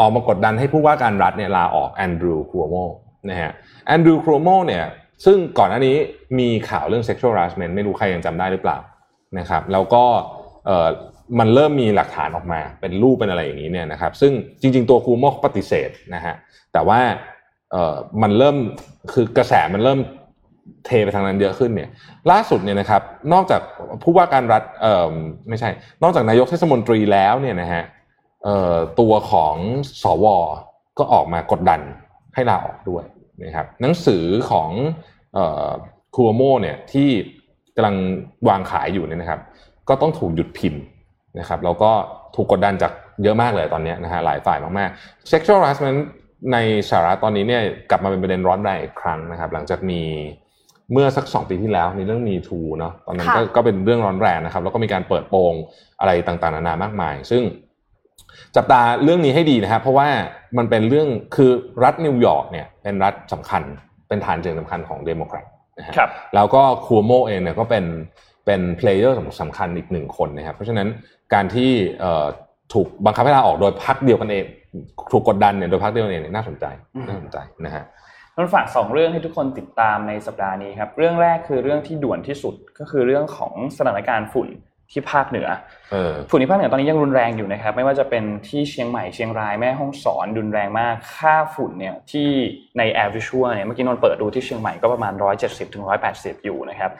[0.00, 2.74] ออกมากดดันให้ผู้ว่าการรัฐเนี่ยลาออกแอนดรูว์คูโอโม
[3.28, 3.52] นะฮะ
[3.86, 4.84] แอนดรูว์คูโอโมเนี่ย
[5.24, 5.96] ซึ่งก่อนหน้านี้
[6.38, 8.78] มีข่าวเรื่อง sexual harassment ไม่รู้ใครยังจำได้หรือเปล่า
[9.38, 10.04] นะครับ แล้วก็
[10.66, 10.88] เออ
[11.38, 16.34] มันเริ่มมีหลักฐานออกมาเป็นรูปเป็นอะไรอย่างนี้เนี่ยนะครับ ซึ่งจริง ๆ ตัวครูโมเขาปฏิเสธนะฮะ
[16.72, 17.00] แต่ว่า
[17.72, 18.56] เออมันเริ่ม
[19.12, 20.00] คือกระแสมันเริ่ม
[20.86, 21.90] เทไปทางนั้นเยอะขึ้นเนี่ย
[22.30, 23.02] ล่าสุดเนี่ยนะครับ
[23.32, 23.60] นอกจาก
[24.02, 25.12] ผู้ว่าการรัฐเอ่อ
[25.48, 25.68] ไม่ใช่
[26.02, 27.82] นอกจากนายกเทศมนตรีแล้วเนี่ยนะฮะ
[28.44, 29.54] เอ่อตัวของ
[30.02, 30.26] สว
[30.98, 31.80] ก็ออกมากดดัน
[32.34, 33.04] ให้ลาออกด้วย
[33.42, 34.70] นะครับหนังสือของ
[35.34, 35.70] เอ่อ
[36.14, 37.08] คูโมเนี่ยที่
[37.76, 37.96] กำลัง
[38.48, 39.40] วางขายอยู่เนี่ยนะครับ
[39.88, 40.82] ก็ต้องถูกหยุดพิมพ์
[41.38, 41.90] นะครับแล้วก็
[42.34, 46.00] ถูกกดดันจากเยอะมากเลยตอนเนี้ยนะฮะหลายฝ่ายมากๆ sexual harassment
[46.52, 46.56] ใน
[46.88, 50.02] สหรัฐตอนนี้เนี่ยกลับมาเป็นประเด็นร้อนแรงอีกครั้งนะครับ หลังจากมี
[50.92, 55.52] เมื่อสักสองปีที่แล้วมีเรื่องมีทูเนาะตอนนั้นก็ค่ะก็เป็นเรื่องร้อนแรงนะครับ แล้วก็มีการเปิดโปง
[56.00, 57.42] อะไรต่างๆนานามากมาย ซึ่ง
[58.56, 60.08] จับตาเรื่องนี้ให้ดีนะครับเพราะว่า
[60.58, 61.50] มันเป็นเรื่องคือ
[61.82, 63.62] รัฐนิวยอร์กเนี่ย เป็นรัฐสำคัญ
[64.08, 65.46] เป็นฐานเสียงสำคัญของเดโมแครต
[65.78, 67.84] นะฮะครับแล้วก็คูโอโมเองเนี่ยก็เป็น
[68.46, 70.88] เป็น player สำคัญอีกหนึ่งคนนะครับ เพราะฉะนั้น
[71.34, 71.70] การที่
[72.00, 72.26] เอ่อ
[72.72, 74.44] ถูกบังคับให้ลาออกโดยพรรคเดียวกันเอง
[75.12, 76.64] ถูกกดดันเนี่ยโดยพรรคเดียวกันเองเนี่ยน่าสนใจ
[76.94, 77.84] อืมน่าสนใจนะฮะ
[78.36, 84.48] มันฝากสองเรื่องให้ทุกคนติดตามในสัปดาห์นี้ครับ เรื่องแรกคือเรื่องที่ด่วนที่สุดก็คือเรื่องของสถานการณ์ฝุ่น
[84.92, 85.48] ที่ภาคเหนือ
[85.92, 92.28] เออฝุ่นที่ภาคเหนือตอนนี้ยังรุนแรงอยู่นะครับ ไม่ว่าจะเป็นที่เชียงใหม่เชียงรายแม่ฮ่องสอนรุนแรงมาก ค่าฝุ่นเนี่ยที่
[92.78, 95.12] ใน Air Visual เนี่ยเมื่อกี้นนท์เปิดดูที่เชียงใหม่ก็ประมาณ
[95.42, 95.84] 170ถึง
[96.14, 96.92] 180 อยู่นะครับ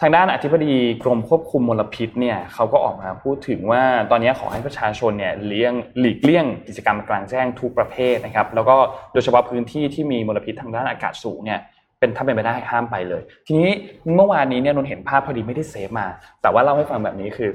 [0.00, 8.76] ทางด้านอธิบดีกรมควบคุมมลพิษเนี่ยเขาก็ออกมาพูดถึงว่าตอนนี้ขอให้ประชาชนเนี่ยเลี่ยงหลีกเลี่ยงกิจกรรมกลางแจ้งทุกประเภทนะครับ แล้วก็
[9.12, 11.60] โดยเฉพาะพื้นที่ที่มีมลพิษทางด้านอากาศสูงเนี่ย
[12.04, 13.70] เป็นถ้าเป็นไปได้ห้ามไปเลย ทีนี้
[14.16, 16.06] เมื่อวานนี้เนี่ยนนท์เห็นภาพพอดีไม่ได้เซฟมา
[16.42, 17.50] แต่ว่าเล่าให้ฟังแบบนี้คือ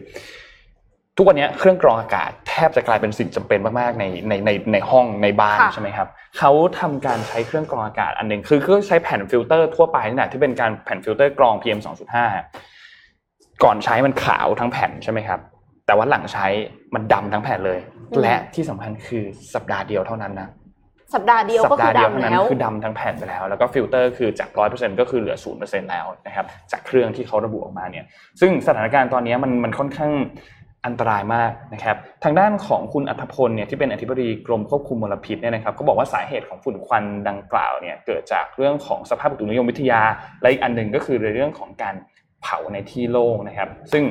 [1.17, 11.79] ทุกวันนี้เครื่องกรองอากาศแทบจะกลายเป็นสิ่งจำเป็นมากๆในในในในห้องในบ้านค่ะใช่ไหมครับเขาทำการใช้เครื่องกรองอากาศอันหนึ่งคือเครื่องใช้แผ่นฟิลเตอร์ทั่วไปนี่แหละที่เป็นการแผ่นฟิลเตอร์กรอง PM
[12.55, 15.39] 2.5 ก่อนใช้มันขาวทั้งแผ่นใช่ไหมครับ
[15.85, 16.47] แต่ว่าหลังใช้
[16.95, 17.79] มันดำทั้งแผ่นเลย
[18.21, 19.23] และที่สำคัญคือ
[19.53, 20.49] สัปดาห์เดียวเท่านั้นนะ
[21.13, 28.05] สัปดาห์เดียวสัปดาห์เดียวเท่าดำนั้นแล้วก็คือดำคือดำทั้งแผ่นไปแล้ว แล้วก็ฟิลเตอร์คือจากร้อยเปอร์เซ็นต์ก็คือเหลือศูนย์เปอร์เซ็นต์แล้วนะครับจากเครื่องที่เขาระบุออกมาเนี่ย
[28.41, 30.11] ซึ่งสถานการณ์ตอนนี้มันมันค่อนข้าง
[30.85, 40.01] อันตรายมากนะครับ ทางด้านของคุณอรรถพลเนี่ยที่เป็นอธิบดีกรมควบคุมมลพิษเนี่ยนะครับก็บอกว่าสาเหตุของฝุ่นควันดังกล่าวเนี่ยเกิดจากเรื่องของสภาพอุตุนิยมวิทยา
[40.41, 41.95] และอีกอันหนึ่งก็คือในเรื่องของการ
[42.41, 44.03] เผาในที่โล่งนะครับ ซึ่ง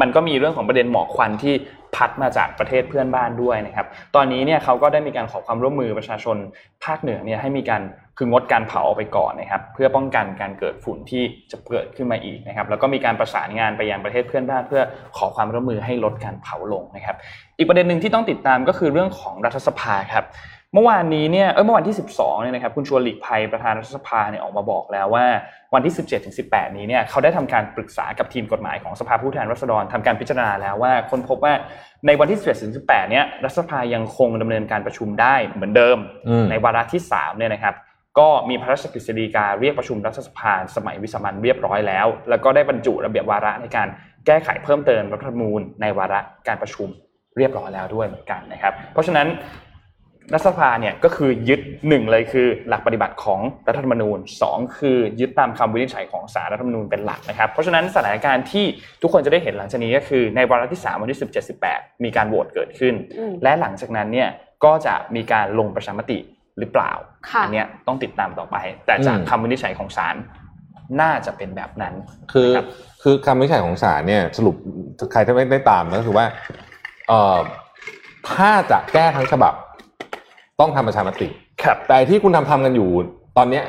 [0.00, 1.54] มันก็มีเรื่องของประเด็นหมอกควันที่
[1.96, 3.86] พัดมาจากประเทศเพื่อนบ้านด้วยนะครับ
[4.16, 6.36] ตอนนี้เนี่ยเขาก็ได้มีการขอความร่วมมือประชาชน
[6.84, 7.82] ภาคเหนือเนี่ยให้มีการ
[8.18, 14.82] คืองดการเผาออกไปก่อนนะครับ เพื่อป้องกันการเกิดฝุ่นที่จะเกิดขึ้นมาอีกนะครับ แล้วก็มีการประสานงานไปยังประเทศเพื่อนบ้าน เพื่อ
[15.16, 17.16] ขอความร่วมมือให้ลดการเผาลงนะครับ
[17.58, 20.24] อีกประเด็นหนึ่งที่ต้องติดตามก็คือเรื่องของรัฐสภาครับ
[20.74, 25.26] เมื่อวานนี้เนี่ยเออเมื่อวันที่ 12เนี่ยนะครับคุณชวนหลีกภัยประธานรัฐสภาเนี่ยออกมาบอกแล้วว่า
[25.74, 31.54] วันที่ 17ถึง18 นี้เนี่ยเขาได้ทำการปรึกษากับทีมกฎหมายของสภาผู้แทนราษฎรทำการพิจารณาแล้วว่าค้นพบว่า
[32.06, 35.98] ในวันที่ 17ถึง18 เนี่ยรัฐสภายังคงดำเนินการประชุมได้เหมือนเดิม
[36.28, 37.74] อืมในวาระที่3เนี่ยนะครับ
[38.18, 43.88] ก็มีพระราชกฤษฎีกาเรียกประชุมรัฐสภาสมัยวิสามันเรียบร้อยแล้ว แล้วก็ได้บรรจุระเบียบวาระในการ
[44.26, 46.88] แก้ไขเพิ่มเติมรัฐธรรมนูญในวาระการประชุม
[47.36, 49.26] เรียบร้อยแล้วด้วยเหมือนกันนะครับ เพราะฉะนั้น
[50.34, 58.64] รัฐสภาเนี่ยก็คือยึดหนึ่งเลยคือหลักปฏิบัติของรัฐธรรมนูญสองคือยึดตามคำวินิจฉัยของศาลรัฐธรรมนูญเป็นหลักนะครับ เพราะฉะนั้นสถานการณ์ที่
[59.02, 64.28] ทุกคนจะได้เห็นหลังจากนี้ก็คือในวาระที่ 3 วันที่ 17 18 มีการโหวตเกิดขึ้นอืมและหลังจากนั้นเนี่ย
[64.64, 66.18] ก็จะมีการลงประชามติ
[66.58, 66.92] หรือเปล่า
[67.30, 68.56] ค่ะอัเนี้ยต้องติดตามต่อไป
[68.86, 70.16] แต่จากอืมคำวินิจฉัยของศาล
[71.00, 71.94] น่าจะเป็นแบบนั้น
[72.32, 72.66] คือนะครับ
[73.02, 74.54] คือคำวินิจฉัยของศาลเนี่ยสรุป
[75.12, 76.26] ใครที่ไม่ได้ตามก็คือว่า
[77.08, 77.38] เอ่อ
[78.32, 79.54] ถ้าจะแก้ทั้งฉบับ
[80.60, 81.28] ต้องทำประชามติ
[81.62, 82.88] ครับแต่ที่คุณทำทำกันอยู่
[83.36, 83.64] ตอนเนี้ย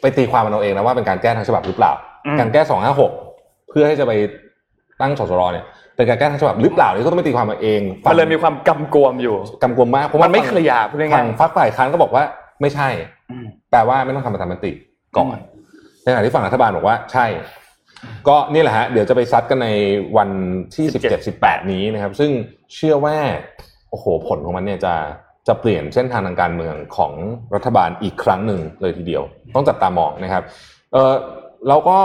[0.00, 1.92] ไปตีความมันเอาเองนะว่าเป็นการแก้ทั้งฉบับหรือเปล่า
[2.26, 3.12] อืมการแก้สองห้าหก
[3.68, 4.12] เพื่อให้จะไป
[5.00, 5.64] ตั้งสสรเนี่ย
[5.96, 12.24] เป็นการแก้ทั้งฉบับหรือเปล่านี่ก็ต้องไปตีความมาเองมันเลยมีความกำกวมอยู่กำกวมมากเพราะมัว่านไม่ฝั่งเคลียร์พูดง่ายๆฝั่งฝักฝ่ายค้านก็บอกว่า
[12.60, 12.88] ไม่ใช่
[13.30, 14.72] อืมแปลว่าไม่ต้องทำประชามติ
[15.16, 15.64] ก่อนอืม
[16.02, 17.26] ในขณะที่ฝั่งรัฐบาลบอกว่าใช่
[18.28, 19.68] ก็นี่แหละฮะเดี๋ยวจะไปซัดกันใน
[20.16, 20.30] วัน
[20.74, 20.86] ที่
[21.30, 22.30] 17 18นี้นะครับ ซึ่ง
[22.74, 23.16] เชื่อว่า
[23.90, 24.94] โอ้โหผลของมันเนี่ยจะ
[25.48, 27.12] จะเปลี่ยนเส้นทางทางการเมืองของ
[27.54, 29.22] รัฐบาลอีกครั้งหนึ่งเลยทีเดียว
[29.54, 30.44] ต้องจับตามองนะครับ
[30.92, 31.12] เออ
[31.68, 31.96] เราก็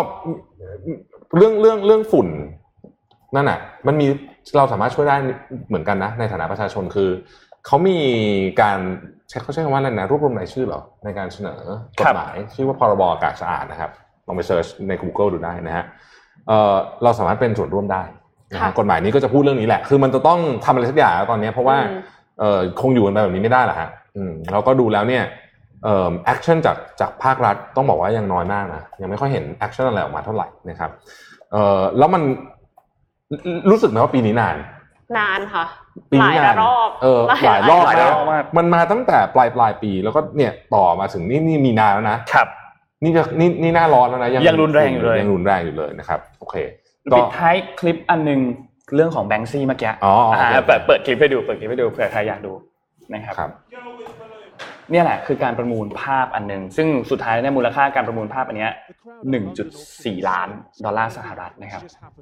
[1.38, 2.28] เรื่องเรื่องเรื่องฝุ่น
[3.36, 4.08] นั่นน่ะมันมี
[4.58, 5.16] เราสามารถช่วยได้
[5.68, 7.10] เหมือนกันนะ ในฐานะประชาชนคือ
[7.66, 7.98] เขามี
[8.62, 8.80] การ
[9.30, 11.60] ใช้เขาใช้คำว่าอะไรนะรวบรวมรายชื่อเหรอในการเสนอ
[12.00, 13.92] กฎหมายชื่อว่าพรบอากาศสะอาดนะครับ
[14.28, 15.86] ลองไปเซิร์ชใน Google ดูได้นะฮะ
[16.48, 18.04] เออเราสามารถเป็นส่วนร่วมได้
[18.52, 22.02] นะฮะค่ะกฎหมายนี้ก็จะพูดเรื่องนี้แหละ คือมันจะต้องทำอะไรสักอย่างแล้วตอนนี้เพราะว่าอืม
[22.40, 25.24] เออคงอยู่กันไปแบบนี้ไม่ได้หรอกฮะอืมเราก็ดูแล้วเนี่ย
[25.84, 30.92] เอ่อ action จากจากภาครัฐต้องบอกว่ายังน้อยมากนะยังไม่ค่อยเห็น action อะไรออกมาเท่าไหร่นะครับ
[31.52, 32.22] เออแล้วมัน
[33.70, 34.56] รู้สึกไหมว่าปีนี้นาน
[35.18, 35.66] นานค่ะ
[36.12, 42.48] ปีนี้นานหลายรอบเออหลายรอบหลายรอบมากมันมาตั้งแต่ปลายปลายปีแล้วก็เนี่ยต่อมาถึงนี่นี่มีนาแล้วนะครับ
[43.04, 46.56] นี่จะนี่นี่หน้าร้อนแล้วนะยังรุนแรงอยู่เลยยังรุนแรงอยู่เลยนะครับ โอเค
[47.18, 48.40] ปิดท้ายคลิปอันหนึง
[48.96, 52.54] เรื่องของแบงค์ซี่เมื่อกี้อ๋อโอเคาเปิดเปิดคลิปให้ดูเปิดคลิปให้ดูเผื่อใครอยากดู
[53.14, 53.52] นะครับครับ
[54.92, 58.72] เนี่ยแหละคือการประมูลภาพอันหนึ่งซึ่งสุดท้ายเนี่ยมูลค่าการประมูลภาพอันเนี้ย
[59.50, 60.50] 1.4 ล้าน
[60.86, 61.82] ดอลลาร์สหรัฐนะครับ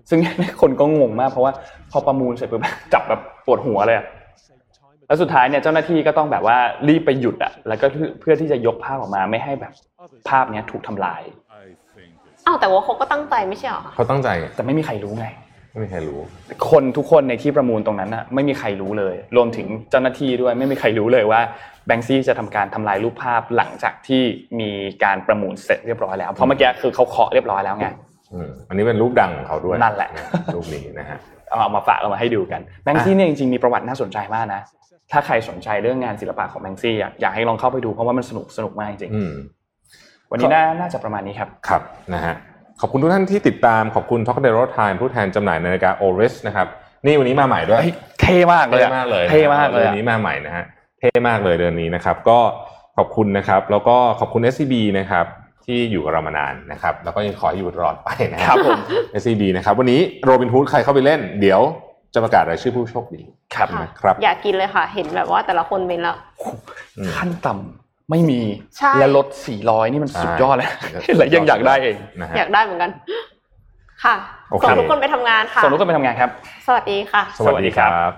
[0.09, 0.19] ซึ่ง
[0.61, 1.53] คนก็งงมากเพราะว่า
[1.91, 2.61] พอประมูลเสร็จปุ๊บ
[2.93, 4.05] จับแบบปวดหัวเลยอะ
[5.07, 6.57] แล้วสุดท้ายเนี่ยเจ้าหน้าที่ก็ต้องแบบว่า
[6.87, 7.85] รีบไปหยุดอะแล้วก็
[8.19, 9.73] เพื่อที่จะยกภาพออกมาไม่ให้แบบ
[10.29, 11.21] ภาพเนี้ยถูกทำลาย
[12.47, 15.27] อ้าวแต่ว่าเขาก็ตั้งใจไม่ใช่เหรอคะเขาตั้งใจแต่ไม่มีใครรู้ไง
[15.77, 16.19] ไม่มีใครรู้
[16.71, 21.41] คนทุกคนในที่ประมูลตรงนั้นน่ะไม่มีใครรู้เลย รวมถึงเจ้าหน้าที่ด้วยไม่มีใครรู้เลยว่า
[21.87, 24.21] แบงซี่จะทำการทำลายรูปภาพหลังจากที่
[24.59, 24.69] มี
[25.03, 27.87] การประมูลเสร็จเรียบร้อยแล้ว เพราะเมื่อกี้คือเขาเคาะเรียบร้อยแล้วไง
[28.33, 30.09] อืมอันนี้เป็นรูปดังของเขาด้วยนั่นแหละ
[30.55, 31.17] รูปนี้นะฮะ
[31.49, 34.61] เอาเอามาฝากเอามาให้ดูกันแบงซี่เนี่ยจริงๆมีประวัติน่าสนใจมากนะ
[35.11, 41.81] ถ้าใครสนใจเรื่องงานศิลปะของแบงซี่อยากให้ลองเข้าไปดูเพราะว่ามันสนุกสนุกมากจริงอืมๆวันนี้น่าน่าจะประมาณนี้ครับครับ
[42.13, 42.35] นะฮะ
[42.81, 46.67] ขอบคุณทุกท่านที่ติดตามขอบคุณ t o k d e r o Time ผู้แทนจำหน่ายนาฬิกา Oris นะครับ
[47.05, 50.65] นี่วันนี้มาใหม่ด้วยเฮ้ยเท่มากเลยเท่อะมากเลยเท่มากเลยเดือนอะนี้มาใหม่นะฮะ
[50.99, 52.39] เท่มากเลยเดือนนี้นะครับ ก็
[52.97, 55.25] ขอบคุณนะครับ แล้วก็ขอบคุณ SCB นะครับ
[55.65, 58.79] ที่อยู่กับเรามานานนะครับ แล้วก็ยังขอให้อยู่ตลอดไปนะฮะครับผม
[59.21, 61.61] SCB นะครับ วันนี้โรบินฮูดใครเข้าไปเล่น เดี๋ยว
[62.13, 63.21] จะประกาศรายชื่อผู้โชคดี
[63.55, 66.17] ครับค่ะนะครับ อยากกินเลยค่ะ เห็นแบบว่าแต่ละคนเป็นแล้ว
[66.97, 68.41] อืมขั้นต่ำ ไม่มี
[68.77, 69.27] ใช่และลด
[69.59, 72.91] 400 นี่มันสุดยอดแล้วใช่และยังอยากได้เองนะฮะอยากได้เหมือนกัน
[74.03, 74.15] ค่ะ
[74.51, 76.29] โอเคส่งทุกคนไปทำงานค่ะส่งทุกคนไปทำงานครับ
[76.67, 78.11] สวัสดีค่ะ สวัสดีครับ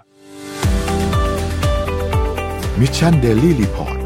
[2.79, 3.98] มิชชันเดลี่รีพอร์